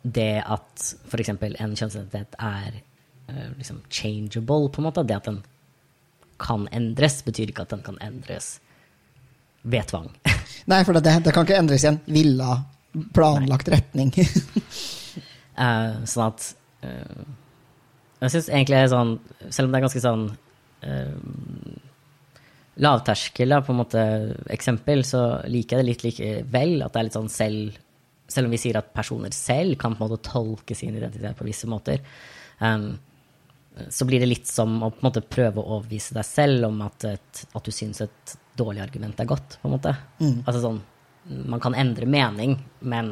Det 0.04 0.42
at 0.42 0.88
f.eks. 1.08 1.30
en 1.34 1.76
kjønnsidentitet 1.78 2.38
er 2.40 2.80
uh, 3.30 3.50
liksom 3.58 3.84
changeable, 3.90 4.72
på 4.72 4.82
en 4.82 4.90
måte, 4.90 5.06
det 5.08 5.20
at 5.20 5.30
den 5.30 5.44
kan 6.44 6.66
endres, 6.76 7.22
betyr 7.24 7.52
ikke 7.52 7.68
at 7.68 7.76
den 7.76 7.86
kan 7.86 8.00
endres 8.04 8.58
ved 9.64 9.88
tvang. 9.92 10.10
Nei, 10.72 10.82
for 10.84 10.96
det, 10.98 11.20
det 11.24 11.36
kan 11.36 11.46
ikke 11.46 11.60
endres 11.62 11.86
i 11.86 11.92
en 11.92 12.02
villa, 12.08 12.58
planlagt 13.16 13.70
Nei. 13.70 13.78
retning. 13.78 14.12
uh, 15.60 16.04
sånn 16.12 16.28
at 16.28 16.50
uh, 16.88 17.24
jeg 18.24 18.34
syns 18.36 18.50
egentlig 18.52 18.82
sånn, 18.92 19.16
selv 19.50 19.68
om 19.68 19.74
det 19.74 19.80
er 19.80 19.86
ganske 19.86 20.04
sånn 20.04 20.26
uh, 20.88 21.80
lavterskel, 22.84 23.54
da, 23.54 23.62
på 23.62 23.74
en 23.74 23.80
måte, 23.82 24.04
eksempel, 24.54 25.04
så 25.06 25.24
liker 25.52 25.78
jeg 25.78 25.84
det 25.84 25.90
litt 25.90 26.06
likevel. 26.08 26.78
At 26.86 26.94
det 26.94 27.02
er 27.02 27.10
litt 27.10 27.20
sånn 27.20 27.34
selv 27.34 27.82
Selv 28.34 28.48
om 28.48 28.54
vi 28.56 28.58
sier 28.58 28.78
at 28.80 28.94
personer 28.96 29.34
selv 29.36 29.76
kan 29.78 29.94
på 29.94 30.06
en 30.06 30.10
måte 30.10 30.24
tolke 30.26 30.74
sin 30.74 30.96
identitet 30.96 31.36
på 31.38 31.46
visse 31.46 31.68
måter, 31.70 32.00
um, 32.64 32.94
så 33.92 34.08
blir 34.08 34.24
det 34.24 34.30
litt 34.30 34.48
som 34.48 34.78
å 34.80 34.90
på 34.94 35.04
en 35.04 35.08
måte 35.10 35.22
prøve 35.28 35.60
å 35.60 35.76
overbevise 35.76 36.16
deg 36.16 36.26
selv 36.26 36.70
om 36.70 36.80
at, 36.86 37.04
et, 37.10 37.44
at 37.52 37.68
du 37.68 37.76
syns 37.76 38.02
et 38.06 38.34
dårlig 38.58 38.82
argument 38.86 39.20
er 39.20 39.28
godt, 39.30 39.58
på 39.60 39.68
en 39.68 39.76
måte. 39.76 39.94
Mm. 40.22 40.40
Altså 40.46 40.64
sånn 40.64 40.80
Man 41.52 41.62
kan 41.64 41.76
endre 41.76 42.08
mening, 42.10 42.56
men 42.80 43.12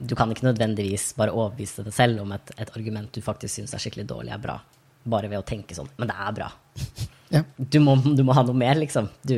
du 0.00 0.16
kan 0.16 0.30
ikke 0.32 0.46
nødvendigvis 0.48 1.12
bare 1.18 1.34
overbevise 1.36 1.84
deg 1.84 1.94
selv 1.94 2.22
om 2.22 2.32
et, 2.32 2.52
et 2.56 2.70
argument 2.76 3.12
du 3.12 3.20
faktisk 3.24 3.58
syns 3.58 3.74
er 3.76 3.82
skikkelig 3.82 4.06
dårlig, 4.08 4.32
er 4.32 4.42
bra. 4.42 4.56
Bare 5.12 5.28
ved 5.28 5.40
å 5.40 5.46
tenke 5.46 5.76
sånn. 5.76 5.90
Men 6.00 6.10
det 6.12 6.18
er 6.26 6.36
bra. 6.42 6.52
Ja. 7.30 7.44
Du, 7.54 7.76
må, 7.78 7.92
du, 7.94 8.24
må, 8.26 8.34
ha 8.34 8.42
noe 8.42 8.58
mer, 8.58 8.74
liksom. 8.74 9.06
Du, 9.22 9.36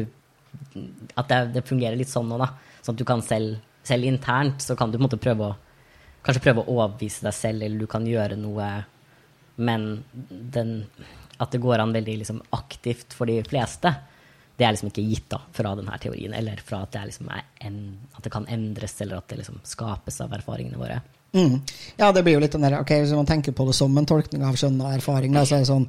at 1.13 1.27
det, 1.29 1.41
det, 1.53 1.63
fungerer 1.69 1.99
litt 2.01 2.09
sånn 2.09 2.25
nå, 2.25 2.39
da. 2.41 2.47
Sånn 2.81 2.97
at 2.97 3.03
du 3.03 3.05
kan 3.05 3.21
selv, 3.21 3.59
selv 3.85 4.09
internt, 4.09 4.65
så 4.65 4.73
kan 4.81 4.89
du 4.89 4.97
på 4.97 5.03
en 5.03 5.05
måte 5.11 5.19
prøve 5.21 5.51
å 5.51 5.59
Kanskje 6.23 6.45
prøve 6.45 6.63
å 6.63 6.77
overbevise 6.77 7.25
deg 7.27 7.35
selv, 7.35 7.67
eller 7.67 7.83
du 7.83 7.89
kan 7.91 8.05
gjøre 8.07 8.37
noe, 8.39 8.67
men 9.67 9.87
den, 10.55 10.71
at 11.43 11.51
det 11.51 11.61
går 11.61 11.83
an 11.83 11.93
veldig 11.93 12.15
liksom, 12.21 12.39
aktivt 12.55 13.17
for 13.19 13.27
de 13.27 13.41
fleste 13.45 13.91
det 14.57 14.67
er 14.67 14.75
liksom 14.75 14.91
ikke 14.93 15.07
gitt 15.09 15.29
da, 15.33 15.41
fra 15.57 15.73
denne 15.79 15.97
teorien, 16.03 16.35
eller 16.37 16.61
fra 16.65 16.83
at 16.85 16.93
det, 16.95 17.07
liksom 17.09 17.31
en, 17.33 17.81
at 18.13 18.23
det 18.25 18.33
kan 18.33 18.47
endres, 18.53 18.95
eller 19.01 19.23
at 19.23 19.33
det 19.33 19.41
liksom 19.41 19.61
skapes 19.67 20.21
av 20.23 20.33
erfaringene 20.37 20.81
våre. 20.81 21.01
Mm. 21.33 21.61
Ja, 21.97 22.13
det 22.13 22.23
blir 22.27 22.37
jo 22.37 22.43
litt 22.45 22.53
den 22.53 22.65
der, 22.67 22.77
ok, 22.83 22.91
Hvis 23.01 23.15
man 23.17 23.27
tenker 23.27 23.55
på 23.57 23.65
det 23.65 23.75
som 23.77 23.97
en 23.97 24.09
tolkning 24.09 24.45
av 24.45 24.59
skjønn 24.61 24.81
og 24.83 24.93
erfaring, 24.93 25.33
da, 25.33 25.47
så 25.49 25.57
er 25.57 25.65
det 25.65 25.71
sånn 25.73 25.89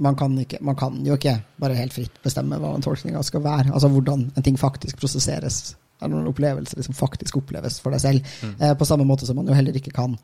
man 0.00 0.16
kan, 0.16 0.32
ikke, 0.40 0.58
man 0.64 0.76
kan, 0.80 0.96
jo 1.04 1.14
ikke 1.18 1.36
bare 1.60 1.76
helt 1.76 1.92
fritt 1.92 2.14
bestemme 2.24 2.56
hva 2.56 2.72
en 2.72 2.84
tolkning 2.84 3.18
skal 3.26 3.42
være. 3.44 3.68
Altså 3.68 3.90
hvordan 3.92 4.30
en 4.32 4.46
ting 4.46 4.56
faktisk 4.58 4.96
prosesseres. 5.00 5.74
Eller 6.00 6.22
en 6.22 6.30
opplevelse 6.30 6.78
liksom 6.78 6.96
faktisk 6.96 7.36
oppleves 7.36 7.76
for 7.84 7.92
deg 7.92 8.00
selv. 8.00 8.30
Mm. 8.40 8.54
Eh, 8.56 8.72
på 8.80 8.88
samme 8.88 9.04
måte 9.04 9.28
som 9.28 9.36
man 9.36 9.50
jo 9.50 9.56
heller 9.56 9.76
ikke 9.76 9.92
kan 9.92 10.16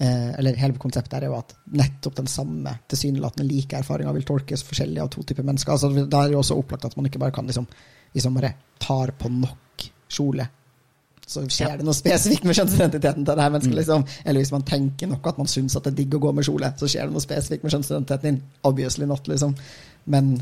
eller 0.00 0.56
hele 0.56 0.80
konseptet 0.80 1.18
er 1.18 1.26
jo 1.28 1.34
at 1.36 1.50
nettopp 1.76 2.14
den 2.16 2.28
samme 2.30 2.72
tilsynelatende 2.88 3.44
like 3.44 3.76
erfaringa 3.76 4.14
vil 4.16 4.24
tolkes 4.28 4.62
forskjellig 4.64 5.02
av 5.02 5.10
to 5.12 5.24
typer 5.28 5.44
mennesker. 5.44 5.74
Altså, 5.74 5.90
da 6.08 6.22
er 6.22 6.30
det 6.30 6.38
jo 6.38 6.40
også 6.40 6.56
opplagt 6.56 6.86
at 6.88 6.96
man 6.96 7.08
ikke 7.10 7.20
bare 7.20 7.34
kan 7.36 7.48
liksom, 7.48 7.66
liksom 8.16 8.38
bare 8.38 8.54
tar 8.80 9.12
på 9.20 9.28
nok 9.34 9.84
kjole. 10.10 10.46
Så 11.30 11.44
skjer 11.46 11.68
ja. 11.68 11.76
det 11.78 11.86
noe 11.86 11.94
spesifikt 11.94 12.46
med 12.48 12.56
kjønnsidentiteten 12.58 13.26
til 13.26 13.36
det 13.38 13.44
her 13.44 13.52
mennesket. 13.54 13.74
Mm. 13.74 13.78
Liksom. 13.78 14.06
Eller 14.24 14.42
hvis 14.42 14.54
man 14.54 14.64
tenker 14.66 15.10
nok 15.10 15.28
at 15.30 15.36
man 15.38 15.50
syns 15.50 15.76
at 15.78 15.84
det 15.86 15.92
er 15.92 15.98
digg 16.00 16.16
å 16.16 16.22
gå 16.24 16.32
med 16.34 16.46
kjole, 16.48 16.72
så 16.80 16.88
skjer 16.90 17.06
det 17.06 17.14
noe 17.14 17.22
spesifikt 17.22 17.66
med 17.66 17.74
kjønnsidentiteten 17.76 18.26
din. 18.26 18.40
Obviously 18.66 19.06
not, 19.06 19.28
liksom. 19.30 19.54
Men 20.10 20.32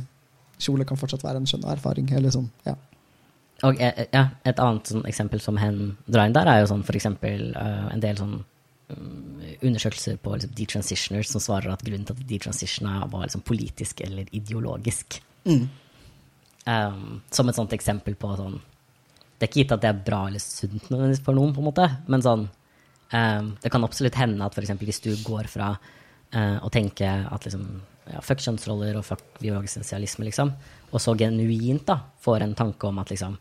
kjole 0.56 0.86
kan 0.88 1.00
fortsatt 1.00 1.26
være 1.26 1.42
en 1.42 1.50
skjønn 1.50 1.66
erfaring. 1.68 2.08
Eller 2.16 2.32
sånn, 2.32 2.48
ja. 2.64 2.78
Og 3.66 3.82
eh, 3.82 4.06
ja, 4.14 4.28
et 4.46 4.62
annet 4.62 4.94
sånn, 4.94 5.04
eksempel 5.10 5.42
som 5.44 5.58
hen 5.60 5.98
drar 6.06 6.30
inn 6.30 6.36
der, 6.36 6.48
er 6.48 6.62
jo 6.62 6.70
sånn 6.70 6.86
for 6.86 6.96
eksempel 6.96 7.50
uh, 7.58 7.88
en 7.90 8.02
del 8.02 8.16
sånn 8.20 8.38
undersøkelser 8.88 10.16
på 10.22 10.32
liksom, 10.36 10.54
detransitioners 10.56 11.32
som 11.32 11.42
svarer 11.42 11.72
at 11.72 11.84
grunnen 11.84 12.06
til 12.08 12.16
at 12.16 12.28
detransitiona 12.30 13.02
var 13.12 13.26
liksom, 13.26 13.44
politisk 13.44 14.00
eller 14.06 14.28
ideologisk. 14.32 15.20
Mm. 15.44 15.66
Um, 16.68 17.20
som 17.32 17.48
et 17.48 17.56
sånt 17.56 17.72
eksempel 17.72 18.12
på 18.18 18.28
sånn 18.36 18.58
Det 19.38 19.46
er 19.46 19.48
ikke 19.48 19.60
gitt 19.62 19.70
at 19.72 19.80
det 19.80 19.88
er 19.88 20.00
bra 20.04 20.18
eller 20.28 20.42
sunt 20.42 20.88
for 21.24 21.32
noen, 21.32 21.54
på 21.56 21.62
en 21.62 21.68
måte, 21.70 21.86
men 22.12 22.24
sånn 22.24 22.42
um, 22.44 23.46
Det 23.62 23.70
kan 23.72 23.86
absolutt 23.86 24.18
hende 24.20 24.44
at 24.44 24.58
f.eks. 24.58 24.74
hvis 24.82 25.00
du 25.06 25.12
går 25.24 25.48
fra 25.48 25.70
uh, 25.78 26.58
å 26.60 26.68
tenke 26.74 27.08
at 27.08 27.46
liksom 27.46 27.64
ja, 28.10 28.20
fuck 28.24 28.42
kjønnsroller 28.44 28.98
og 28.98 29.06
fuck 29.06 29.22
biologisk 29.38 29.78
essensialisme, 29.78 30.26
liksom, 30.28 30.52
og 30.90 31.00
så 31.00 31.14
genuint 31.16 31.86
da 31.88 32.00
får 32.24 32.44
en 32.44 32.56
tanke 32.58 32.88
om 32.90 33.00
at 33.00 33.14
liksom 33.14 33.38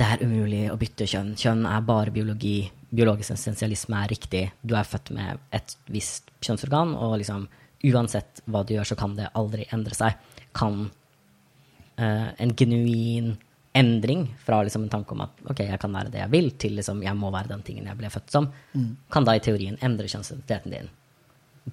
det 0.00 0.06
er 0.06 0.24
umulig 0.26 0.64
å 0.72 0.78
bytte 0.78 1.06
kjønn. 1.06 1.34
Kjønn 1.38 1.66
er 1.70 1.84
bare 1.86 2.14
biologi 2.14 2.56
biologisk 2.94 3.34
essensialisme 3.34 3.98
er 4.02 4.12
riktig. 4.12 4.44
Du 4.62 4.74
er 4.78 4.86
født 4.88 5.12
med 5.14 5.40
et 5.54 5.76
visst 5.92 6.30
kjønnsorgan, 6.44 6.94
og 6.98 7.18
liksom, 7.20 7.46
uansett 7.90 8.42
hva 8.50 8.64
du 8.66 8.74
gjør, 8.76 8.92
så 8.92 8.98
kan 8.98 9.16
det 9.18 9.32
aldri 9.38 9.66
endre 9.74 9.96
seg. 9.96 10.18
Kan 10.56 10.86
uh, 10.86 12.28
en 12.30 12.54
genuin 12.58 13.34
endring 13.74 14.28
fra 14.44 14.60
liksom, 14.62 14.86
en 14.86 14.92
tanke 14.92 15.16
om 15.16 15.24
at 15.24 15.40
ok, 15.50 15.64
jeg 15.66 15.80
kan 15.82 15.94
være 15.96 16.12
det 16.14 16.22
jeg 16.22 16.32
vil, 16.34 16.52
til 16.60 16.76
liksom, 16.78 17.02
jeg 17.02 17.18
må 17.18 17.32
være 17.34 17.50
den 17.50 17.64
tingen 17.66 17.88
jeg 17.90 17.98
ble 17.98 18.10
født 18.12 18.30
som, 18.30 18.46
mm. 18.74 18.90
kan 19.10 19.26
da 19.26 19.34
i 19.34 19.42
teorien 19.42 19.80
endre 19.82 20.10
kjønnsidentiteten 20.10 20.76
din. 20.76 20.92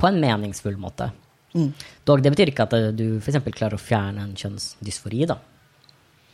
På 0.02 0.10
en 0.10 0.18
meningsfull 0.24 0.80
måte. 0.82 1.12
Mm. 1.54 1.70
Dog, 2.08 2.24
det 2.24 2.32
betyr 2.34 2.50
ikke 2.50 2.66
at 2.66 2.74
du 2.98 3.20
f.eks. 3.20 3.38
klarer 3.52 3.78
å 3.78 3.82
fjerne 3.82 4.24
en 4.26 4.38
kjønnsdysfori. 4.40 5.26
da 5.30 5.38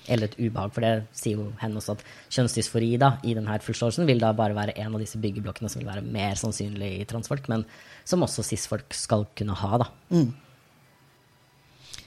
eller 0.08 0.30
et 0.30 0.39
ubehag, 0.39 0.74
for 0.74 0.86
det 0.86 0.93
sier 1.15 1.38
jo 1.41 1.52
henne 1.62 1.80
også 1.82 1.98
at 1.98 2.04
kjønnsdysfori 2.34 2.93
da, 3.02 3.13
i 3.28 3.36
denne 3.38 3.60
forståelsen 3.63 4.08
vil 4.10 4.24
da 4.24 4.34
bare 4.38 4.56
være 4.58 4.78
en 4.82 4.96
av 4.96 5.04
disse 5.04 5.20
byggeblokkene 5.22 5.72
som 5.72 5.82
vil 5.82 5.89
være 5.91 6.06
mer 6.06 6.39
sannsynlig 6.39 6.91
i 7.02 7.08
transfolk, 7.10 7.48
men 7.52 7.65
som 8.08 8.24
også 8.26 8.46
cis-folk 8.48 8.96
skal 8.96 9.28
kunne 9.38 9.58
ha. 9.58 9.84
da. 9.84 9.89
Mm. 10.15 10.36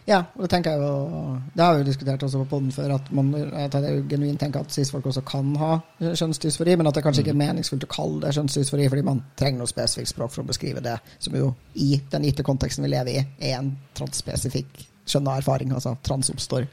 Ja, 0.09 0.21
og 0.35 0.43
det 0.43 0.49
tenker 0.51 0.75
jeg 0.75 0.81
jo 0.81 1.39
Det 1.55 1.63
har 1.63 1.75
vi 1.75 1.83
jo 1.83 1.87
diskutert 1.87 2.23
også 2.25 2.41
på 2.41 2.49
poden 2.55 2.71
før, 2.73 2.95
at 2.97 3.11
man 3.15 3.29
at 3.37 3.75
jeg 3.77 4.05
genuint 4.11 4.41
tenker 4.41 4.65
at 4.65 4.73
cis-folk 4.75 5.07
også 5.07 5.23
kan 5.29 5.53
ha 5.61 5.75
kjønnsdysfori, 6.01 6.75
men 6.79 6.89
at 6.89 6.97
det 6.97 7.05
kanskje 7.05 7.25
ikke 7.25 7.35
er 7.37 7.43
meningsfullt 7.43 7.87
å 7.87 7.91
kalle 7.93 8.23
det 8.25 8.33
kjønnsdysfori, 8.39 8.89
fordi 8.91 9.05
man 9.07 9.23
trenger 9.39 9.61
noe 9.61 9.71
spesifikt 9.71 10.15
språk 10.15 10.33
for 10.35 10.43
å 10.43 10.49
beskrive 10.49 10.83
det, 10.85 10.97
som 11.21 11.37
jo 11.37 11.53
i 11.75 11.93
den 12.11 12.27
gitte 12.27 12.47
konteksten 12.47 12.87
vi 12.87 12.95
lever 12.95 13.21
i, 13.21 13.27
er 13.51 13.61
en 13.61 13.75
transspesifikk 13.99 14.83
skjønna 15.11 15.37
erfaring. 15.41 15.75
Altså 15.77 15.95
trans 16.07 16.33
oppstår 16.33 16.67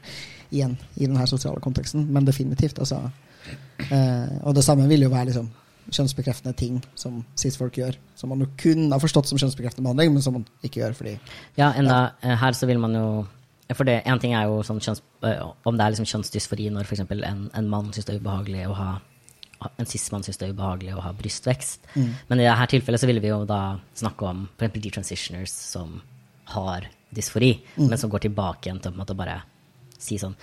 igjen 0.50 0.76
i 0.96 1.06
denne 1.06 1.26
sosiale 1.30 1.60
konteksten, 1.64 2.06
men 2.12 2.26
definitivt. 2.26 2.78
Altså, 2.82 3.02
eh, 3.88 4.36
og 4.42 4.54
det 4.56 4.64
samme 4.66 4.88
vil 4.90 5.06
jo 5.06 5.12
være 5.12 5.30
liksom, 5.30 5.48
kjønnsbekreftende 5.88 6.56
ting 6.58 6.78
som 6.98 7.22
cis-folk 7.38 7.78
gjør, 7.80 7.96
som 8.18 8.32
man 8.32 8.44
jo 8.44 8.50
kun 8.60 8.92
har 8.92 9.00
forstått 9.02 9.30
som 9.30 9.40
kjønnsbekreftende 9.40 9.86
behandling, 9.86 10.14
men 10.14 10.24
som 10.24 10.36
man 10.38 10.46
ikke 10.64 10.82
gjør 10.82 10.96
fordi 10.98 11.16
Ja, 11.56 11.72
enda 11.72 11.98
ja. 11.98 12.08
Eh, 12.22 12.38
her 12.42 12.56
så 12.56 12.68
vil 12.68 12.80
man 12.82 12.96
jo 12.96 13.26
For 13.76 13.84
det 13.84 14.02
en 14.08 14.20
ting 14.20 14.32
er 14.32 14.46
jo 14.48 14.62
sånn 14.64 14.80
kjønns, 14.80 15.02
eh, 15.28 15.42
om 15.68 15.76
det 15.76 15.84
er 15.84 15.92
liksom 15.92 16.08
kjønnsdysfori 16.08 16.70
når 16.72 16.86
f.eks. 16.88 17.02
En, 17.04 17.50
en 17.52 17.68
mann 17.68 17.90
syns 17.92 18.06
det 18.08 18.14
er 18.14 18.22
ubehagelig 18.22 18.62
å 18.68 18.76
ha 18.78 18.90
en 19.76 19.88
cis-mann 19.90 20.22
syns 20.24 20.38
det 20.40 20.46
er 20.46 20.54
ubehagelig 20.54 20.94
å 20.94 21.02
ha 21.02 21.10
brystvekst. 21.18 21.88
Mm. 21.96 22.12
Men 22.30 22.40
i 22.40 22.46
dette 22.46 22.68
tilfellet 22.72 23.02
så 23.02 23.08
ville 23.10 23.20
vi 23.20 23.28
jo 23.32 23.42
da 23.44 23.76
snakke 23.98 24.24
om 24.24 24.46
f.eks. 24.54 24.78
detransitioners 24.86 25.52
som 25.52 25.98
har 26.54 26.86
dysfori, 27.12 27.58
mm. 27.76 27.88
men 27.90 28.00
som 28.00 28.08
går 28.12 28.24
tilbake 28.24 28.68
igjen 28.68 28.80
til 28.84 28.96
å 28.96 29.18
bare 29.18 29.40
si 29.98 30.18
sånn 30.20 30.36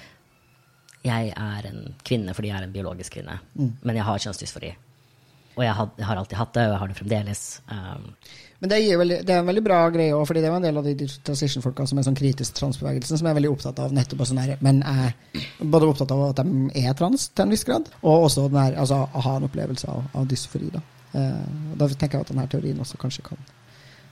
Jeg 1.05 1.31
er 1.31 1.69
en 1.69 1.93
kvinne 2.05 2.33
fordi 2.33 2.49
jeg 2.49 2.59
er 2.59 2.65
en 2.65 2.73
biologisk 2.73 3.13
kvinne, 3.17 3.39
mm. 3.53 3.71
men 3.85 3.99
jeg 3.99 4.07
har 4.07 4.21
kjønnsdysfori. 4.23 4.73
Og 5.55 5.63
jeg 5.63 5.75
har, 5.77 5.91
jeg 5.95 6.05
har, 6.05 6.19
alltid 6.19 6.37
hatt 6.37 6.53
det, 6.55 6.63
og 6.65 6.73
jeg 6.73 6.79
har 6.81 6.89
det 6.89 6.95
fremdeles. 6.97 7.41
Um, 7.71 8.07
men 8.59 8.71
det, 8.71 8.79
veldig, 8.99 9.19
det, 9.27 9.35
er 9.35 9.43
en 9.43 9.47
veldig 9.47 9.63
bra 9.63 9.77
greie 9.93 10.15
òg, 10.15 10.25
fordi 10.27 10.41
det 10.43 10.49
var 10.51 10.59
en 10.59 10.65
del 10.67 10.79
av 10.81 10.87
de 10.89 11.07
transition-folka 11.29 11.85
som 11.87 12.01
er 12.01 12.07
sånn 12.07 12.17
kritisk 12.17 12.57
transbevegelsen, 12.57 13.21
som 13.21 13.29
er 13.29 13.37
veldig 13.37 13.51
opptatt 13.53 13.79
av 13.83 13.93
nettopp 13.95 14.25
sånn 14.27 14.41
her, 14.41 14.57
men 14.65 14.81
er 14.83 15.13
både 15.61 15.91
opptatt 15.93 16.11
av 16.11 16.25
at 16.25 16.41
de 16.41 16.81
er 16.81 16.97
trans 16.99 17.29
til 17.29 17.45
en 17.45 17.55
viss 17.55 17.63
grad, 17.67 17.87
og 18.01 18.27
også 18.27 18.49
den 18.49 18.59
her, 18.59 18.75
altså, 18.83 18.99
å 19.05 19.23
ha 19.29 19.37
en 19.37 19.47
opplevelse 19.47 19.87
av, 19.93 20.09
av 20.19 20.27
dysfori. 20.31 20.73
Da. 20.73 20.83
Uh, 21.15 21.45
da 21.79 21.87
tenker 21.93 22.17
jeg 22.17 22.27
at 22.27 22.33
denne 22.33 22.49
teorien 22.51 22.83
også 22.83 22.99
kanskje 22.99 23.23
kan 23.29 23.47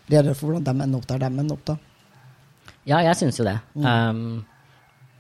redegjøre 0.08 0.38
for 0.38 0.52
hvordan 0.52 0.68
de 0.70 0.88
ender 0.88 1.02
opp 1.02 1.12
der 1.12 1.26
de 1.26 1.32
ender 1.34 1.58
opp. 1.58 1.68
da. 1.74 1.78
Ja, 2.88 3.04
jeg 3.04 3.20
syns 3.20 3.40
jo 3.40 3.48
det. 3.48 3.58
Um, 3.76 4.46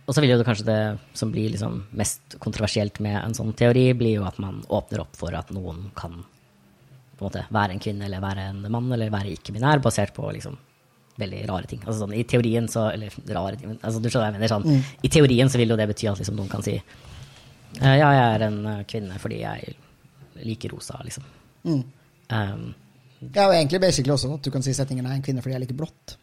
og 0.05 0.15
så 0.15 0.21
vil 0.21 0.33
jo 0.33 0.37
det 0.39 0.45
kanskje 0.47 0.67
det 0.67 0.79
som 1.15 1.31
blir 1.31 1.53
liksom 1.53 1.79
mest 1.95 2.35
kontroversielt 2.43 2.99
med 3.03 3.15
en 3.21 3.35
sånn 3.37 3.53
teori, 3.55 3.85
blir 3.95 4.17
jo 4.17 4.27
at 4.27 4.39
man 4.43 4.59
åpner 4.67 5.05
opp 5.05 5.15
for 5.15 5.35
at 5.37 5.53
noen 5.55 5.85
kan 5.95 6.17
på 7.13 7.21
en 7.21 7.29
måte 7.29 7.45
være 7.53 7.75
en 7.75 7.81
kvinne 7.83 8.07
eller 8.09 8.23
være 8.23 8.49
en 8.51 8.65
mann 8.73 8.91
eller 8.91 9.13
være 9.13 9.31
ikke-binær, 9.37 9.81
basert 9.83 10.13
på 10.15 10.27
liksom 10.35 10.57
veldig 11.21 11.43
rare 11.47 11.69
ting. 11.69 11.81
Altså 11.85 12.03
sånn, 12.03 12.15
I 12.17 12.23
teorien 12.25 12.67
så 12.67 12.87
Eller 12.89 13.13
rare 13.29 13.55
ting, 13.55 13.69
men 13.69 13.79
altså, 13.81 14.01
du 14.01 14.09
skjønner 14.09 14.25
hva 14.25 14.31
jeg 14.31 14.39
mener. 14.39 14.49
Sånn, 14.49 14.85
I 15.05 15.11
teorien 15.13 15.51
så 15.51 15.59
vil 15.61 15.69
jo 15.69 15.77
det 15.77 15.85
bety 15.91 16.09
at 16.09 16.19
liksom, 16.19 16.39
noen 16.39 16.49
kan 16.49 16.65
si 16.65 16.73
eh, 16.73 17.95
ja, 17.99 18.09
jeg 18.09 18.23
er 18.23 18.47
en 18.47 18.57
eh, 18.71 18.85
kvinne 18.89 19.19
fordi 19.21 19.43
jeg 19.43 19.75
liker 20.43 20.73
rosa, 20.73 20.97
liksom. 21.05 21.27
Mm. 21.63 21.83
Um, 22.33 22.71
Ja, 23.23 23.45
og 23.45 23.53
egentlig 23.53 23.79
basically 23.79 24.11
også 24.11 24.33
at 24.35 24.43
du 24.43 24.51
kan 24.51 24.65
si 24.65 24.73
setningen 24.75 25.05
er 25.07 25.15
en 25.15 25.23
kvinne 25.23 25.43
fordi 25.43 25.53
jeg 25.55 25.63
liker 25.63 25.77
blått. 25.79 26.17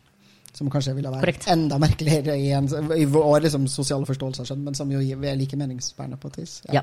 Som 0.53 0.70
kanskje 0.72 0.96
ville 0.96 1.11
være 1.12 1.22
Korrekt. 1.22 1.46
enda 1.53 1.78
merkeligere 1.78 2.34
i, 2.36 2.51
en, 2.57 2.66
i 2.96 3.05
vår 3.07 3.44
liksom, 3.46 3.68
sosiale 3.70 4.07
forståelse, 4.09 4.48
av 4.51 4.59
men 4.59 4.76
som 4.76 4.90
jo 4.90 5.01
er 5.01 5.38
like 5.38 5.59
meningsbærende 5.59 6.18
på 6.20 6.30
et 6.32 6.40
vis. 6.42 6.57
Ja. 6.74 6.82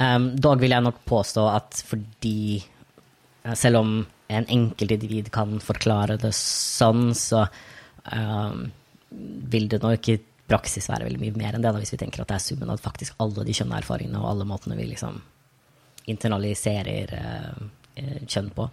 Um, 0.00 0.30
dog 0.40 0.60
vil 0.60 0.74
jeg 0.74 0.84
nok 0.84 1.02
påstå 1.08 1.46
at 1.48 1.78
fordi 1.88 2.58
eh, 2.60 3.54
Selv 3.56 3.80
om 3.80 3.92
en 4.28 4.48
enkeltindivid 4.52 5.30
kan 5.32 5.54
forklare 5.62 6.18
det 6.20 6.32
sånn, 6.36 7.12
så 7.14 7.44
um, 8.10 8.66
vil 9.52 9.68
det 9.70 9.80
nok 9.84 10.08
i 10.10 10.18
praksis 10.50 10.88
være 10.90 11.06
veldig 11.06 11.20
mye 11.22 11.36
mer 11.38 11.56
enn 11.56 11.64
det, 11.64 11.70
da, 11.70 11.80
hvis 11.82 11.94
vi 11.94 12.00
tenker 12.00 12.22
at 12.22 12.30
det 12.30 12.38
er 12.38 12.44
summen 12.44 12.70
av 12.70 12.82
faktisk 12.82 13.16
alle 13.22 13.44
de 13.46 13.54
kjønne 13.56 13.78
erfaringene 13.80 14.20
og 14.20 14.28
alle 14.32 14.46
måtene 14.48 14.78
vi 14.78 14.88
liksom 14.90 15.18
internaliserer 16.10 17.14
eh, 17.18 17.62
kjønn 17.96 18.50
på. 18.56 18.68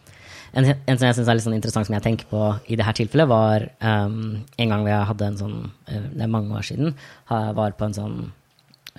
En, 0.53 0.67
en 0.69 0.99
som 0.99 1.07
jeg 1.07 1.17
syns 1.17 1.29
er 1.29 1.37
litt 1.37 1.45
sånn 1.45 1.55
interessant, 1.57 1.87
som 1.87 1.95
jeg 1.95 2.05
tenker 2.05 2.29
på 2.29 2.41
i 2.69 2.77
det 2.77 2.85
her 2.85 2.97
tilfellet, 2.97 3.29
var 3.29 3.65
um, 3.81 4.43
en 4.61 4.73
gang 4.73 4.83
vi 4.85 4.93
hadde 4.93 5.29
en 5.31 5.39
sånn 5.39 5.55
eh, 5.87 6.09
Det 6.13 6.25
er 6.25 6.33
mange 6.33 6.53
år 6.53 6.67
siden. 6.67 6.93
var 7.29 7.73
på 7.79 7.87
en 7.87 7.95
sånn 7.97 8.17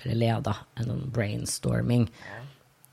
Eller 0.01 0.19
leda 0.19 0.57
en 0.75 0.89
sånn 0.89 1.05
brainstorming. 1.15 2.09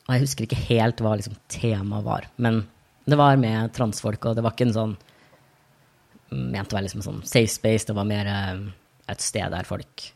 Og 0.06 0.14
jeg 0.14 0.22
husker 0.22 0.46
ikke 0.46 0.62
helt 0.68 1.02
hva 1.02 1.16
liksom 1.18 1.34
temaet 1.50 2.06
var. 2.06 2.28
Men 2.36 2.62
det 3.04 3.18
var 3.18 3.40
med 3.40 3.72
transfolk, 3.74 4.28
og 4.28 4.36
det 4.38 4.44
var 4.46 4.54
ikke 4.54 4.68
en 4.68 4.76
sånn 4.76 4.94
ment 6.32 6.72
å 6.72 6.78
være 6.78 6.86
liksom 6.86 7.04
sånn 7.04 7.22
safe 7.26 7.50
space. 7.50 7.88
Det 7.88 7.96
var 7.96 8.08
mer 8.08 8.30
eh, 8.30 8.66
et 9.10 9.24
sted 9.24 9.50
der 9.52 9.66
folk 9.68 10.06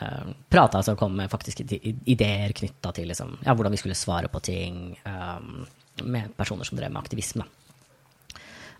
uh, 0.00 0.32
prata 0.52 0.82
og 0.82 0.98
kom 1.00 1.16
med 1.18 1.32
faktiske 1.32 1.64
ideer 1.64 2.52
knytta 2.56 2.92
til 2.96 3.08
liksom, 3.10 3.38
ja, 3.46 3.54
hvordan 3.54 3.74
vi 3.74 3.80
skulle 3.80 3.98
svare 3.98 4.30
på 4.32 4.42
ting, 4.44 4.92
um, 5.04 5.64
med 6.04 6.36
personer 6.36 6.68
som 6.68 6.78
drev 6.78 6.92
med 6.92 7.02
aktivisme. 7.02 7.46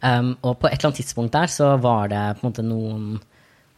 Um, 0.01 0.33
og 0.41 0.57
på 0.61 0.69
et 0.69 0.79
eller 0.79 0.89
annet 0.89 1.03
tidspunkt 1.03 1.35
der 1.35 1.51
så 1.53 1.75
var 1.77 2.09
det 2.09 2.21
på 2.39 2.47
en 2.47 2.49
måte 2.49 2.65
noen 2.65 3.03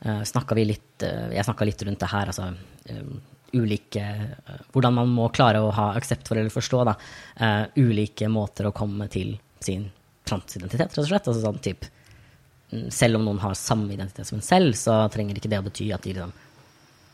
uh, 0.06 0.22
snakka 0.22 0.54
vi 0.54 0.68
litt 0.68 1.02
uh, 1.02 1.32
Jeg 1.34 1.48
snakka 1.48 1.66
litt 1.66 1.82
rundt 1.82 1.98
det 1.98 2.10
her, 2.12 2.30
altså 2.30 2.52
um, 2.94 3.16
ulike 3.58 4.04
uh, 4.46 4.60
Hvordan 4.70 4.94
man 5.00 5.10
må 5.16 5.26
klare 5.34 5.58
å 5.58 5.72
ha 5.74 5.88
aksept 5.98 6.30
for 6.30 6.38
eller 6.38 6.54
forstå 6.54 6.84
da, 6.86 6.94
uh, 7.42 7.64
ulike 7.74 8.30
måter 8.30 8.70
å 8.70 8.76
komme 8.76 9.10
til 9.10 9.34
sin 9.62 9.88
transidentitet, 10.28 10.94
rett 10.94 11.02
og 11.02 11.10
slett. 11.10 11.26
Altså 11.26 11.42
sånn 11.42 11.60
typ 11.64 11.88
mm, 12.70 12.86
Selv 12.94 13.18
om 13.18 13.26
noen 13.26 13.42
har 13.42 13.58
samme 13.58 13.90
identitet 13.94 14.30
som 14.30 14.38
en 14.38 14.46
selv, 14.46 14.78
så 14.78 15.00
trenger 15.10 15.38
ikke 15.38 15.50
det 15.50 15.58
å 15.58 15.66
bety 15.66 15.90
at 15.94 16.06
de 16.06 16.14
liksom 16.14 16.38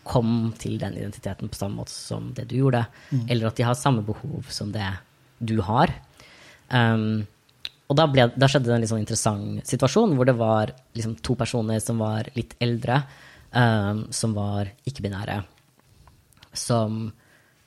kom 0.09 0.53
til 0.57 0.79
den 0.81 0.95
identiteten 0.97 1.51
på 1.53 1.59
samme 1.59 1.83
måte 1.83 1.93
som 1.93 2.31
det 2.33 2.47
du 2.49 2.55
gjorde, 2.63 2.87
eller 3.29 3.51
at 3.51 3.59
de 3.59 3.67
har 3.67 3.77
samme 3.77 4.01
behov 4.07 4.47
som 4.49 4.71
det 4.73 4.87
du 5.37 5.59
har. 5.61 5.93
Um, 6.69 7.27
og 7.89 7.97
da, 7.97 8.05
ble, 8.13 8.27
da 8.37 8.49
skjedde 8.51 8.69
det 8.69 8.75
en 8.77 8.83
litt 8.83 8.91
sånn 8.91 9.01
interessant 9.01 9.69
situasjon 9.69 10.13
hvor 10.17 10.29
det 10.29 10.37
var 10.37 10.75
liksom 10.97 11.17
to 11.25 11.37
personer 11.41 11.81
som 11.81 12.01
var 12.03 12.29
litt 12.37 12.53
eldre, 12.61 13.01
um, 13.57 14.05
som 14.13 14.35
var 14.37 14.69
ikke-binære, 14.89 15.39
som 16.53 17.07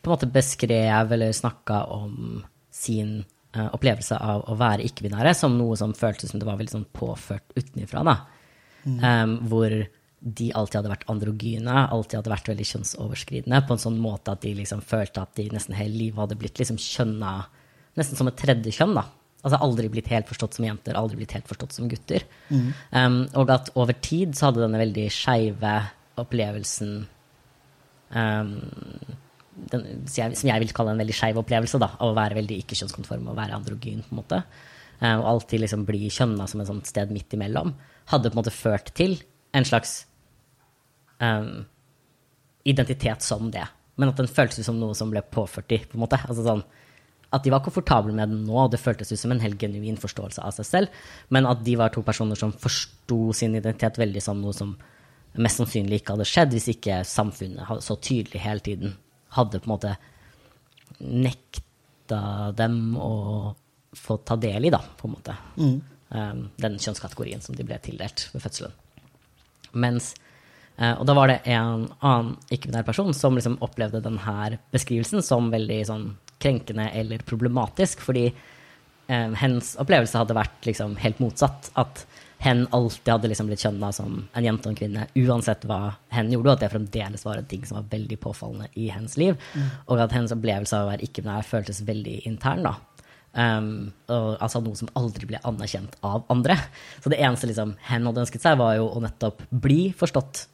på 0.01 0.09
en 0.09 0.13
måte 0.13 0.29
beskrev 0.33 1.13
eller 1.13 1.33
snakka 1.33 1.83
om 1.93 2.43
sin 2.73 3.19
uh, 3.57 3.69
opplevelse 3.73 4.17
av 4.17 4.45
å 4.49 4.57
være 4.57 4.85
ikke-binære 4.89 5.33
som 5.37 5.57
noe 5.57 5.77
som 5.79 5.95
føltes 5.97 6.33
som 6.33 6.41
det 6.41 6.47
var 6.49 6.59
veldig 6.59 6.75
sånn 6.75 6.91
påført 6.93 7.57
utenfra. 7.57 8.05
Mm. 8.85 9.01
Um, 9.01 9.33
hvor 9.49 9.73
de 10.21 10.51
alltid 10.53 10.77
hadde 10.77 10.91
vært 10.91 11.07
androgyne, 11.09 11.79
alltid 11.89 12.19
hadde 12.19 12.33
vært 12.33 12.49
veldig 12.51 12.67
kjønnsoverskridende, 12.71 13.63
på 13.65 13.73
en 13.73 13.81
sånn 13.81 13.97
måte 14.01 14.35
at 14.35 14.45
de 14.45 14.53
liksom 14.59 14.83
følte 14.85 15.23
at 15.25 15.33
de 15.37 15.47
nesten 15.53 15.73
hele 15.77 15.97
livet 15.97 16.21
hadde 16.21 16.37
blitt 16.37 16.61
liksom 16.61 16.77
kjønna 16.81 17.33
nesten 17.97 18.15
som 18.17 18.27
et 18.31 18.37
tredje 18.39 18.71
kjønn. 18.77 18.93
da. 18.95 19.05
Altså 19.43 19.57
aldri 19.65 19.89
blitt 19.89 20.07
helt 20.13 20.27
forstått 20.29 20.53
som 20.53 20.65
jenter, 20.65 20.93
aldri 20.95 21.17
blitt 21.17 21.31
helt 21.33 21.47
forstått 21.49 21.73
som 21.73 21.87
gutter. 21.89 22.23
Um, 22.93 23.27
og 23.35 23.49
at 23.49 23.71
over 23.75 23.93
tid 24.01 24.35
så 24.37 24.49
hadde 24.51 24.61
denne 24.61 24.77
veldig 24.79 25.07
skeive 25.11 25.71
opplevelsen 26.21 27.07
um, 28.13 28.51
den, 29.71 30.07
som 30.07 30.23
jeg- 30.23 30.37
som 30.37 30.49
jeg 30.49 30.59
vil 30.59 30.73
kalle 30.73 30.91
en 30.91 30.97
veldig 31.01 31.13
skeiv 31.15 31.37
opplevelse, 31.41 31.79
da, 31.79 31.89
av 31.99 32.11
å 32.11 32.15
være 32.15 32.35
veldig 32.35 32.57
ikke-kjønnskonform 32.63 33.27
og 33.29 33.35
være 33.37 33.53
androgyn, 33.57 34.03
på 34.07 34.11
en 34.15 34.21
måte, 34.23 34.43
eh, 35.01 35.15
og 35.17 35.25
alltid 35.25 35.61
liksom 35.61 35.85
bli 35.85 36.07
kjønna 36.09 36.47
som 36.47 36.61
et 36.61 36.67
sånt 36.67 36.85
sted 36.87 37.11
midt 37.11 37.29
imellom, 37.33 37.73
hadde 38.07 38.29
på 38.31 38.37
en 38.37 38.43
måte 38.43 38.51
ført 38.55 38.93
til 38.93 39.17
en 39.53 39.63
slags 39.67 40.05
um, 41.19 41.65
identitet 42.65 43.21
som 43.21 43.51
det. 43.51 43.67
Men 43.97 44.09
at 44.09 44.17
den 44.17 44.27
føltes 44.27 44.65
som 44.65 44.79
noe 44.79 44.95
som 44.97 45.11
ble 45.11 45.21
påført 45.21 45.71
i. 45.71 45.77
på 45.79 45.95
en 45.95 46.01
måte. 46.07 46.17
Altså 46.27 46.43
sånn, 46.45 46.63
at 47.31 47.43
de 47.45 47.51
var 47.53 47.63
komfortable 47.63 48.13
med 48.15 48.29
den 48.29 48.43
nå, 48.47 48.55
og 48.65 48.71
det 48.73 48.81
føltes 48.81 49.13
ut 49.13 49.19
som 49.19 49.31
en 49.31 49.43
helt 49.43 49.59
genuin 49.61 49.99
forståelse 49.99 50.43
av 50.43 50.55
seg 50.57 50.67
selv, 50.67 51.03
men 51.31 51.47
at 51.47 51.63
de 51.63 51.77
var 51.79 51.93
to 51.93 52.03
personer 52.03 52.39
som 52.39 52.51
forsto 52.51 53.19
sin 53.37 53.55
identitet 53.55 53.99
veldig 54.01 54.23
som 54.23 54.41
noe 54.43 54.55
som 54.55 54.73
mest 55.39 55.61
sannsynlig 55.61 56.01
ikke 56.01 56.17
hadde 56.17 56.27
skjedd 56.27 56.55
hvis 56.55 56.71
ikke 56.73 56.97
samfunnet 57.07 57.83
så 57.85 57.95
tydelig 58.03 58.41
hele 58.43 58.63
tiden 58.65 58.97
hadde 59.37 59.61
på 59.61 59.69
en 59.69 59.73
måte 59.75 59.93
nekta 60.99 62.51
dem 62.57 62.97
å 62.99 63.13
få 63.95 64.17
ta 64.27 64.35
del 64.39 64.67
i, 64.67 64.71
da, 64.73 64.81
på 64.97 65.07
en 65.07 65.13
måte. 65.15 65.35
Um, 66.11 66.43
den 66.59 66.75
kjønnskategorien 66.79 67.43
som 67.43 67.55
de 67.55 67.63
ble 67.67 67.77
tildelt 67.83 68.25
ved 68.33 68.43
fødselen. 68.43 68.75
Mens 69.71 70.09
eh, 70.75 70.91
Og 70.99 71.05
da 71.07 71.15
var 71.15 71.31
det 71.31 71.37
en 71.47 71.85
annen 72.03 72.33
ikke-binær 72.51 72.83
person 72.83 73.13
som 73.15 73.37
liksom 73.37 73.55
opplevde 73.63 74.01
denne 74.03 74.57
beskrivelsen 74.75 75.23
som 75.23 75.47
veldig 75.53 75.79
sånn 75.87 76.09
krenkende 76.41 76.89
eller 76.97 77.23
problematisk, 77.27 78.01
fordi 78.05 78.27
eh, 78.31 79.37
hens 79.41 79.75
opplevelse 79.81 80.19
hadde 80.19 80.37
vært 80.37 80.67
liksom 80.67 80.97
helt 81.01 81.21
motsatt. 81.23 81.71
At 81.79 82.05
hen 82.41 82.65
alltid 82.73 83.11
hadde 83.13 83.29
liksom 83.29 83.49
blitt 83.51 83.61
kjønna 83.61 83.91
som 83.93 84.21
en 84.33 84.45
jente 84.45 84.65
og 84.65 84.73
en 84.73 84.79
kvinne, 84.79 85.07
uansett 85.21 85.65
hva 85.69 85.95
hen 86.15 86.31
gjorde, 86.33 86.49
og 86.49 86.55
at 86.55 86.63
det 86.63 86.71
fremdeles 86.73 87.25
var 87.27 87.37
en 87.37 87.49
ting 87.49 87.65
som 87.69 87.77
var 87.77 87.91
veldig 87.91 88.17
påfallende 88.23 88.71
i 88.81 88.87
hennes 88.93 89.17
liv. 89.21 89.37
Og 89.85 90.01
at 90.01 90.15
hennes 90.15 90.33
opplevelse 90.33 90.77
av 90.77 90.87
å 90.87 90.93
være 90.93 91.05
ikke-binær 91.05 91.45
føltes 91.45 91.83
veldig 91.85 92.23
intern. 92.29 92.65
da. 92.65 92.77
Um, 93.31 93.93
og, 94.11 94.33
altså 94.43 94.59
noe 94.59 94.75
som 94.75 94.89
aldri 94.99 95.29
ble 95.29 95.39
anerkjent 95.47 95.93
av 96.03 96.25
andre. 96.33 96.57
Så 97.03 97.13
det 97.13 97.21
eneste 97.21 97.47
liksom, 97.47 97.75
hen 97.87 98.09
hadde 98.09 98.25
ønsket 98.25 98.43
seg, 98.43 98.57
var 98.59 98.75
jo 98.79 98.89
å 98.89 99.03
nettopp 99.03 99.45
bli 99.53 99.91
forstått 99.97 100.47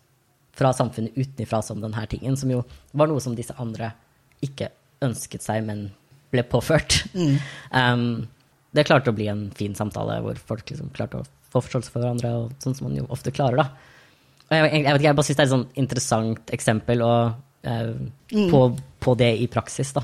fra 0.58 0.74
samfunnet 0.74 1.18
utenfra 1.18 1.62
som 1.62 1.82
denne 1.82 2.04
tingen, 2.10 2.38
som 2.38 2.52
jo 2.52 2.64
var 2.98 3.10
noe 3.10 3.22
som 3.24 3.36
disse 3.38 3.56
andre 3.62 3.92
ikke 4.44 4.70
ønsket 5.06 5.46
seg, 5.46 5.66
men 5.68 5.88
ble 6.34 6.44
påført. 6.48 7.04
Um, 7.72 8.28
det 8.76 8.86
klarte 8.88 9.14
å 9.14 9.16
bli 9.16 9.30
en 9.32 9.48
fin 9.58 9.76
samtale 9.78 10.20
hvor 10.26 10.40
folk 10.50 10.68
liksom 10.70 10.92
klarte 10.96 11.22
å 11.22 11.28
få 11.52 11.62
forståelse 11.64 11.94
for 11.94 12.04
hverandre, 12.04 12.34
og 12.36 12.64
sånn 12.64 12.76
som 12.78 12.90
man 12.90 12.98
jo 13.00 13.08
ofte 13.14 13.34
klarer, 13.36 13.64
da. 13.64 13.96
Og 14.48 14.56
jeg, 14.56 14.68
jeg, 14.68 14.84
vet 14.86 15.00
ikke, 15.00 15.08
jeg 15.08 15.18
bare 15.20 15.28
syns 15.28 15.38
det 15.38 15.44
er 15.44 15.48
et 15.48 15.56
sånn 15.56 15.66
interessant 15.82 16.54
eksempel 16.56 17.04
og, 17.04 17.40
eh, 17.68 17.90
på, 18.52 18.62
på 19.04 19.16
det 19.20 19.32
i 19.44 19.48
praksis, 19.52 19.92
da. 19.96 20.04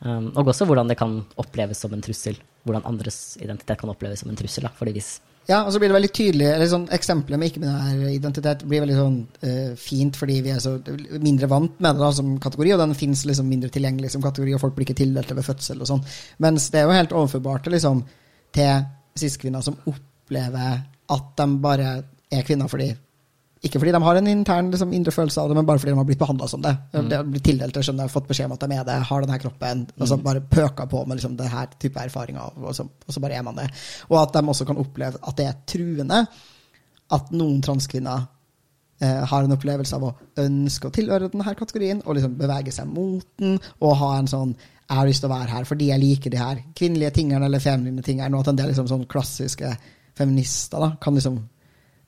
Um, 0.00 0.30
og 0.32 0.48
også 0.48 0.64
hvordan 0.68 0.88
det 0.88 0.96
kan 0.96 1.18
oppleves 1.40 1.82
som 1.84 1.92
en 1.92 2.04
trussel. 2.04 2.38
Hvordan 2.64 2.86
andres 2.88 3.36
identitet 3.40 3.80
kan 3.80 3.92
oppleves 3.92 4.22
som 4.22 4.30
en 4.32 4.38
trussel. 4.38 4.64
Da. 4.64 4.72
Fordi 4.76 4.94
hvis 4.96 5.18
Ja, 5.50 5.64
og 5.66 5.72
så 5.74 5.80
blir 5.82 5.90
det 5.90 5.96
veldig 5.96 6.12
tydelig 6.14 6.46
eller 6.46 6.68
sånn, 6.70 6.84
Eksempelet 6.94 7.40
med 7.40 7.50
ikke-binær 7.50 8.12
identitet 8.12 8.62
blir 8.70 8.84
veldig 8.84 8.98
sånn 8.98 9.16
uh, 9.42 9.72
fint 9.80 10.18
fordi 10.18 10.36
vi 10.44 10.52
er 10.54 10.60
så 10.62 10.76
mindre 11.18 11.48
vant 11.50 11.80
med 11.82 11.98
det 11.98 12.04
da, 12.04 12.10
som 12.14 12.36
kategori, 12.42 12.74
og 12.76 12.82
den 12.84 12.94
fins 12.98 13.24
liksom 13.26 13.50
mindre 13.50 13.72
tilgjengelig 13.74 14.12
som 14.14 14.22
kategori, 14.22 14.54
og 14.54 14.62
folk 14.62 14.76
blir 14.76 14.86
ikke 14.86 15.00
tildelt 15.02 15.34
ved 15.34 15.46
fødsel 15.46 15.82
og 15.82 15.90
sånn. 15.90 16.04
Mens 16.44 16.68
det 16.70 16.82
er 16.82 16.86
jo 16.86 16.94
helt 16.94 17.16
overførbart 17.18 17.66
liksom, 17.74 18.04
til 18.54 18.86
cis-kvinner 19.18 19.64
som 19.66 19.78
opplever 19.90 20.84
at 21.10 21.30
de 21.40 21.48
bare 21.64 21.94
er 22.30 22.46
kvinner 22.46 22.70
fordi 22.70 22.92
ikke 23.60 23.76
fordi 23.76 23.92
de 23.92 24.00
har 24.00 24.16
en 24.16 24.28
intern 24.30 24.70
liksom, 24.72 24.92
indre 24.96 25.12
følelse 25.12 25.42
av 25.42 25.50
det, 25.50 25.56
men 25.58 25.66
bare 25.68 25.80
fordi 25.82 25.92
de 25.92 25.98
har 25.98 26.06
blitt 26.08 26.20
behandla 26.22 26.46
som 26.48 26.62
det. 26.64 26.72
De 26.94 27.02
har 27.12 27.26
blitt 27.28 27.44
tildelt 27.44 27.76
det, 27.76 27.82
skjønner 27.84 28.06
jeg, 28.06 28.12
fått 28.14 28.30
beskjed 28.30 28.48
om 28.48 28.54
at 28.56 28.64
de 28.64 28.76
er 28.78 28.86
det, 28.88 28.96
har 29.10 29.26
denne 29.26 29.38
kroppen, 29.42 29.82
og 29.98 30.08
så 30.08 30.16
bare 30.24 30.40
pøka 30.40 30.86
på 30.88 31.02
med 31.04 31.20
liksom, 31.20 31.34
det 31.36 31.50
her 31.52 31.68
type 31.76 32.00
erfaringer, 32.00 32.56
og 32.56 32.72
så, 32.76 32.86
og 32.88 33.12
så 33.12 33.20
bare 33.20 33.36
er 33.36 33.44
man 33.44 33.60
det. 33.60 33.68
Og 34.08 34.16
at 34.22 34.32
de 34.32 34.42
også 34.54 34.64
kan 34.68 34.80
oppleve 34.80 35.20
at 35.20 35.36
det 35.36 35.48
er 35.50 35.60
truende 35.68 36.22
at 37.10 37.32
noen 37.36 37.60
transkvinner 37.66 38.24
eh, 39.02 39.22
har 39.28 39.44
en 39.44 39.56
opplevelse 39.58 39.98
av 39.98 40.08
å 40.08 40.14
ønske 40.40 40.88
å 40.88 40.96
tilhøre 40.96 41.28
denne 41.28 41.56
kategorien, 41.58 42.00
og 42.06 42.16
liksom 42.16 42.40
bevege 42.40 42.72
seg 42.72 42.88
mot 42.88 43.26
den, 43.42 43.60
og 43.80 43.96
ha 44.00 44.12
en 44.18 44.30
sånn 44.30 44.56
jeg 44.90 44.98
har 44.98 45.06
lyst 45.06 45.22
til 45.22 45.30
å 45.30 45.36
være 45.36 45.52
her 45.52 45.66
fordi 45.68 45.92
jeg 45.92 46.02
liker 46.02 46.32
de 46.32 46.38
her 46.40 46.60
kvinnelige 46.74 47.12
tingene 47.20 47.46
eller 47.46 47.62
feminine 47.62 48.02
tingene, 48.02 48.32
og 48.34 48.42
at 48.42 48.50
en 48.50 48.58
del 48.58 48.72
liksom, 48.72 48.88
sånn 48.90 49.06
klassiske 49.10 49.70
feminister 50.18 50.82
da, 50.82 50.88
kan 50.98 51.14
liksom 51.14 51.36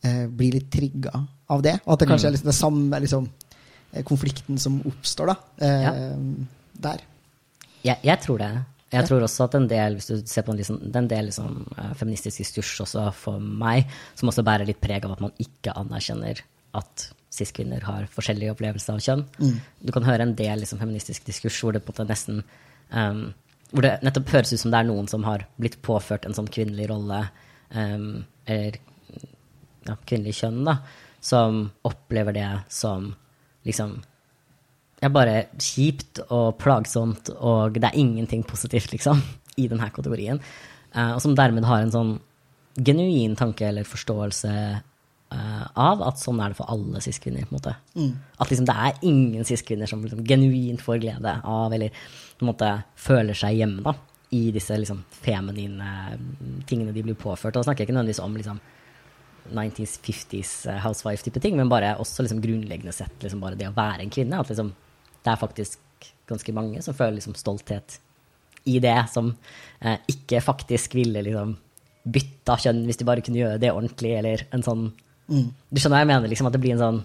eh, 0.03 0.25
bli 0.27 0.51
litt 0.57 0.67
trigga 0.73 1.13
av 1.51 1.63
det. 1.63 1.81
Og 1.87 1.93
at 1.95 1.99
det 2.01 2.09
kanskje 2.09 2.29
Mm. 2.29 2.33
er 2.33 2.37
liksom 2.37 2.51
den 2.51 2.53
samme 2.61 3.01
liksom, 3.01 3.29
eh, 3.95 4.03
konflikten 4.03 4.59
som 4.59 4.81
oppstår 4.83 5.27
da, 5.27 5.37
eh, 5.61 5.83
Ja. 5.83 5.93
der. 6.81 7.01
Jeg, 7.85 7.99
jeg 8.03 8.21
tror 8.21 8.39
det. 8.39 8.65
Jeg 8.93 9.01
Ja. 9.01 9.07
tror 9.07 9.23
også 9.23 9.45
at 9.45 9.55
en 9.55 9.67
del 9.69 9.95
hvis 9.97 10.07
du 10.07 10.23
ser 10.27 10.43
på 10.43 10.51
en, 10.53 10.57
liksom, 10.59 10.95
en 10.95 11.09
del 11.09 11.25
liksom, 11.27 11.67
eh, 11.79 11.95
feministisk 11.95 12.39
diskurs 12.39 12.81
også 12.81 13.13
for 13.15 13.39
meg, 13.41 13.87
som 14.15 14.29
også 14.29 14.45
bærer 14.45 14.67
litt 14.67 14.81
preg 14.81 15.05
av 15.05 15.13
at 15.13 15.21
man 15.21 15.33
ikke 15.41 15.73
anerkjenner 15.75 16.41
at 16.75 17.11
cis-kvinner 17.31 17.81
har 17.83 18.07
forskjellige 18.07 18.51
opplevelser 18.55 18.93
av 18.93 19.01
kjønn. 19.01 19.25
Du 19.85 19.93
kan 19.93 20.03
høre 20.05 20.21
en 20.21 20.35
del 20.35 20.59
liksom, 20.61 20.79
feministisk 20.79 21.25
diskurs 21.25 21.59
hvor 21.63 21.73
det 21.73 21.85
på 21.85 21.99
en 21.99 22.07
måte 22.07 22.09
nesten 22.11 22.45
um, 22.93 23.35
Hvor 23.73 23.81
det 23.81 24.03
nettopp 24.03 24.27
høres 24.29 24.53
ut 24.53 24.59
som 24.61 24.71
det 24.71 24.81
er 24.81 24.85
noen 24.85 25.09
som 25.09 25.23
har 25.25 25.47
blitt 25.59 25.81
påført 25.81 26.27
en 26.27 26.35
sånn 26.35 26.47
kvinnelig 26.51 26.91
rolle, 26.91 27.31
um, 27.75 28.27
eller 28.47 28.77
ja, 29.89 29.97
kvinnelig 30.07 30.35
kjønn, 30.43 30.63
da, 30.67 30.75
som 31.23 31.69
opplever 31.87 32.35
det 32.37 32.49
som 32.73 33.13
liksom 33.67 34.01
det 35.03 35.09
er 35.09 35.15
bare 35.17 35.39
kjipt 35.59 36.21
og 36.31 36.61
plagsomt, 36.63 37.33
og 37.43 37.75
det 37.75 37.89
er 37.89 37.99
ingenting 37.99 38.45
positivt, 38.47 38.93
liksom, 38.93 39.19
i 39.63 39.67
denne 39.67 39.89
kategorien. 39.91 40.39
Eh, 40.95 41.11
og 41.17 41.19
som 41.25 41.35
dermed 41.35 41.67
har 41.67 41.83
en 41.83 41.91
sånn 41.91 42.13
genuin 42.79 43.35
tanke 43.37 43.67
eller 43.67 43.89
forståelse 43.89 44.53
eh, 44.55 45.65
av 45.75 46.05
at 46.07 46.23
sånn 46.23 46.39
er 46.39 46.53
det 46.53 46.59
for 46.61 46.71
alle 46.71 47.03
cis-kvinner. 47.03 47.49
på 47.49 47.57
en 47.57 47.59
måte. 47.59 47.75
At 48.39 48.55
liksom, 48.55 48.69
det 48.71 48.77
er 48.79 49.03
ingen 49.11 49.49
cis-kvinner 49.49 49.91
som 49.91 50.07
liksom, 50.07 50.23
genuint 50.29 50.87
får 50.87 51.03
glede 51.03 51.35
av, 51.43 51.75
eller 51.75 51.91
på 52.39 52.47
en 52.47 52.53
måte 52.53 52.71
føler 52.95 53.35
seg 53.43 53.59
hjemme 53.59 53.83
da, 53.83 53.97
i 54.39 54.53
disse 54.55 54.79
liksom, 54.79 55.03
feminine 55.19 56.15
tingene 56.71 56.95
de 56.95 57.03
blir 57.03 57.19
påført. 57.19 57.57
Og 57.57 57.59
da 57.59 57.67
snakker 57.67 57.83
jeg 57.83 57.91
ikke 57.91 57.99
nødvendigvis 57.99 58.23
om 58.23 58.39
liksom, 58.39 58.63
90s, 59.51 59.99
50s 60.05 60.53
eh, 60.71 60.81
housewife-type 60.85 61.41
ting, 61.43 61.57
men 61.59 61.71
bare 61.73 61.97
også 62.03 62.25
liksom 62.25 62.43
grunnleggende 62.45 62.95
sett 62.95 63.25
liksom 63.25 63.43
bare 63.43 63.59
det 63.59 63.71
å 63.71 63.77
være 63.77 64.05
en 64.05 64.13
kvinne. 64.13 64.41
At 64.41 64.53
liksom, 64.53 64.73
det 65.23 65.33
er 65.33 65.41
faktisk 65.41 65.79
ganske 66.31 66.55
mange 66.57 66.83
som 66.85 66.97
føler 66.97 67.19
liksom 67.19 67.37
stolthet 67.39 67.99
i 68.71 68.79
det, 68.83 68.99
som 69.11 69.33
eh, 69.81 69.99
ikke 70.09 70.43
faktisk 70.45 70.95
ville 70.95 71.25
liksom 71.27 71.57
bytta 72.03 72.59
kjønn 72.65 72.85
hvis 72.89 72.99
de 72.99 73.07
bare 73.07 73.23
kunne 73.25 73.41
gjøre 73.43 73.61
det 73.63 73.71
ordentlig, 73.71 74.15
eller 74.19 74.47
en 74.55 74.65
sånn 74.67 74.89
Du 75.27 75.79
skjønner 75.79 76.01
hva 76.01 76.03
jeg 76.03 76.11
mener? 76.11 76.31
liksom 76.31 76.49
At 76.49 76.57
det 76.57 76.61
blir 76.63 76.75
en 76.75 76.83
sånn 76.83 77.01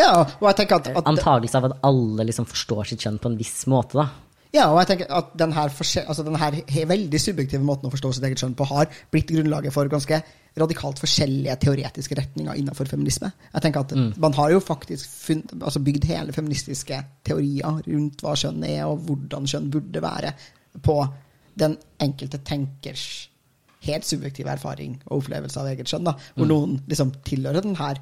Ja, 0.00 0.24
at, 0.24 0.62
at 0.64 1.08
antagelse 1.08 1.60
av 1.60 1.68
at 1.68 1.78
alle 1.86 2.24
liksom 2.28 2.48
forstår 2.48 2.88
sitt 2.88 3.04
kjønn 3.04 3.20
på 3.20 3.30
en 3.30 3.36
viss 3.40 3.66
måte, 3.70 4.00
da. 4.00 4.08
Ja, 4.50 4.64
og 4.72 4.80
jeg 4.80 4.88
tenker 4.90 5.12
at 5.14 5.34
denne, 5.38 5.62
altså 5.62 6.24
denne 6.26 6.50
veldig 6.90 7.20
subjektive 7.22 7.62
måten 7.62 7.86
å 7.86 7.92
forstå 7.92 8.16
sitt 8.16 8.24
eget 8.26 8.40
kjønn 8.42 8.56
på 8.58 8.66
har 8.72 8.88
blitt 9.12 9.30
grunnlaget 9.30 9.74
for 9.74 9.90
ganske 9.92 10.18
radikalt 10.58 10.98
forskjellige 10.98 11.56
teoretiske 11.62 12.16
retninger 12.18 12.58
innenfor 12.58 12.88
feminisme. 12.90 13.30
Jeg 13.54 13.62
tenker 13.62 13.80
at 13.84 14.18
Man 14.18 14.34
har 14.34 14.50
jo 14.50 14.60
faktisk 14.60 15.08
funn, 15.08 15.44
altså 15.60 15.80
bygd 15.80 16.04
hele 16.10 16.34
feministiske 16.34 17.02
teorier 17.24 17.82
rundt 17.86 18.22
hva 18.24 18.34
kjønn 18.34 18.64
er, 18.66 18.84
og 18.86 19.04
hvordan 19.06 19.46
kjønn 19.46 19.70
burde 19.70 20.02
være, 20.02 20.32
på 20.82 20.96
den 21.58 21.76
enkelte 22.00 22.38
tenkers 22.46 23.30
helt 23.86 24.06
subjektive 24.06 24.50
erfaring 24.52 24.98
og 25.06 25.22
opplevelse 25.22 25.60
av 25.60 25.70
eget 25.70 25.88
kjønn. 25.90 26.08
da, 26.08 26.16
Hvor 26.36 26.48
noen 26.48 26.80
liksom 26.88 27.12
tilhører 27.26 27.64
den 27.64 27.78
her 27.78 28.00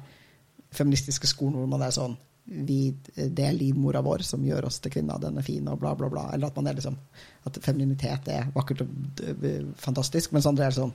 feministiske 0.75 1.29
skolen 1.29 1.57
hvor 1.57 1.69
man 1.71 1.85
er 1.85 1.95
sånn 1.95 2.17
vi, 2.49 2.95
Det 3.15 3.45
er 3.45 3.53
livmora 3.53 4.01
vår 4.01 4.23
som 4.25 4.41
gjør 4.45 4.65
oss 4.65 4.79
til 4.81 4.91
kvinner, 4.95 5.19
den 5.21 5.37
er 5.37 5.45
fin, 5.45 5.67
og 5.69 5.79
bla, 5.79 5.93
bla, 5.95 6.09
bla. 6.09 6.29
Eller 6.33 6.49
at 6.49 6.55
man 6.57 6.67
er 6.67 6.79
liksom 6.79 6.97
At 7.45 7.59
femininitet 7.61 8.27
er 8.33 8.49
vakkert 8.55 8.81
og 8.81 9.47
fantastisk, 9.77 10.33
mens 10.33 10.49
andre 10.49 10.65
er 10.65 10.77
sånn 10.77 10.93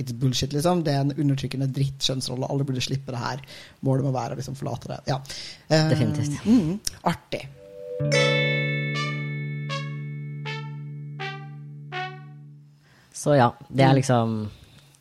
It's 0.00 0.16
bullshit, 0.16 0.54
liksom. 0.56 0.84
Det 0.86 0.94
er 0.96 1.04
en 1.04 1.12
undertrykkende 1.12 1.68
drittkjønnsrolle. 1.76 2.48
Alle 2.48 2.64
burde 2.64 2.84
slippe 2.84 3.12
det 3.12 3.20
her. 3.20 3.42
Målet 3.84 4.06
må 4.06 4.14
være 4.14 4.36
å 4.36 4.40
liksom 4.40 4.56
forlate 4.56 4.94
det. 4.94 5.00
Ja. 5.12 5.20
Uh, 5.68 5.90
Definitivt. 5.92 6.40
Mm, 6.48 6.78
artig. 7.10 7.44
Så 13.20 13.36
ja, 13.36 13.50
det 13.68 13.84
er 13.84 13.98
liksom 13.98 14.38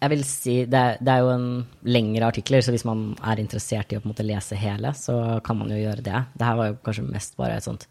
Jeg 0.02 0.12
vil 0.12 0.24
si 0.28 0.56
Det 0.68 0.80
er, 0.80 0.98
det 1.00 1.14
er 1.14 1.24
jo 1.24 1.30
en 1.32 1.48
lengre 1.88 2.28
artikler, 2.28 2.64
så 2.64 2.74
hvis 2.76 2.88
man 2.88 3.14
er 3.24 3.40
interessert 3.40 3.92
i 3.92 3.98
å 3.98 4.04
på 4.04 4.10
en 4.10 4.14
måte 4.14 4.28
lese 4.28 4.60
hele, 4.60 4.92
så 4.96 5.40
kan 5.44 5.60
man 5.60 5.72
jo 5.72 5.80
gjøre 5.80 6.04
det. 6.04 6.24
Det 6.36 6.48
her 6.48 6.60
var 6.60 6.70
jo 6.70 6.80
kanskje 6.84 7.08
mest 7.08 7.36
bare 7.40 7.58
et 7.60 7.68
sånt 7.68 7.88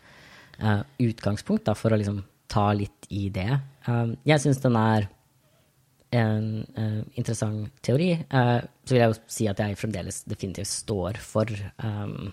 uh, 0.61 0.83
utgangspunkt 1.01 1.65
da, 1.69 1.75
for 1.77 1.93
å 1.93 1.99
liksom 2.01 2.23
ta 2.49 2.71
litt 2.77 3.09
i 3.13 3.29
det. 3.33 3.61
Uh, 3.89 4.17
jeg 4.29 4.45
syns 4.45 4.61
den 4.65 4.77
er 4.81 5.09
en 6.11 6.67
uh, 6.79 7.01
interessant 7.15 7.69
teori. 7.85 8.13
uh, 8.33 8.61
så 8.85 8.95
vil 8.95 9.03
jeg 9.03 9.13
jo 9.13 9.23
si 9.29 9.49
at 9.51 9.61
jeg 9.61 9.79
fremdeles 9.79 10.23
definitivt 10.29 10.71
står 10.71 11.21
for, 11.21 11.51
um, 11.85 12.31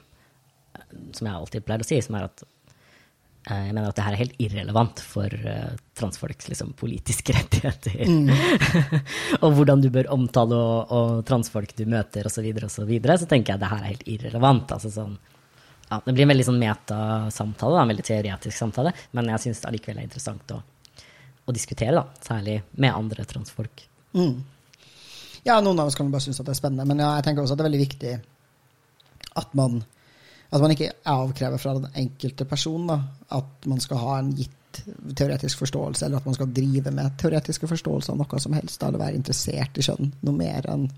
som 1.11 1.28
jeg 1.28 1.34
alltid 1.34 1.65
pleier 1.65 1.84
å 1.84 1.88
si, 1.88 1.99
som 2.03 2.15
er 2.15 2.28
at 2.30 2.43
uh, 2.45 3.61
jeg 3.67 3.73
mener 3.73 3.89
at 3.89 3.97
det 3.97 4.05
her 4.05 4.15
er 4.15 4.23
helt 4.23 4.39
irrelevant 4.41 5.03
for 5.03 5.36
transfolks 5.99 6.47
liksom, 6.51 6.71
politiske 6.80 7.36
rettigheter. 7.38 8.07
og 9.43 9.59
hvordan 9.59 9.84
du 9.84 9.91
bør 9.93 10.11
omtale 10.15 10.57
og, 10.59 10.95
og 10.95 11.23
transfolk 11.28 11.76
du 11.76 11.86
møter, 11.89 12.28
osv., 12.30 12.47
osv. 12.55 12.69
Så, 12.80 12.89
videre, 12.89 13.19
så 13.19 13.28
tenker 13.30 13.53
jeg 13.53 13.59
at 13.59 13.65
det 13.65 13.73
her 13.73 13.84
er 13.84 13.93
helt 13.93 14.07
irrelevant. 14.15 14.71
Altså, 14.78 14.93
sånn, 14.93 15.17
ja, 15.89 15.99
det 15.99 16.15
blir 16.15 16.26
en 16.26 16.32
veldig 16.32 16.47
sånn 16.47 16.63
metasamtale, 16.63 17.82
en 17.82 17.91
veldig 17.91 18.07
teoretisk 18.07 18.57
samtale, 18.57 18.95
men 19.13 19.36
jeg 19.36 19.43
syns 19.43 19.61
allikevel 19.67 19.99
er 19.99 20.07
interessant 20.07 20.55
å, 20.55 20.63
å 21.45 21.53
diskutere, 21.53 21.93
da, 21.95 22.05
særlig 22.25 22.59
med 22.81 22.93
andre 22.93 23.25
transfolk. 23.29 23.85
Mm. 24.15 24.39
Ja, 25.45 25.59
noen 25.61 25.79
av 25.79 25.91
oss 25.91 25.97
kan 25.97 26.09
bare 26.13 26.25
synes 26.25 26.39
at 26.41 26.47
det 26.47 26.55
er 26.55 26.61
spennende, 26.61 26.87
men 26.89 27.03
ja, 27.03 27.11
jeg 27.19 27.27
tenker 27.27 27.43
også 27.43 27.53
at 27.53 27.61
det 27.61 27.65
er 27.65 27.69
veldig 27.69 27.83
viktig 27.83 28.13
at 29.35 29.55
man, 29.57 29.81
at 30.49 30.63
man 30.63 30.73
ikke 30.73 30.93
avkrever 31.11 31.61
fra 31.61 31.75
den 31.77 31.89
enkelte 32.05 32.47
person 32.49 32.87
da, 32.89 32.99
at 33.37 33.67
man 33.69 33.83
skal 33.83 34.01
ha 34.01 34.19
en 34.21 34.31
gitt 34.37 34.53
teoretisk 35.15 35.61
forståelse, 35.61 36.05
eller 36.05 36.19
at 36.19 36.25
man 36.27 36.35
skal 36.35 36.51
drive 36.51 36.91
med 36.91 37.13
teoretiske 37.21 37.69
forståelser 37.69 38.15
av 38.15 38.23
noe 38.23 38.39
som 38.41 38.55
helst, 38.57 38.79
da, 38.81 38.89
eller 38.89 39.03
være 39.05 39.19
interessert 39.19 39.77
i 39.79 39.85
kjønn 39.85 40.11
noe 40.25 40.35
mer 40.35 40.67
enn 40.71 40.89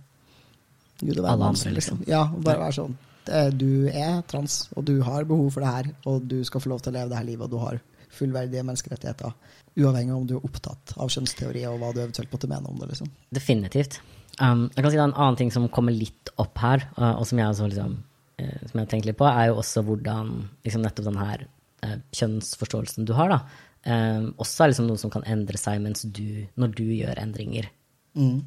Gud 0.98 1.20
og 1.20 1.28
Alle 1.30 1.52
andre, 1.52 1.76
liksom. 1.76 2.00
Ja, 2.10 2.24
bare 2.32 2.64
være 2.64 2.74
sånn 2.74 2.96
eh, 3.30 3.52
Du 3.54 3.86
er 3.92 4.24
trans, 4.26 4.64
og 4.74 4.88
du 4.88 4.96
har 5.06 5.28
behov 5.30 5.52
for 5.54 5.62
det 5.62 5.74
her, 5.76 5.92
og 6.10 6.26
du 6.26 6.40
skal 6.48 6.64
få 6.64 6.72
lov 6.72 6.82
til 6.82 6.96
å 6.96 6.98
leve 6.98 7.12
det 7.12 7.20
her 7.20 7.28
livet, 7.28 7.46
og 7.46 7.54
du 7.54 7.62
har 7.62 7.78
fullverdige 8.14 8.64
menneskerettigheter, 8.66 9.34
uavhengig 9.78 10.14
av 10.14 10.22
om 10.22 10.28
du 10.28 10.36
er 10.38 10.46
opptatt 10.48 10.94
av 10.98 11.12
kjønnsteori 11.14 11.66
og 11.70 11.80
hva 11.82 11.94
du 11.94 12.02
eventuelt 12.02 12.32
måtte 12.34 12.50
mene 12.52 12.72
om 12.72 12.80
det. 12.82 12.92
liksom. 12.94 13.12
Definitivt. 13.34 14.00
Um, 14.42 14.68
jeg 14.76 14.84
kan 14.84 14.92
si 14.92 14.98
det 14.98 15.04
er 15.04 15.08
En 15.10 15.18
annen 15.18 15.40
ting 15.40 15.52
som 15.54 15.70
kommer 15.74 15.96
litt 15.96 16.34
opp 16.38 16.58
her, 16.62 16.88
uh, 16.98 17.16
og 17.18 17.26
som 17.30 17.40
jeg, 17.42 17.54
også, 17.54 17.70
liksom, 17.72 17.96
uh, 18.42 18.60
som 18.70 18.82
jeg 18.82 18.90
tenker 18.92 19.12
litt 19.12 19.20
på, 19.20 19.30
er 19.30 19.52
jo 19.52 19.62
også 19.62 19.86
hvordan 19.88 20.36
liksom, 20.66 20.84
nettopp 20.86 21.10
den 21.10 21.22
her 21.22 21.48
uh, 21.86 21.98
kjønnsforståelsen 22.14 23.08
du 23.10 23.16
har, 23.18 23.34
da, 23.34 23.40
um, 23.88 24.30
også 24.38 24.64
er 24.64 24.74
liksom 24.74 24.90
noe 24.92 25.02
som 25.02 25.14
kan 25.14 25.26
endre 25.26 25.58
seg 25.58 25.82
du, 26.14 26.46
når 26.56 26.78
du 26.78 26.86
gjør 26.86 27.24
endringer 27.24 27.72
Mm. 28.18 28.42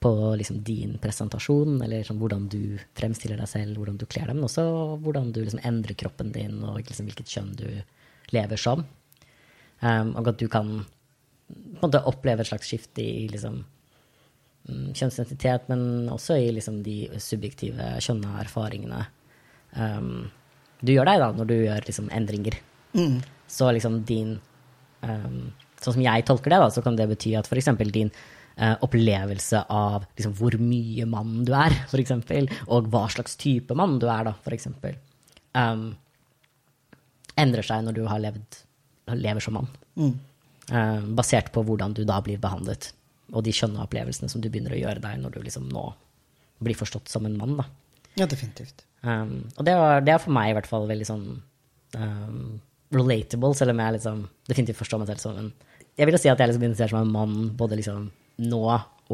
på 0.00 0.36
liksom, 0.36 0.62
din 0.64 0.98
presentasjon, 1.00 1.78
eller 1.82 2.04
sånn, 2.04 2.18
hvordan 2.20 2.48
du 2.52 2.78
fremstiller 2.96 3.38
deg 3.40 3.48
selv, 3.48 3.78
hvordan 3.80 3.96
du 4.00 4.06
kler 4.08 4.28
deg, 4.28 4.36
men 4.36 4.44
også 4.44 4.64
hvordan 5.00 5.30
du 5.32 5.42
liksom, 5.42 5.60
endrer 5.64 5.96
kroppen 5.96 6.32
din, 6.32 6.58
og 6.64 6.82
liksom, 6.82 7.08
hvilket 7.08 7.28
kjønn 7.28 7.54
du 7.56 7.68
lever 8.34 8.60
som. 8.60 8.84
Um, 9.84 10.14
og 10.18 10.32
at 10.32 10.40
du 10.40 10.48
kan 10.50 10.76
måte 11.82 12.02
oppleve 12.08 12.44
et 12.44 12.50
slags 12.50 12.70
skifte 12.70 13.02
i 13.04 13.26
liksom, 13.32 13.60
mm, 14.68 14.92
kjønnsidentitet, 14.96 15.68
men 15.72 16.08
også 16.12 16.38
i 16.40 16.48
liksom, 16.56 16.80
de 16.86 17.08
subjektive 17.22 17.96
kjønna 18.04 18.38
erfaringene 18.44 19.04
um, 19.76 20.30
du 20.84 20.94
gjør 20.94 21.08
deg 21.08 21.20
da, 21.22 21.32
når 21.34 21.48
du 21.48 21.54
gjør 21.56 21.86
liksom, 21.88 22.08
endringer. 22.14 22.56
Mm. 22.94 23.20
Så 23.50 23.70
liksom 23.74 24.02
din 24.08 24.38
um, 25.04 25.52
Sånn 25.84 25.98
som 25.98 26.04
jeg 26.04 26.24
tolker 26.24 26.48
det, 26.48 26.58
da, 26.62 26.68
så 26.72 26.80
kan 26.80 26.94
det 26.96 27.04
bety 27.10 27.34
at 27.36 27.48
f.eks. 27.50 27.66
din 27.92 28.08
uh, 28.56 28.76
opplevelse 28.86 29.66
av 29.68 30.06
liksom, 30.16 30.32
hvor 30.38 30.54
mye 30.56 31.04
mann 31.10 31.42
du 31.44 31.52
er, 31.58 31.74
eksempel, 32.00 32.48
og 32.72 32.88
hva 32.88 33.02
slags 33.12 33.36
type 33.36 33.76
mann 33.76 33.98
du 34.00 34.06
er, 34.08 34.30
da, 34.30 34.94
um, 35.60 35.90
endrer 37.40 37.66
seg 37.66 37.84
når 37.84 37.96
du 37.96 38.04
har 38.08 38.22
levd, 38.22 38.60
lever 39.14 39.44
som 39.44 39.58
mann. 39.58 39.68
Mm. 39.98 40.14
Eh, 40.72 41.00
basert 41.18 41.50
på 41.52 41.64
hvordan 41.66 41.94
du 41.96 42.04
da 42.08 42.20
blir 42.24 42.40
behandlet, 42.40 42.92
og 43.32 43.44
de 43.44 43.52
skjønne 43.54 43.82
opplevelsene 43.84 44.30
som 44.32 44.40
du 44.40 44.48
begynner 44.48 44.76
å 44.76 44.80
gjøre 44.80 45.02
deg 45.02 45.20
når 45.20 45.36
du 45.36 45.42
liksom 45.44 45.68
nå 45.72 45.88
blir 46.64 46.78
forstått 46.78 47.10
som 47.12 47.26
en 47.28 47.36
mann. 47.36 47.58
da. 47.58 47.66
Ja, 48.20 48.28
definitivt. 48.30 48.84
Um, 49.02 49.50
og 49.58 49.66
det, 49.66 49.74
var, 49.76 50.00
det 50.00 50.14
er 50.14 50.22
for 50.22 50.32
meg 50.32 50.50
i 50.50 50.56
hvert 50.56 50.68
fall 50.70 50.86
veldig 50.88 51.08
sånn 51.08 51.24
um, 51.98 52.60
relatable, 52.94 53.52
selv 53.58 53.74
om 53.74 53.82
jeg 53.82 53.96
liksom 53.98 54.22
definitivt 54.48 54.80
forstår 54.80 55.02
meg 55.02 55.10
selv 55.10 55.24
som 55.24 55.40
en 55.40 55.50
Jeg 55.94 56.08
vil 56.08 56.16
jo 56.16 56.22
si 56.22 56.30
at 56.30 56.40
jeg 56.40 56.50
liksom 56.50 56.62
identifiserer 56.64 56.90
som 56.94 57.04
en 57.04 57.12
mann 57.14 57.50
både 57.58 57.76
liksom 57.78 58.06
nå 58.42 58.62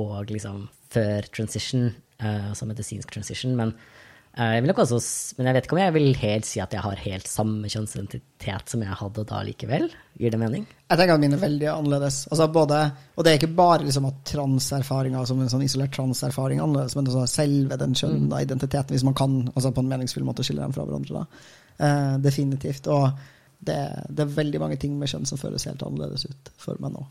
og 0.00 0.30
liksom 0.30 0.62
før 0.94 1.26
transition, 1.34 1.90
uh, 2.22 2.52
altså 2.52 2.68
medisinsk 2.70 3.10
transition, 3.10 3.56
men 3.58 3.74
Jeg 4.30 4.62
vil 4.62 4.70
nok 4.70 4.78
også, 4.84 4.98
men 5.36 5.48
jeg 5.48 5.56
vet 5.56 5.64
ikke 5.66 5.74
om 5.74 5.80
jeg 5.80 5.92
vil 5.96 6.12
helt 6.20 6.46
si 6.46 6.60
at 6.62 6.74
jeg 6.74 6.84
har 6.84 7.00
helt 7.02 7.26
samme 7.26 7.70
kjønnsidentitet 7.72 8.70
som 8.70 8.84
jeg 8.84 8.98
hadde 9.00 9.24
da 9.26 9.40
likevel. 9.42 9.88
Gir 10.22 10.30
det 10.30 10.38
mening? 10.38 10.68
Jeg 10.86 11.00
tenker 11.00 11.16
at 11.16 11.22
mine 11.24 11.34
er 11.34 11.42
veldig 11.42 11.66
annerledes. 11.72 12.20
Altså 12.30 12.46
både, 12.54 12.78
og 13.16 13.26
det 13.26 13.32
er 13.32 13.40
ikke 13.40 13.50
bare 13.58 13.82
liksom 13.82 14.06
at 14.06 14.20
transerfaringer 14.30 15.26
som 15.26 15.42
en 15.42 15.50
sånn 15.50 15.66
isolert 15.66 15.92
transerfaring 15.96 16.60
er 16.60 16.68
annerledes, 16.68 16.94
men 16.94 17.10
også 17.10 17.26
selve 17.32 17.78
den 17.80 17.96
kjønna 17.98 18.42
identiteten, 18.46 18.94
hvis 18.94 19.06
man 19.08 19.18
kan 19.18 19.34
altså 19.50 19.74
på 19.74 19.82
en 19.82 19.90
meningsfull 19.90 20.28
måte 20.28 20.46
skille 20.46 20.62
dem 20.62 20.76
fra 20.78 20.86
hverandre. 20.86 21.24
Eh, 21.80 22.14
definitivt. 22.22 22.86
Og 22.94 23.10
det, 23.58 23.80
det 24.08 24.24
er 24.24 24.38
veldig 24.38 24.62
mange 24.62 24.78
ting 24.80 24.94
med 25.00 25.10
kjønn 25.10 25.26
som 25.26 25.42
føles 25.42 25.66
helt 25.66 25.82
annerledes 25.82 26.28
ut 26.30 26.52
for 26.60 26.78
meg 26.78 26.94
nå. 26.94 27.02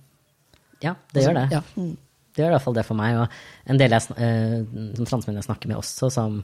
Ja, 0.87 0.95
det 1.11 1.27
gjør 1.27 1.35
det. 1.41 1.49
Ja. 1.51 1.65
Mm. 1.75 1.97
Det 2.31 2.45
gjør 2.45 2.53
i 2.53 2.55
hvert 2.55 2.63
fall 2.63 2.79
det 2.79 2.87
for 2.87 2.95
meg. 2.95 3.19
Og 3.19 3.71
en 3.73 3.83
del 3.83 3.91
jeg, 3.91 4.17
eh, 4.23 4.57
som 4.95 5.11
transmenn 5.11 5.43
jeg 5.43 5.49
snakker 5.49 5.67
med 5.67 5.81
også, 5.83 6.07
som 6.15 6.39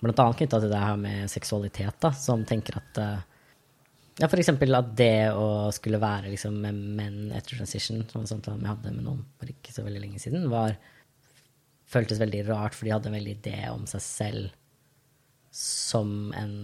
blant 0.00 0.22
annet 0.22 0.40
knytta 0.40 0.60
til 0.62 0.72
det 0.72 0.80
her 0.80 1.00
med 1.00 1.32
seksualitet, 1.32 1.98
da, 2.02 2.12
som 2.16 2.44
tenker 2.48 2.78
at 2.80 3.00
eh, 3.00 3.26
ja, 4.20 4.28
eksempel 4.28 4.76
at 4.76 4.92
det 4.96 5.32
å 5.32 5.70
skulle 5.72 6.00
være 6.00 6.32
liksom 6.32 6.58
med 6.64 6.80
menn 6.98 7.20
etter 7.32 7.56
transition, 7.60 8.02
som 8.08 8.22
var 8.22 8.28
sånt 8.28 8.48
jeg 8.50 8.68
hadde 8.68 8.94
med 8.96 9.06
noen 9.06 9.22
for 9.40 9.52
ikke 9.52 9.72
så 9.72 9.84
veldig 9.86 10.02
lenge 10.02 10.20
siden, 10.22 10.48
var 10.52 10.76
føltes 11.90 12.20
veldig 12.20 12.44
rart, 12.48 12.76
for 12.76 12.86
de 12.86 12.94
hadde 12.94 13.10
en 13.10 13.16
veldig 13.18 13.36
idé 13.38 13.58
om 13.72 13.86
seg 13.90 14.04
selv 14.04 14.56
som 15.50 16.30
en 16.38 16.54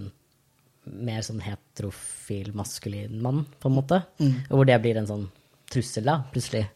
mer 0.87 1.25
sånn 1.27 1.41
heterofil, 1.43 2.53
maskulin 2.55 3.19
mann, 3.25 3.43
på 3.59 3.71
en 3.71 3.75
måte. 3.75 4.03
Og 4.51 4.61
hvor 4.61 4.69
det 4.69 4.77
blir 4.85 5.01
en 5.01 5.09
sånn 5.09 5.25
trussel, 5.73 6.07
da, 6.07 6.21
plutselig, 6.31 6.69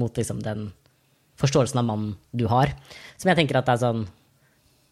mot 0.00 0.16
liksom 0.18 0.40
den 0.42 0.72
forståelsen 1.38 1.78
av 1.78 1.86
mann 1.86 2.08
du 2.34 2.48
har. 2.50 2.72
Som 3.20 3.30
jeg 3.30 3.38
tenker 3.38 3.60
at 3.60 3.68
det 3.68 3.76
er 3.76 3.84
sånn 3.84 4.02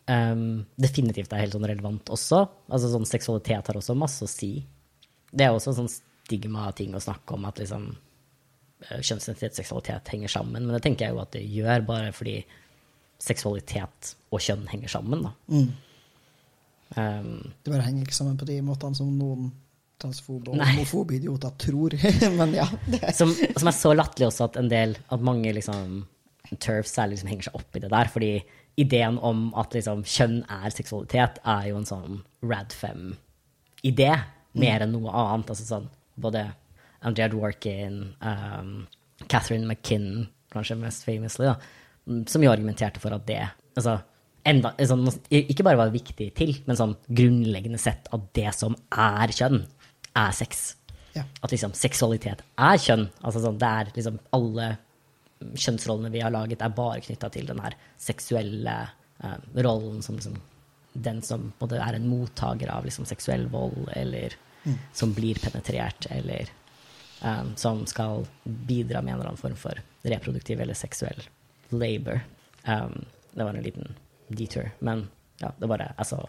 um, 0.09 0.63
definitivt 0.81 1.33
er 1.33 1.45
helt 1.45 1.57
sånn 1.57 1.69
relevant 1.69 2.13
også. 2.13 2.45
Altså 2.71 2.93
sånn 2.93 3.09
seksualitet 3.09 3.71
har 3.71 3.81
også 3.81 3.97
masse 3.99 4.25
å 4.25 4.31
si. 4.31 4.55
Det 5.31 5.47
er 5.47 5.55
også 5.55 5.75
sånn 5.77 5.91
stigma-ting 5.91 6.95
å 6.95 7.03
snakke 7.03 7.37
om, 7.37 7.45
at 7.49 7.61
liksom 7.61 7.91
eh, 7.91 9.01
kjønnsidentitet 9.03 9.53
og 9.53 9.61
seksualitet 9.61 10.11
henger 10.15 10.33
sammen. 10.33 10.65
Men 10.65 10.77
det 10.77 10.83
tenker 10.87 11.07
jeg 11.07 11.17
jo 11.17 11.23
at 11.23 11.33
det 11.35 11.45
gjør, 11.45 11.87
bare 11.89 12.13
fordi 12.17 12.41
seksualitet 13.21 14.15
og 14.33 14.43
kjønn 14.43 14.69
henger 14.71 14.93
sammen, 14.95 15.27
da. 15.27 15.33
Mm. 15.53 15.71
Um, 16.97 17.35
Det 17.63 17.71
bare 17.71 17.87
henger 17.87 18.07
ikke 18.07 18.17
sammen 18.17 18.39
på 18.41 18.49
de 18.49 18.57
måtene 18.67 18.99
som 18.99 19.11
noen 19.15 19.51
transfobe 20.01 20.51
og 20.51 20.57
Nei. 20.59 20.71
homofobe 20.75 21.19
idioter 21.19 21.53
tror. 21.61 21.95
Men 22.39 22.55
ja. 22.57 22.67
Det. 22.87 23.03
som, 23.17 23.33
som 23.35 23.71
er 23.71 23.77
så 23.77 23.93
latterlig 23.95 24.31
også 24.31 24.49
at 24.49 24.59
en 24.61 24.71
del, 24.73 24.97
at 25.13 25.27
mange 25.27 25.53
liksom 25.57 26.01
turfs 26.57 26.97
særlig 26.97 27.19
liksom 27.19 27.31
henger 27.35 27.49
seg 27.51 27.59
opp 27.61 27.77
i 27.77 27.83
det 27.85 27.93
der. 27.93 28.11
Fordi 28.11 28.33
ideen 28.81 29.19
om 29.19 29.49
at 29.59 29.75
liksom 29.75 30.05
kjønn 30.07 30.43
er 30.51 30.71
seksualitet, 30.75 31.41
er 31.45 31.71
jo 31.71 31.81
en 31.81 31.89
sånn 31.89 32.21
Radfem-idé 32.47 34.13
mer 34.61 34.85
enn 34.85 34.95
noe 34.95 35.13
annet. 35.13 35.51
Altså 35.53 35.67
sånn 35.67 35.89
både 36.21 36.47
Andrea 37.07 37.31
Dworkin, 37.33 38.03
um, 38.21 38.73
Catherine 39.29 39.67
McKinnon, 39.67 40.29
kanskje 40.53 40.79
mest 40.81 41.07
famously, 41.07 41.49
da, 41.49 41.57
mm, 42.09 42.25
som 42.29 42.45
jo 42.45 42.53
argumenterte 42.53 43.01
for 43.03 43.15
at 43.17 43.27
det 43.29 43.43
altså, 43.79 43.99
enda, 44.49 44.73
sånn, 44.89 45.07
ikke 45.31 45.65
bare 45.67 45.81
var 45.81 45.95
viktig 45.95 46.31
til, 46.37 46.55
men 46.67 46.79
sånn 46.79 46.97
grunnleggende 47.09 47.81
sett 47.81 48.11
at 48.15 48.29
det 48.37 48.53
som 48.57 48.77
er 48.91 49.33
kjønn, 49.37 49.63
er 50.19 50.37
sex. 50.37 50.75
Ja. 51.15 51.25
At 51.43 51.53
liksom 51.55 51.73
seksualitet 51.75 52.43
er 52.59 52.79
kjønn. 52.81 53.09
Altså 53.23 53.43
sånn, 53.43 53.59
det 53.61 53.69
er 53.69 53.93
liksom 53.97 54.19
alle 54.37 54.73
kjønnsrollene 55.41 56.13
vi 56.13 56.23
har 56.25 56.33
laget, 56.35 56.63
er 56.63 56.77
bare 56.77 57.03
knytta 57.05 57.31
til 57.33 57.49
den 57.49 57.61
her 57.65 57.77
seksuelle 58.01 58.77
eh, 59.25 59.39
rollen 59.65 60.03
som 60.05 60.19
liksom 60.19 60.39
den 60.93 61.23
som 61.23 61.53
både 61.59 61.79
er 61.79 61.95
en 61.95 62.09
mottaker 62.11 62.69
av 62.69 62.85
liksom 62.85 63.07
seksuell 63.07 63.47
vold, 63.49 63.93
eller 63.95 64.35
som 64.93 65.13
blir 65.15 65.39
penetrert, 65.39 66.07
eller 66.11 66.51
eh, 67.23 67.45
som 67.57 67.85
skal 67.87 68.27
bidra 68.45 69.03
med 69.03 69.15
en 69.15 69.21
eller 69.21 69.33
annen 69.33 69.41
form 69.41 69.57
for 69.57 69.81
reproduktiv 70.03 70.61
eller 70.61 70.75
seksuell 70.75 71.23
labor. 71.71 72.21
Um, 72.67 73.05
det 73.33 73.45
var 73.45 73.55
en 73.55 73.63
liten 73.63 73.95
detour, 74.29 74.71
men 74.79 75.09
ja, 75.39 75.53
det 75.59 75.69
bare 75.71 75.93
er 75.97 76.05
så, 76.05 76.21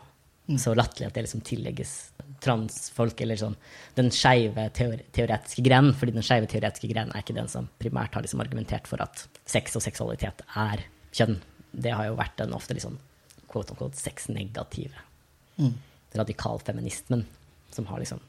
så 0.60 0.76
latterlig 0.78 1.10
at 1.10 1.18
det 1.18 1.26
liksom 1.26 1.42
tillegges 1.46 2.11
transfolk, 2.40 3.22
eller 3.22 3.36
sånn 3.36 3.56
den 3.96 4.10
skeive 4.12 4.70
teore 4.74 5.04
teoretiske 5.12 5.64
grenen, 5.66 5.94
fordi 5.94 6.14
den 6.14 6.24
skeive 6.24 6.48
teoretiske 6.48 6.88
grenen 6.92 7.12
er 7.16 7.22
ikke 7.24 7.36
den 7.36 7.48
som 7.52 7.70
primært 7.80 8.14
har 8.14 8.22
liksom 8.22 8.42
argumentert 8.42 8.88
for 8.88 9.02
at 9.02 9.28
sex 9.46 9.76
og 9.76 9.82
seksualitet 9.82 10.42
er 10.56 10.86
kjønn. 11.12 11.40
Det 11.74 11.92
har 11.92 12.06
jo 12.06 12.16
vært 12.16 12.38
den 12.38 12.54
ofte 12.54 12.74
liksom 12.74 12.98
quote 13.52 13.72
unquote 13.72 13.98
sexnegative 14.00 14.96
Mm. 15.60 15.74
radikalfeminismen 16.16 17.26
som 17.72 17.86
har 17.86 18.00
liksom 18.00 18.20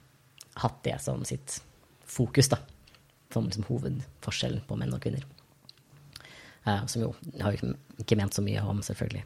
hatt 0.56 0.82
det 0.82 1.00
som 1.00 1.24
sitt 1.24 1.60
fokus, 2.04 2.48
da. 2.48 2.58
Som 3.32 3.44
liksom 3.46 3.64
hovedforskjellen 3.64 4.66
på 4.66 4.76
menn 4.76 4.92
og 4.92 5.00
kvinner. 5.00 5.22
Uh, 6.66 6.84
som 6.86 7.02
jo 7.02 7.14
har 7.40 7.52
jo 7.52 7.58
ikke- 7.58 7.78
ikke 8.00 8.16
ment 8.16 8.34
så 8.34 8.42
mye 8.42 8.60
om, 8.62 8.80
selvfølgelig, 8.82 9.24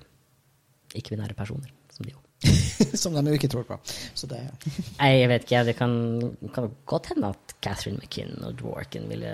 ikke-binære 0.95 1.35
personer. 1.35 1.71
Som 1.91 2.07
de 2.07 2.13
jo. 2.13 2.19
Som 3.03 3.17
de 3.17 3.23
jo 3.29 3.37
ikke 3.37 3.51
tror 3.53 3.67
på. 3.69 3.79
Så 4.17 4.29
det 4.31 4.41
jeg 4.43 5.29
vet 5.31 5.47
ikke, 5.47 5.63
det 5.69 5.77
kan, 5.79 5.95
kan 6.55 6.71
godt 6.89 7.11
hende 7.13 7.33
at 7.35 7.57
Catherine 7.65 8.01
McKinn 8.01 8.37
og 8.47 8.57
Dworkin 8.61 9.09
ville 9.11 9.33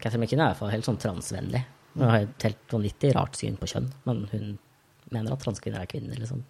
Catherine 0.00 0.24
McKinn 0.24 0.42
er 0.42 0.50
i 0.50 0.52
hvert 0.52 0.62
fall 0.62 0.72
helt 0.74 0.88
sånn 0.88 1.00
transvennlig. 1.02 1.62
Hun 1.94 2.08
har 2.08 2.24
et 2.24 2.46
helt 2.48 2.72
vanvittig 2.74 3.12
rart 3.14 3.38
syn 3.38 3.58
på 3.60 3.68
kjønn, 3.70 3.92
men 4.08 4.24
hun 4.32 4.56
mener 5.14 5.34
at 5.34 5.44
transkvinner 5.44 5.84
er 5.84 5.90
kvinner, 5.90 6.18
liksom. 6.18 6.42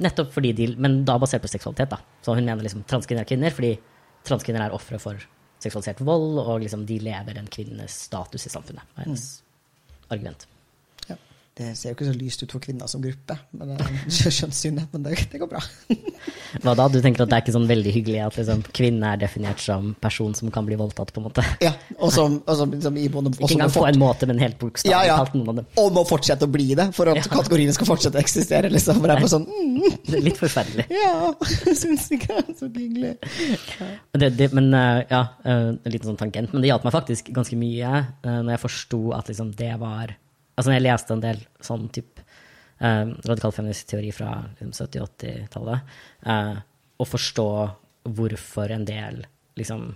Nettopp 0.00 0.30
fordi 0.32 0.52
de 0.56 0.66
Men 0.80 1.02
da 1.04 1.18
basert 1.20 1.44
på 1.44 1.50
seksualitet, 1.52 1.92
da. 1.92 1.98
Så 2.24 2.36
hun 2.36 2.44
mener 2.44 2.64
liksom 2.64 2.84
transkvinner 2.88 3.24
er 3.24 3.28
kvinner 3.28 3.52
fordi 3.52 3.74
transkvinner 4.24 4.66
er 4.66 4.76
ofre 4.76 5.00
for 5.00 5.20
seksualisert 5.64 6.00
vold, 6.04 6.38
og 6.40 6.60
liksom 6.64 6.84
de 6.88 6.98
lever 7.00 7.38
en 7.40 7.48
kvinnes 7.48 8.00
status 8.08 8.46
i 8.48 8.52
samfunnet. 8.52 8.84
Det 8.94 9.02
er 9.02 9.08
hennes 9.08 9.28
argument. 10.12 10.46
Det 11.54 11.68
ser 11.78 11.92
jo 11.92 11.94
ikke 11.94 12.08
så 12.08 12.12
lyst 12.18 12.40
ut 12.42 12.50
for 12.50 12.62
kvinner 12.64 12.88
som 12.90 13.02
gruppe, 13.02 13.36
men 13.54 13.76
er 13.78 13.90
kjønnssynet, 14.10 14.88
men 14.90 15.04
det, 15.04 15.20
det 15.30 15.38
går 15.38 15.50
bra. 15.52 15.60
Hva 16.64 16.72
da? 16.74 16.88
Du 16.90 16.96
tenker 17.02 17.22
at 17.22 17.30
det 17.30 17.36
er 17.36 17.44
ikke 17.44 17.54
sånn 17.54 17.68
veldig 17.70 17.92
hyggelig 17.94 18.22
at 18.24 18.38
liksom, 18.40 18.64
kvinne 18.74 19.12
er 19.14 19.20
definert 19.22 19.62
som 19.62 19.92
person 20.02 20.34
som 20.34 20.50
kan 20.54 20.66
bli 20.66 20.74
voldtatt, 20.80 21.12
på 21.14 21.22
en 21.22 21.28
måte? 21.28 21.44
Ja, 21.62 21.70
og 22.00 22.10
som, 22.14 22.40
og 22.42 22.58
som 22.58 22.74
liksom 22.74 22.98
i 22.98 23.04
både, 23.12 23.30
Ikke 23.38 23.54
engang 23.54 23.70
på 23.74 23.84
en 23.86 24.00
måte, 24.02 24.26
men 24.30 24.42
helt 24.42 24.58
bokstavelig 24.58 24.96
ja, 24.96 25.12
ja. 25.12 25.20
talt 25.22 25.36
noen 25.38 25.52
av 25.52 25.60
dem. 25.60 25.68
Og 25.84 25.92
må 25.94 26.04
fortsette 26.08 26.48
å 26.48 26.50
bli 26.56 26.66
det, 26.74 26.88
for 26.96 27.12
at 27.12 27.20
Ja. 27.20 27.28
kategoriene 27.36 27.76
skal 27.76 27.90
fortsette 27.92 28.18
å 28.18 28.24
eksistere. 28.24 28.72
Liksom. 28.74 28.98
For 28.98 29.06
det 29.06 29.14
er 29.14 29.22
bare 29.22 29.32
sånn 29.36 29.46
mm, 29.78 29.96
Det 30.08 30.18
er 30.18 30.26
litt 30.26 30.42
forferdelig. 30.42 30.88
Ja, 30.90 31.30
syns 31.70 32.08
ikke 32.18 32.32
det 32.34 32.42
er 32.42 32.58
så 32.64 32.70
hyggelig. 32.74 33.14
Det, 34.18 34.32
det, 34.40 34.50
men 34.58 34.74
eh, 34.74 35.04
ja, 35.06 35.22
eh, 35.46 35.70
en 35.78 35.94
liten 35.94 36.10
sånn 36.10 36.18
tangent. 36.18 36.50
Men 36.50 36.66
det 36.66 36.74
hjalp 36.74 36.90
meg 36.90 36.98
faktisk 36.98 37.30
ganske 37.34 37.62
mye 37.62 37.94
når 38.24 38.56
jeg 38.56 38.64
forsto 38.64 39.00
at 39.14 39.30
liksom 39.30 39.54
det 39.54 39.70
var 39.78 40.16
Altså 40.54 40.74
jeg 40.74 40.84
leste 40.84 41.14
en 41.14 41.24
del 41.24 41.40
sånn 41.64 41.88
type 41.94 42.22
eh, 42.78 43.10
radikal 43.26 43.54
feministisk 43.54 43.94
teori 43.94 44.12
fra 44.14 44.30
liksom, 44.60 44.74
70-80-tallet, 44.76 45.96
eh, 46.30 46.54
og 47.02 47.10
forstå 47.10 47.48
hvorfor 48.14 48.74
en 48.74 48.84
del 48.86 49.24
liksom 49.58 49.88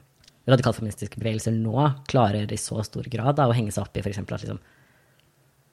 radikalfeministiske 0.49 1.21
bevegelser 1.21 1.53
nå 1.53 1.77
klarer 2.09 2.51
i 2.51 2.59
så 2.61 2.81
stor 2.87 3.07
grad 3.13 3.37
da, 3.37 3.47
å 3.51 3.57
henge 3.57 3.75
seg 3.75 3.85
opp 3.85 3.99
i 3.99 4.03
f.eks. 4.03 4.23
at 4.25 4.35
liksom 4.47 4.61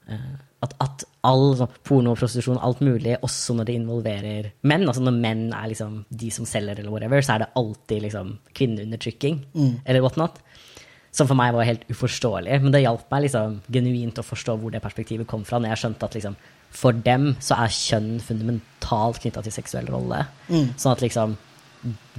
Eh, 0.08 0.34
at, 0.66 0.74
at 0.82 1.04
all 1.26 1.56
sånn, 1.58 1.74
porno 1.86 2.14
og 2.14 2.20
prostitusjon, 2.20 2.60
alt 2.64 2.82
mulig, 2.86 3.16
også 3.26 3.56
når 3.58 3.68
det 3.70 3.78
involverer 3.80 4.50
menn, 4.70 4.86
altså 4.86 5.04
når 5.06 5.18
menn 5.18 5.44
er 5.54 5.70
liksom 5.72 6.00
de 6.10 6.30
som 6.34 6.48
selger 6.50 6.82
eller 6.82 6.94
whatever, 6.94 7.26
så 7.26 7.36
er 7.36 7.44
det 7.44 7.52
alltid 7.62 8.06
liksom 8.06 8.32
kvinneundertrykking 8.58 9.42
eller 9.86 10.06
whatnot. 10.06 10.40
Som 11.16 11.30
for 11.30 11.40
meg 11.40 11.54
var 11.56 11.68
helt 11.68 11.86
uforståelig, 11.88 12.60
men 12.64 12.74
det 12.76 12.84
hjalp 12.84 13.06
meg 13.14 13.26
liksom 13.26 13.60
genuint 13.72 14.20
å 14.20 14.26
forstå 14.26 14.58
hvor 14.60 14.74
det 14.74 14.84
perspektivet 14.84 15.30
kom 15.32 15.46
fra, 15.48 15.62
når 15.62 15.72
jeg 15.72 15.84
skjønte 15.86 16.10
at 16.10 16.18
liksom 16.18 16.38
for 16.76 16.98
dem 17.06 17.30
så 17.40 17.56
er 17.64 17.72
kjønn 17.72 18.10
fundamentalt 18.20 19.22
knytta 19.24 19.46
til 19.46 19.54
seksuell 19.56 19.88
rolle. 19.94 20.26
Sånn 20.50 20.92
at 20.92 21.04
liksom 21.06 21.38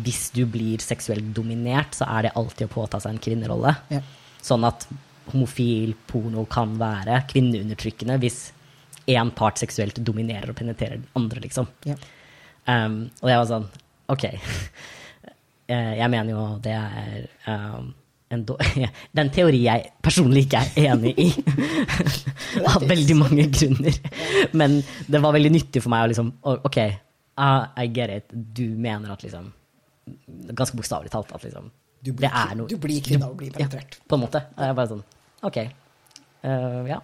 hvis 0.01 0.30
du 0.34 0.44
blir 0.49 0.82
seksuelt 0.82 1.32
dominert, 1.34 1.97
så 1.99 2.07
er 2.09 2.26
det 2.26 2.36
alltid 2.38 2.68
å 2.68 2.74
påta 2.76 3.01
seg 3.03 3.14
en 3.16 3.22
kvinnerolle. 3.22 3.72
Ja. 3.92 4.03
Sånn 4.44 4.64
at 4.66 4.86
homofil 5.32 5.97
porno 6.07 6.44
kan 6.51 6.76
være 6.78 7.24
kvinneundertrykkende 7.32 8.18
hvis 8.22 8.44
én 9.11 9.32
part 9.34 9.59
seksuelt 9.59 9.99
dominerer 10.07 10.53
og 10.53 10.59
penetrerer 10.59 11.01
den 11.01 11.09
andre, 11.18 11.42
liksom. 11.42 11.68
Ja. 11.86 11.97
Um, 12.66 13.09
og 13.22 13.30
jeg 13.30 13.42
var 13.42 13.51
sånn 13.53 13.68
OK. 14.14 14.30
Eh, 15.66 15.97
jeg 15.99 16.07
mener 16.12 16.30
jo 16.30 16.42
det 16.62 16.76
er 16.78 17.24
um, 17.51 17.88
en 18.37 18.45
do 18.47 18.57
det 19.14 19.22
er 19.22 19.32
teori 19.34 19.62
jeg 19.64 19.91
personlig 20.05 20.47
ikke 20.47 20.62
er 20.62 20.93
enig 20.93 21.12
i. 21.20 21.28
Av 22.70 22.84
veldig 22.87 23.16
mange 23.18 23.49
grunner. 23.53 23.99
Men 24.57 24.78
det 25.07 25.22
var 25.24 25.37
veldig 25.37 25.53
nyttig 25.57 25.82
for 25.84 25.93
meg 25.93 26.07
å 26.07 26.12
liksom 26.12 26.32
OK, 26.45 26.80
ah, 27.43 27.68
I 27.76 27.89
get 27.93 28.14
it. 28.14 28.32
Du 28.32 28.66
mener 28.76 29.12
at 29.16 29.26
liksom 29.26 29.53
Ganske 30.55 30.78
bokstavelig 30.78 31.11
talt 31.11 31.32
at 31.34 31.43
liksom 31.43 31.70
Du 31.99 32.12
blir, 32.12 32.30
det 32.30 32.59
noe 32.61 32.70
du 32.70 32.76
blir 32.78 33.03
kvinne 33.03 33.26
og 33.26 33.41
blir 33.41 33.51
penetrert. 33.51 33.99
på 34.07 34.14
en 34.14 34.22
måte. 34.22 34.45
Jeg 34.55 34.70
er 34.70 34.76
bare 34.78 34.93
sånn 34.93 35.07
OK. 35.47 35.57
Uh, 36.47 36.84
ja. 36.87 37.01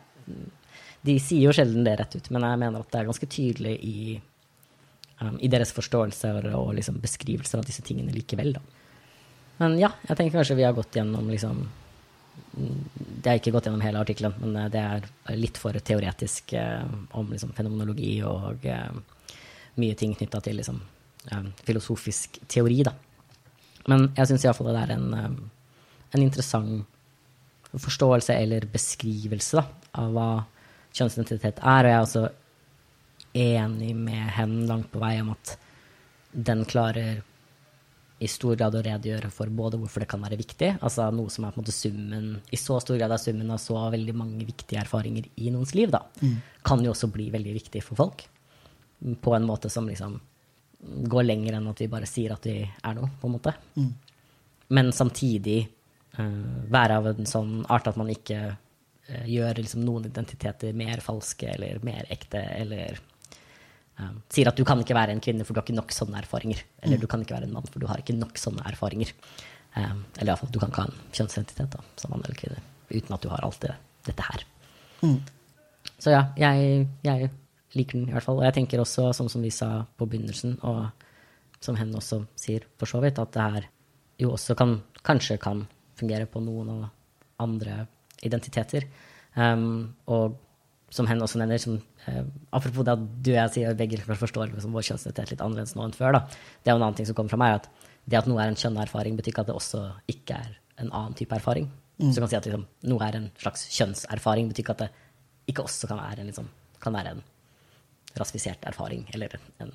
De 1.02 1.16
sier 1.18 1.48
jo 1.48 1.54
sjelden 1.54 1.82
det 1.86 1.96
rett 1.98 2.14
ut, 2.14 2.28
men 2.30 2.46
jeg 2.46 2.60
mener 2.62 2.84
at 2.84 2.92
det 2.92 3.00
er 3.00 3.08
ganske 3.08 3.26
tydelig 3.26 3.74
i 3.82 3.96
um, 5.20 5.38
i 5.42 5.50
deres 5.50 5.74
forståelser 5.74 6.46
og 6.54 6.72
liksom 6.78 7.00
beskrivelser 7.02 7.60
av 7.60 7.66
disse 7.66 7.82
tingene 7.86 8.14
likevel. 8.14 8.54
Da. 8.56 8.62
Men 9.60 9.78
ja, 9.80 9.92
jeg 10.08 10.16
tenker 10.16 10.38
kanskje 10.38 10.58
vi 10.58 10.66
har 10.66 10.76
gått 10.76 10.96
gjennom 10.96 11.28
liksom 11.30 11.62
Det 12.52 13.28
har 13.28 13.38
ikke 13.38 13.52
gått 13.52 13.68
gjennom 13.68 13.82
hele 13.84 14.00
artikkelen, 14.00 14.34
men 14.40 14.56
eh, 14.56 14.70
det 14.72 14.80
er 14.80 15.36
litt 15.36 15.58
for 15.60 15.76
teoretisk 15.76 16.54
eh, 16.56 16.84
om 17.16 17.28
liksom, 17.32 17.52
fenomenologi 17.56 18.14
og 18.28 18.64
eh, 18.68 18.90
mye 19.80 19.96
ting 19.96 20.14
knytta 20.16 20.40
til 20.44 20.58
liksom, 20.60 20.80
eh, 21.30 21.46
filosofisk 21.64 22.40
teori, 22.48 22.82
da. 22.88 22.92
Men 23.88 24.10
jeg 24.16 24.30
syns 24.30 24.46
iallfall 24.46 24.72
det 24.72 24.82
er 24.82 24.94
en, 24.96 25.06
eh, 25.16 25.30
en 26.16 26.24
interessant 26.24 26.84
forståelse 27.72 28.36
eller 28.36 28.68
beskrivelse 28.72 29.60
da, 29.60 29.64
av 30.02 30.12
hva 30.12 30.28
kjønnsidentitet 30.92 31.60
er. 31.62 31.88
Og 31.88 31.90
jeg 31.90 31.96
er 31.96 32.06
også 32.06 32.24
enig 33.32 33.94
med 33.96 34.32
henne 34.36 34.66
langt 34.68 34.90
på 34.92 35.00
vei 35.00 35.14
om 35.22 35.32
at 35.32 35.56
den 36.32 36.64
klarer 36.68 37.22
i 38.22 38.28
stor 38.30 38.54
grad 38.58 38.76
å 38.78 38.82
redegjøre 38.84 39.30
for 39.34 39.50
både 39.50 39.80
hvorfor 39.80 40.04
det 40.04 40.08
kan 40.10 40.22
være 40.22 40.38
viktig, 40.38 40.68
altså 40.84 41.08
noe 41.14 41.32
som 41.32 41.46
er 41.46 41.54
på 41.54 41.58
en 41.58 41.64
måte 41.64 41.74
summen, 41.74 42.28
i 42.54 42.58
så 42.60 42.78
stor 42.82 43.00
grad 43.00 43.14
er 43.14 43.22
summen 43.22 43.50
av 43.50 43.58
så 43.62 43.80
veldig 43.92 44.14
mange 44.14 44.46
viktige 44.46 44.80
erfaringer 44.84 45.26
i 45.42 45.50
noens 45.54 45.74
liv, 45.74 45.90
da, 45.90 46.04
kan 46.62 46.84
jo 46.84 46.92
også 46.94 47.10
bli 47.10 47.30
veldig 47.34 47.56
viktig 47.58 47.82
for 47.82 47.98
folk. 47.98 48.22
På 49.22 49.34
en 49.34 49.48
måte 49.48 49.70
som 49.72 49.88
liksom 49.90 50.20
går 51.10 51.26
lenger 51.26 51.58
enn 51.58 51.70
at 51.70 51.82
vi 51.82 51.90
bare 51.90 52.08
sier 52.10 52.34
at 52.34 52.46
vi 52.46 52.60
er 52.62 52.98
noe, 52.98 53.10
på 53.20 53.28
en 53.28 53.36
måte. 53.36 53.54
Men 54.72 54.92
samtidig 54.94 55.60
uh, 56.18 56.66
være 56.72 56.98
av 56.98 57.10
en 57.12 57.28
sånn 57.28 57.64
art 57.68 57.90
at 57.90 57.98
man 58.00 58.10
ikke 58.10 58.40
uh, 58.54 59.24
gjør 59.26 59.62
liksom 59.62 59.84
noen 59.86 60.06
identiteter 60.10 60.74
mer 60.78 61.02
falske 61.04 61.50
eller 61.56 61.82
mer 61.86 62.06
ekte, 62.10 62.42
eller 62.62 63.02
eh, 64.00 64.12
sier 64.32 64.50
at 64.50 64.58
du 64.58 64.64
kan 64.68 64.80
ikke 64.82 64.96
være 64.96 65.14
en 65.16 65.22
kvinne 65.24 65.46
for 65.46 65.54
du 65.54 65.60
har 65.60 65.66
ikke 65.66 65.78
nok 65.78 65.94
sånne 65.94 66.20
erfaringer. 66.22 66.62
Eller 66.82 67.00
du 67.00 67.08
kan 67.10 67.24
ikke 67.24 67.36
være 67.36 67.48
en 67.50 67.56
mann 67.56 67.68
for 67.68 67.82
du 67.82 67.88
har 67.90 68.02
ikke 68.02 68.16
nok 68.16 68.40
sånne 68.40 68.64
erfaringer. 68.70 69.12
Um, 69.72 70.02
eller 70.18 70.34
iallfall, 70.34 70.50
du 70.52 70.58
kan 70.60 70.68
ikke 70.68 70.82
ha 70.84 70.90
en 70.90 71.04
kjønnsidentitet 71.16 71.70
da, 71.72 71.78
som 71.96 72.12
mann 72.12 72.24
eller 72.26 72.36
kvinne 72.36 72.60
uten 72.92 73.14
at 73.16 73.22
du 73.24 73.30
har 73.32 73.40
alt 73.44 73.62
det, 73.64 73.72
dette 74.04 74.26
her. 74.26 74.42
Så 76.02 76.12
ja, 76.12 76.26
jeg, 76.36 76.82
jeg 77.06 77.30
liker 77.78 77.98
den 77.98 78.10
i 78.10 78.12
hvert 78.12 78.26
fall. 78.26 78.40
Og 78.40 78.46
jeg 78.46 78.56
tenker 78.58 78.82
også, 78.82 79.08
sånn 79.16 79.30
som 79.32 79.44
vi 79.44 79.52
sa 79.54 79.70
på 79.96 80.08
begynnelsen, 80.08 80.58
og 80.68 81.62
som 81.62 81.78
hen 81.78 81.94
også 81.96 82.24
sier 82.38 82.66
for 82.80 82.90
så 82.90 83.00
vidt, 83.04 83.20
at 83.22 83.32
det 83.34 83.46
her 83.56 83.68
jo 84.22 84.34
også 84.34 84.56
kan, 84.58 84.76
kanskje 85.06 85.38
kan 85.42 85.64
fungere 85.98 86.28
på 86.30 86.42
noen 86.44 86.72
av 86.74 86.82
andre 87.42 87.86
identiteter. 88.22 88.86
Um, 89.34 89.94
og 90.12 90.36
som 90.92 91.08
hen 91.08 91.22
også 91.24 91.40
nevner, 91.40 91.60
som, 91.60 91.78
eh, 92.06 92.24
apropos 92.52 92.84
det 92.84 92.92
at 92.92 93.04
du 93.24 93.30
og 93.32 93.38
jeg 93.38 93.52
sier 93.54 93.78
begge 93.78 94.00
forstår 94.04 94.52
liksom, 94.52 94.74
vår 94.76 94.84
kjønnsidentitet 94.90 95.32
litt 95.32 95.44
annerledes 95.44 95.76
nå 95.76 95.86
enn 95.86 95.96
før, 95.96 96.18
da. 96.18 96.26
det 96.62 96.70
er 96.70 96.76
jo 96.76 96.80
en 96.80 96.88
annen 96.88 96.98
ting 96.98 97.08
som 97.08 97.16
kommer 97.16 97.32
fra 97.32 97.40
meg, 97.40 97.60
at 97.60 97.68
det 98.04 98.18
at 98.18 98.28
noe 98.28 98.42
er 98.42 98.50
en 98.50 98.58
kjønnerfaring, 98.58 99.16
betyr 99.16 99.32
ikke 99.32 99.44
at 99.46 99.52
det 99.52 99.56
også 99.56 99.84
ikke 100.10 100.36
er 100.36 100.58
en 100.82 100.90
annen 100.90 101.14
type 101.16 101.34
erfaring. 101.36 101.70
Så 102.02 102.16
du 102.16 102.24
kan 102.24 102.32
si 102.32 102.38
at 102.38 102.48
liksom, 102.48 102.66
noe 102.90 103.06
er 103.06 103.16
en 103.18 103.30
slags 103.38 103.68
kjønnserfaring, 103.76 104.48
betyr 104.50 104.64
ikke 104.64 104.74
at 104.74 104.84
det 104.84 104.90
ikke 105.52 105.64
også 105.64 105.88
kan 105.90 106.00
være 106.02 106.24
en, 106.24 106.28
liksom, 106.32 106.48
kan 106.82 106.96
være 106.96 107.14
en 107.14 107.22
rasifisert 108.18 108.64
erfaring, 108.68 109.06
eller 109.14 109.38
en 109.62 109.70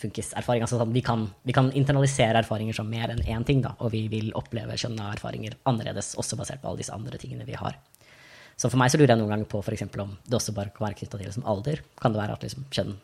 funkiserfaring. 0.00 0.64
Altså 0.64 0.80
sånn, 0.80 0.94
vi, 0.96 1.02
kan, 1.04 1.26
vi 1.46 1.54
kan 1.56 1.68
internalisere 1.76 2.40
erfaringer 2.40 2.78
som 2.78 2.88
mer 2.90 3.12
enn 3.12 3.22
én 3.28 3.44
ting, 3.46 3.60
da, 3.64 3.74
og 3.78 3.92
vi 3.94 4.06
vil 4.12 4.32
oppleve 4.38 4.78
kjønna 4.80 5.12
erfaringer 5.14 5.58
annerledes, 5.68 6.14
også 6.20 6.38
basert 6.40 6.62
på 6.62 6.70
alle 6.70 6.82
disse 6.82 6.96
andre 6.96 7.20
tingene 7.20 7.46
vi 7.48 7.58
har. 7.60 7.76
Så 8.60 8.68
for 8.68 8.76
meg 8.80 8.92
så 8.92 8.98
lurer 9.00 9.14
jeg 9.14 9.22
noen 9.22 9.32
ganger 9.32 9.48
på 9.48 9.62
for 9.64 10.02
om 10.04 10.10
det 10.26 10.36
også 10.36 10.52
bare 10.56 10.72
kan 10.74 10.84
være 10.84 10.98
knytta 10.98 11.16
til 11.16 11.30
liksom, 11.30 11.46
alder. 11.48 11.80
Kan 12.00 12.12
det 12.12 12.20
være 12.20 12.36
at 12.36 12.44
liksom, 12.44 12.66
kjønn 12.68 12.98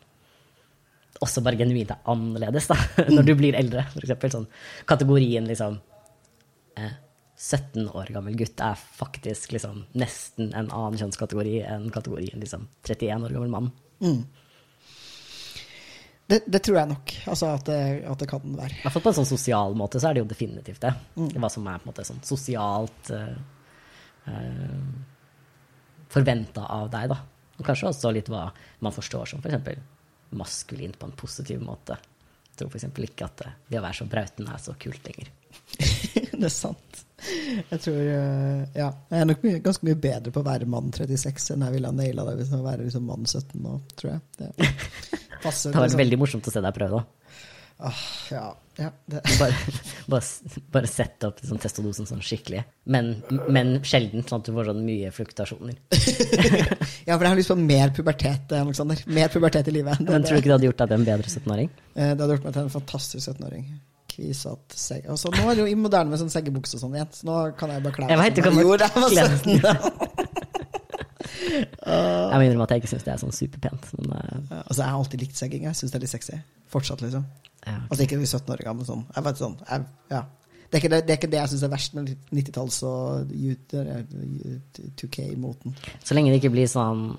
også 1.25 1.41
bare 1.41 1.57
genuint 1.57 1.89
er 1.89 2.03
annerledes 2.13 2.67
da, 2.69 2.77
når 3.15 3.25
du 3.25 3.33
blir 3.39 3.57
eldre? 3.57 3.87
For 3.89 4.05
eksempel, 4.05 4.33
sånn, 4.35 4.45
kategorien 4.89 5.49
liksom 5.49 5.79
eh, 6.77 6.93
17 7.33 7.89
år 7.89 8.11
gammel 8.13 8.37
gutt 8.37 8.61
er 8.61 8.77
faktisk 8.77 9.55
liksom, 9.57 9.81
nesten 9.97 10.53
en 10.53 10.69
annen 10.69 10.99
kjønnskategori 11.01 11.55
enn 11.73 11.89
kategorien 11.93 12.37
liksom, 12.43 12.69
31 12.85 13.25
år 13.25 13.33
gammel 13.39 13.55
mann. 13.55 13.71
Det, 16.27 16.41
det 16.45 16.61
tror 16.61 16.81
jeg 16.83 16.91
nok. 16.91 17.17
Altså 17.33 17.49
at 17.55 17.65
det, 17.69 17.81
at 18.05 18.21
det 18.21 18.29
kan 18.29 18.45
være. 18.45 18.77
I 18.77 18.81
hvert 18.85 18.93
fall 18.97 19.05
på 19.05 19.13
en 19.13 19.19
sånn 19.23 19.33
sosial 19.33 19.77
måte 19.79 20.01
så 20.03 20.09
er 20.09 20.17
det 20.17 20.25
jo 20.25 20.29
definitivt 20.29 20.83
det. 20.83 20.93
Hva 21.39 21.49
som 21.49 21.65
er 21.65 21.79
på 21.79 21.87
en 21.87 21.93
måte 21.95 22.05
sånn 22.05 22.25
sosialt 22.27 23.13
uh, 23.15 23.37
forventa 26.11 26.67
av 26.73 26.89
deg, 26.93 27.09
da. 27.11 27.21
Og 27.57 27.65
kanskje 27.65 27.89
også 27.89 28.11
litt 28.13 28.29
hva 28.29 28.47
man 28.85 28.93
forstår 28.93 29.31
som 29.31 29.41
f.eks. 29.41 29.81
maskulint 30.37 30.97
på 30.99 31.09
en 31.09 31.17
positiv 31.17 31.63
måte. 31.65 31.97
Jeg 32.51 32.61
tror 32.61 32.71
f.eks. 32.71 32.87
ikke 33.09 33.27
at 33.27 33.43
det, 33.43 33.51
det 33.71 33.81
å 33.81 33.85
være 33.85 33.99
så 33.99 34.09
brauten 34.09 34.49
er 34.51 34.61
så 34.61 34.75
kult 34.79 35.09
lenger. 35.09 35.33
det 36.37 36.47
er 36.47 36.53
sant. 36.53 37.03
Jeg 37.71 37.81
tror 37.81 37.97
eh, 37.97 38.63
Ja. 38.77 38.91
Jeg 39.09 39.21
er 39.23 39.29
nok 39.29 39.45
mye, 39.45 39.61
ganske 39.65 39.87
mye 39.87 39.97
bedre 39.99 40.33
på 40.33 40.43
å 40.43 40.45
være 40.45 40.69
mann 40.69 40.91
36 40.93 41.55
enn 41.55 41.65
jeg 41.65 41.75
ville 41.77 41.89
ha 41.89 41.97
naila 41.97 42.27
det 42.29 42.35
hvis 42.39 42.53
jeg 42.53 42.65
var 42.65 42.81
liksom 42.83 43.07
mann 43.09 43.25
17 43.25 43.63
nå, 43.63 43.77
tror 43.97 44.13
jeg. 44.13 44.25
Det 44.37 44.51
passer. 45.45 45.73
Det 45.73 45.79
var 45.79 45.87
liksom. 45.87 46.03
veldig 46.03 46.19
morsomt 46.21 46.49
å 46.49 46.53
se 46.53 46.63
deg 46.65 46.77
prøve, 46.77 47.01
da. 47.01 47.16
Åh, 47.79 47.97
ja, 48.31 48.45
ja. 48.81 48.87
Bare, 49.05 49.53
bare, 50.09 50.61
bare 50.73 50.89
sette 50.89 51.27
opp 51.29 51.41
sånn 51.45 51.59
testodosen 51.61 52.07
sånn 52.09 52.23
skikkelig. 52.25 52.63
Men, 52.89 53.11
men 53.53 53.75
sjelden, 53.85 54.23
sånn 54.25 54.41
at 54.41 54.49
du 54.49 54.53
får 54.55 54.71
sånn 54.71 54.81
mye 54.87 55.11
fluktasjoner. 55.13 55.75
ja, 57.07 57.13
for 57.13 57.25
jeg 57.25 57.29
har 57.31 57.37
lyst 57.37 57.53
på 57.53 57.59
mer 57.61 57.93
pubertet, 57.93 58.49
eh, 58.49 58.63
Alexander. 58.65 59.03
Mer 59.13 59.29
pubertet 59.33 59.69
i 59.69 59.75
livet. 59.77 60.01
Men 60.07 60.25
tror 60.25 60.39
du 60.39 60.41
ikke 60.41 60.49
det 60.49 60.55
hadde 60.57 60.69
gjort 60.71 60.81
deg 60.81 60.89
til 60.93 60.97
en 60.99 61.07
bedre 61.11 61.35
17-åring? 61.35 61.69
Eh, 61.93 62.09
Det 62.15 62.25
hadde 62.25 62.33
gjort 62.39 62.49
meg 62.49 62.57
til 62.57 62.65
en 62.65 62.73
fantastisk 62.79 63.23
17-åring. 63.35 63.69
Kvisete 64.17 64.81
seg... 64.81 65.05
Og 65.13 65.37
nå 65.37 65.45
er 65.51 65.59
det 65.59 65.67
jo 65.67 65.81
moderne 65.83 66.09
med 66.15 66.23
sånn 66.23 66.33
seggebukse 66.33 66.79
og 66.79 66.85
sånn 66.87 66.97
igjen, 66.97 67.13
så 67.13 67.29
nå 67.29 67.39
kan 67.59 67.75
jeg 67.75 67.85
bare 67.85 67.99
kle 67.99 68.09
meg 68.09 68.41
som 68.41 68.57
jeg 68.57 68.65
gjorde 68.65 68.87
da 68.87 68.89
jeg 68.89 69.05
var 69.05 69.13
kle 69.13 69.27
17. 69.53 70.16
Jeg 72.31 72.37
må 72.37 72.45
innrømme 72.45 72.65
at 72.67 72.73
jeg 72.75 72.83
ikke 72.83 72.91
syns 72.91 73.05
det 73.07 73.13
er 73.13 73.21
sånn 73.21 73.35
superpent. 73.35 73.89
Men 73.97 74.09
uh. 74.13 74.63
Altså, 74.63 74.81
jeg 74.81 74.87
har 74.89 74.97
alltid 74.97 75.23
likt 75.23 75.39
segging. 75.39 75.67
Jeg 75.69 75.79
syns 75.79 75.93
det 75.93 75.99
er 75.99 76.03
litt 76.05 76.13
sexy. 76.13 76.39
Fortsatt, 76.73 77.03
liksom. 77.05 77.23
ja. 77.63 77.77
Altså 77.87 78.03
ikke 78.03 78.19
17 78.19 78.51
år 78.55 78.63
gammel, 78.65 78.87
sånn. 78.87 79.05
Jeg 79.15 79.25
vet 79.27 79.39
sånn, 79.39 79.55
jeg, 79.63 79.87
ja. 80.11 80.25
Det 80.67 80.75
er, 80.75 80.81
ikke 80.81 80.91
det, 80.91 80.97
det 81.07 81.13
er 81.13 81.19
ikke 81.21 81.29
det 81.31 81.39
jeg 81.39 81.51
syns 81.53 81.61
er 81.63 81.71
verst 81.71 81.93
med 81.95 82.09
90-talls- 82.35 82.81
og 82.83 83.29
2K-moten. 84.99 85.75
Så 86.03 86.17
lenge 86.17 86.33
det 86.33 86.41
ikke 86.41 86.51
blir 86.55 86.67
sånn 86.71 87.09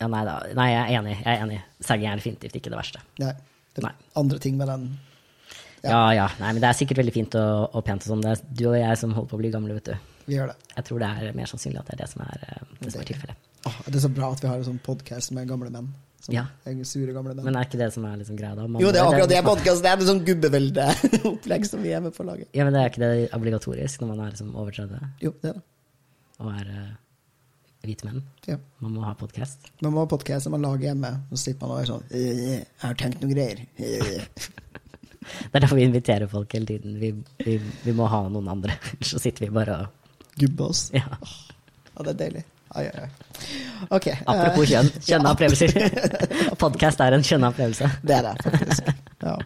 Ja, 0.00 0.08
nei 0.12 0.24
da. 0.26 0.40
Nei, 0.58 0.66
jeg 0.72 0.80
er 0.82 0.98
enig. 0.98 1.14
Jeg 1.22 1.30
er 1.32 1.44
enig. 1.46 1.60
Sagging 1.86 2.10
er 2.10 2.18
definitivt 2.20 2.58
ikke 2.58 2.72
det 2.72 2.80
verste. 2.80 3.00
Nei. 3.22 3.30
Det 3.72 3.80
er 3.80 3.86
Nei. 3.86 3.94
andre 4.20 4.40
ting 4.42 4.58
med 4.58 4.68
den. 4.72 4.88
Ja. 5.84 5.88
Ja, 5.92 6.02
ja. 6.16 6.26
Nei, 6.40 6.50
men 6.56 6.60
det 6.64 6.68
er 6.68 6.76
sikkert 6.76 7.00
veldig 7.00 7.14
fint 7.14 7.38
og, 7.38 7.70
og 7.78 7.84
pent 7.86 8.04
og 8.04 8.10
sånn. 8.10 8.24
Det 8.24 8.34
er 8.34 8.42
du 8.58 8.66
og 8.72 8.76
jeg 8.76 9.00
som 9.00 9.14
holder 9.16 9.30
på 9.30 9.38
å 9.38 9.40
bli 9.44 9.52
gamle, 9.54 9.76
vet 9.78 9.92
du. 9.92 10.12
Vi 10.26 10.34
gjør 10.34 10.50
det. 10.50 10.56
Jeg 10.74 10.88
tror 10.88 11.02
det 11.04 11.10
er 11.14 11.36
mer 11.38 11.50
sannsynlig 11.50 11.80
at 11.80 11.90
det 11.90 11.94
er 11.96 12.02
det 12.02 12.08
som 12.10 12.24
er, 12.26 12.44
eh, 12.48 12.64
det 12.82 12.92
som 12.92 13.02
er 13.04 13.08
tilfellet. 13.12 13.50
Åh, 13.66 13.78
det 13.86 13.98
er 13.98 14.04
så 14.06 14.10
bra 14.14 14.32
at 14.32 14.42
vi 14.44 14.50
har 14.50 14.60
en 14.60 14.68
sånn 14.68 14.82
podkast 14.86 15.32
med 15.36 15.48
gamle 15.50 15.70
menn. 15.74 15.88
Som 16.22 16.34
Ja. 16.34 16.44
sure 16.84 17.12
gamle 17.12 17.34
menn. 17.34 17.44
Men 17.44 17.56
er 17.56 17.66
ikke 17.66 17.78
det 17.78 17.92
som 17.94 18.04
er 18.04 18.16
liksom 18.18 18.36
greia, 18.38 18.54
da? 18.56 18.66
Man 18.66 18.82
jo, 18.82 18.90
det 18.92 19.00
er 19.00 19.06
akkurat 19.06 19.28
det 19.28 19.42
podkasten 19.44 19.86
er. 19.86 19.96
Det 19.96 20.06
er 20.06 20.12
sånn 20.12 20.24
gubbeveldeopplegg 20.26 21.66
som 21.66 21.82
vi 21.82 21.92
er 21.94 22.00
med 22.00 22.14
på 22.14 22.24
å 22.24 22.26
lage. 22.30 22.46
Ja, 22.54 22.64
men 22.64 22.72
det 22.72 22.82
er 22.82 22.90
ikke 22.90 23.02
det 23.04 23.32
obligatorisk 23.36 24.00
når 24.00 24.08
man 24.12 24.20
er 24.20 24.30
liksom 24.30 24.54
over 24.56 24.70
30 24.72 25.10
Jo, 25.22 25.34
det 25.42 25.50
er 25.50 25.58
det. 25.58 25.62
og 26.38 26.52
er 26.52 26.70
uh, 26.70 26.94
hvite 27.86 28.04
menn? 28.08 28.22
Ja. 28.46 28.56
Man 28.80 28.92
må 28.96 29.04
ha 29.06 29.14
podkast. 29.14 29.70
Man 29.82 29.92
må 29.92 30.02
ha 30.04 30.06
podkast 30.10 30.44
som 30.44 30.52
man 30.56 30.62
lager 30.62 30.90
hjemme, 30.90 31.12
så 31.30 31.42
slipper 31.44 31.66
man 31.66 31.76
å 31.76 31.80
være 31.80 31.90
sånn 31.92 32.06
«Øh, 32.10 32.40
Jeg 32.56 32.66
har 32.82 32.94
tenkt 32.94 33.22
noen 33.22 33.34
greier. 33.34 33.66
Øh». 33.78 34.26
Det 35.26 35.58
er 35.58 35.64
derfor 35.64 35.76
vi 35.80 35.82
inviterer 35.88 36.28
folk 36.30 36.52
hele 36.54 36.66
tiden. 36.66 37.00
Vi, 37.00 37.08
vi, 37.42 37.56
vi 37.82 37.92
må 37.98 38.06
ha 38.06 38.28
noen 38.30 38.46
andre. 38.52 38.76
Så 39.02 39.18
sitter 39.18 39.46
vi 39.46 39.54
bare 39.54 39.80
og 39.82 40.12
Gubbe 40.38 40.68
oss. 40.68 40.90
Ja. 40.94 41.06
Ja, 41.96 42.04
det 42.04 42.12
er 42.12 42.18
deilig. 42.20 42.44
Ai, 42.74 42.84
ai, 42.86 43.04
ai. 43.04 43.08
Ok. 43.94 44.06
eh, 44.10 44.18
Apropos 44.26 44.68
kjønn. 44.70 44.90
Kjønna 45.06 45.32
opplevelser. 45.36 45.72
Podkast 46.62 47.00
er 47.04 47.16
en 47.16 47.24
kjønna 47.26 47.52
opplevelse. 47.52 47.90
Det 48.02 48.16
er 48.18 48.26
det, 48.26 48.34
faktisk. 48.44 48.92
Ja. 49.22 49.36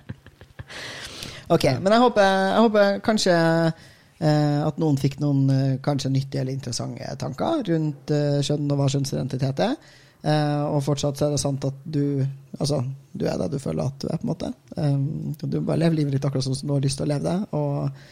Ok, 1.51 1.65
men 1.83 1.93
jeg 1.93 2.03
håper, 2.05 2.27
jeg 2.55 2.65
håper 2.67 3.01
kanskje 3.05 3.37
eh, 3.37 4.61
at 4.67 4.79
noen 4.83 4.99
fikk 5.03 5.19
noen 5.23 5.49
eh, 5.51 5.73
kanskje 5.83 6.13
nyttige 6.15 6.45
eller 6.45 6.55
interessante 6.55 7.17
tanker 7.19 7.65
rundt 7.73 8.13
eh, 8.15 8.39
kjønn 8.47 8.71
og 8.71 8.79
hva 8.81 8.87
kjønnsidentitet 8.95 9.65
er. 9.67 9.75
Eh, 10.21 10.63
og 10.69 10.83
fortsatt 10.85 11.17
så 11.19 11.27
er 11.27 11.35
det 11.35 11.41
sant 11.43 11.65
at 11.65 11.83
du 11.85 12.21
Altså, 12.61 12.83
du 13.17 13.23
er 13.25 13.39
det 13.41 13.47
du 13.55 13.61
føler 13.63 13.87
at 13.89 13.95
du 14.03 14.09
er, 14.11 14.19
på 14.21 14.27
en 14.27 14.29
måte. 14.29 14.49
Um, 14.77 15.31
du 15.41 15.55
bare 15.65 15.79
lever 15.81 15.97
livet 15.97 16.13
ditt 16.19 16.25
akkurat 16.29 16.45
sånn 16.45 16.59
som 16.59 16.69
du 16.69 16.75
har 16.75 16.83
lyst 16.85 16.99
til 17.01 17.07
å 17.07 17.09
leve 17.09 17.25
det, 17.25 17.37
og 17.57 18.03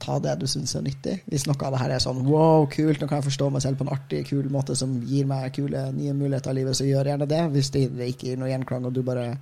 ta 0.00 0.18
det 0.22 0.34
du 0.40 0.46
syns 0.48 0.74
er 0.78 0.84
nyttig. 0.84 1.16
Hvis 1.30 1.46
noe 1.48 1.58
av 1.66 1.74
det 1.74 1.80
her 1.82 1.94
er 1.94 2.02
sånn 2.02 2.22
wow, 2.26 2.66
kult, 2.72 3.00
nå 3.00 3.08
kan 3.08 3.20
jeg 3.20 3.28
forstå 3.28 3.50
meg 3.52 3.64
selv 3.64 3.80
på 3.80 3.86
en 3.86 3.92
artig, 3.94 4.22
kul 4.30 4.48
måte 4.52 4.76
som 4.78 4.94
gir 5.06 5.28
meg 5.28 5.50
kule, 5.56 5.86
nye 5.96 6.14
muligheter 6.16 6.54
i 6.54 6.60
livet, 6.60 6.78
så 6.78 6.88
gjør 6.88 7.12
gjerne 7.12 7.28
det. 7.30 7.42
Hvis 7.54 7.72
det 7.74 7.88
ikke 7.90 8.30
gir 8.30 8.40
noe 8.40 8.50
gjenklang, 8.52 8.88
og 8.88 8.96
du 8.96 9.02
bare 9.06 9.34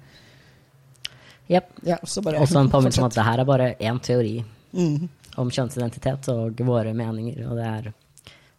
Jepp. 1.49 1.71
Ja, 1.81 1.97
så 2.05 2.21
Også 2.21 2.59
en 2.61 2.69
påminnelse 2.71 3.01
om 3.01 3.07
at 3.09 3.15
det 3.17 3.25
her 3.25 3.41
er 3.41 3.49
bare 3.49 3.69
én 3.81 4.01
teori 4.05 4.35
mm. 4.77 5.09
om 5.41 5.49
kjønnsidentitet 5.51 6.29
og 6.29 6.61
våre 6.69 6.93
meninger. 6.93 7.39
Og 7.49 7.57
det 7.57 7.69
er 7.69 7.89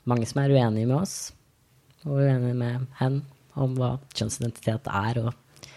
mange 0.09 0.25
som 0.25 0.41
er 0.41 0.55
uenige 0.55 0.89
med 0.89 0.95
oss, 0.97 1.13
og 2.07 2.17
uenige 2.17 2.57
med 2.57 2.87
hen 2.97 3.21
om 3.59 3.75
hva 3.77 3.91
kjønnsidentitet 4.15 4.89
er. 4.89 5.21
Og 5.21 5.75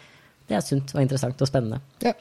det 0.49 0.57
er 0.57 0.64
sunt 0.64 0.95
og 0.97 1.05
interessant 1.05 1.45
og 1.45 1.51
spennende. 1.51 1.83
Ja. 2.05 2.14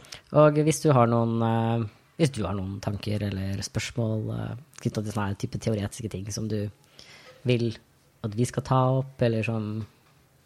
Og 0.43 0.59
hvis 0.65 0.83
du 0.83 0.91
har 0.95 1.07
noen, 1.07 1.39
eh, 1.47 1.87
hvis 2.21 2.33
du 2.35 2.43
har 2.45 2.53
noen 2.57 2.77
tanker 2.83 3.23
eller 3.27 3.61
spørsmål 3.65 4.27
uh, 4.29 4.51
knytta 4.81 5.01
til 5.01 5.15
sånne 5.15 5.39
type 5.41 5.61
teoretiske 5.61 6.11
ting 6.13 6.27
som 6.33 6.47
du 6.51 6.59
vil 7.49 7.71
at 8.21 8.35
vi 8.37 8.45
skal 8.45 8.65
ta 8.65 8.79
opp, 8.99 9.21
eller 9.25 9.45
som 9.45 9.71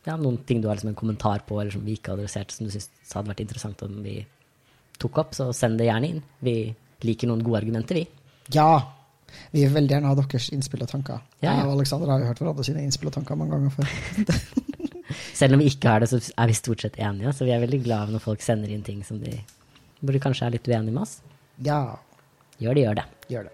ja, 0.06 0.16
noen 0.16 0.38
ting 0.48 0.62
du 0.64 0.70
har 0.70 0.78
liksom 0.78 0.94
en 0.94 0.98
kommentar 0.98 1.44
på, 1.48 1.58
eller 1.60 1.74
som 1.74 1.84
vi 1.84 1.98
ikke 1.98 2.14
har 2.14 2.20
adressert, 2.20 2.54
som 2.54 2.68
du 2.68 2.72
syns 2.72 2.88
hadde 3.12 3.32
vært 3.32 3.44
interessant 3.44 3.82
om 3.84 3.98
vi 4.06 4.20
tok 5.02 5.20
opp, 5.24 5.34
så 5.36 5.50
send 5.56 5.82
det 5.82 5.90
gjerne 5.90 6.12
inn. 6.14 6.22
Vi 6.46 6.56
liker 7.04 7.30
noen 7.30 7.44
gode 7.44 7.64
argumenter, 7.64 8.00
vi. 8.00 8.06
Ja! 8.56 8.70
Vi 9.52 9.66
vil 9.66 9.74
veldig 9.74 9.92
gjerne 9.92 10.12
ha 10.12 10.16
deres 10.16 10.48
innspill 10.56 10.86
og 10.86 10.92
tanker. 10.94 11.20
Ja, 11.42 11.50
ja. 11.50 11.56
Jeg 11.58 11.68
og 11.68 11.74
Alexander 11.80 12.14
har 12.14 12.22
jo 12.22 12.30
hørt 12.30 12.40
hverandre 12.40 12.68
sine 12.68 12.86
innspill 12.86 13.10
og 13.12 13.18
tanker 13.18 13.40
mange 13.40 13.58
ganger 13.58 13.74
før. 13.76 14.66
Selv 15.42 15.58
om 15.58 15.64
vi 15.64 15.68
ikke 15.74 15.92
har 15.92 16.04
det, 16.04 16.10
så 16.14 16.22
er 16.22 16.48
vi 16.48 16.56
stort 16.56 16.86
sett 16.86 17.00
enige. 17.02 17.34
Så 17.36 17.48
vi 17.48 17.52
er 17.52 17.64
veldig 17.66 17.82
glade 17.84 18.16
når 18.16 18.24
folk 18.24 18.46
sender 18.46 18.72
inn 18.72 18.86
ting 18.86 19.02
som 19.04 19.20
de 19.20 19.34
burde 20.00 20.22
kanskje 20.24 20.48
er 20.48 20.56
litt 20.56 20.70
uenige 20.70 20.94
med 20.94 21.04
oss. 21.04 21.18
Ja, 21.64 22.00
Gjør 22.60 22.74
det, 22.74 22.82
gjør 22.82 22.96
det. 22.96 23.04
gjør 23.30 23.44
det. 23.44 23.52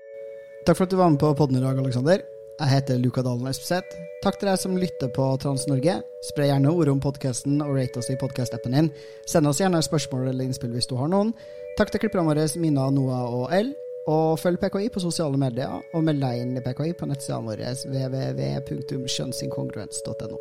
Takk 0.66 0.78
for 0.78 0.84
at 0.86 0.92
du 0.94 0.98
var 0.98 1.10
med 1.10 1.20
på 1.20 1.34
podden 1.38 1.58
i 1.58 1.62
dag, 1.62 1.78
Alexander. 1.78 2.22
Jeg 2.60 2.70
heter 2.70 2.98
Luka 3.02 3.22
Dalen 3.26 3.48
Espeseth. 3.50 3.88
Takk 4.22 4.38
til 4.40 4.48
deg 4.52 4.58
som 4.62 4.78
lytter 4.78 5.10
på 5.16 5.26
Trans-Norge. 5.42 5.96
Spre 6.30 6.46
gjerne 6.46 6.70
ordet 6.70 6.92
om 6.94 7.02
podkasten 7.02 7.62
og 7.66 7.74
rate 7.78 7.98
oss 7.98 8.10
i 8.14 8.18
podkast-appen 8.22 8.72
din. 8.78 8.92
Send 9.26 9.48
oss 9.50 9.60
gjerne 9.64 9.82
spørsmål 9.82 10.28
eller 10.30 10.46
innspill 10.46 10.74
hvis 10.76 10.90
du 10.92 10.96
har 11.00 11.10
noen. 11.10 11.34
Takk 11.80 11.90
til 11.90 12.00
klipperne 12.04 12.30
våre 12.30 12.46
Mina, 12.62 12.84
Noah 12.94 13.26
og 13.34 13.46
L. 13.58 13.74
Og 14.12 14.40
følg 14.42 14.58
PKI 14.62 14.88
på 14.94 15.00
sosiale 15.02 15.38
medier, 15.38 15.70
og 15.94 16.04
meld 16.06 16.22
deg 16.22 16.40
inn 16.42 16.58
i 16.58 16.62
PKI 16.66 16.94
på 16.98 17.06
nettsidene 17.10 17.48
våre 17.50 17.68
www.kjønnsinkongruens.no. 17.86 20.38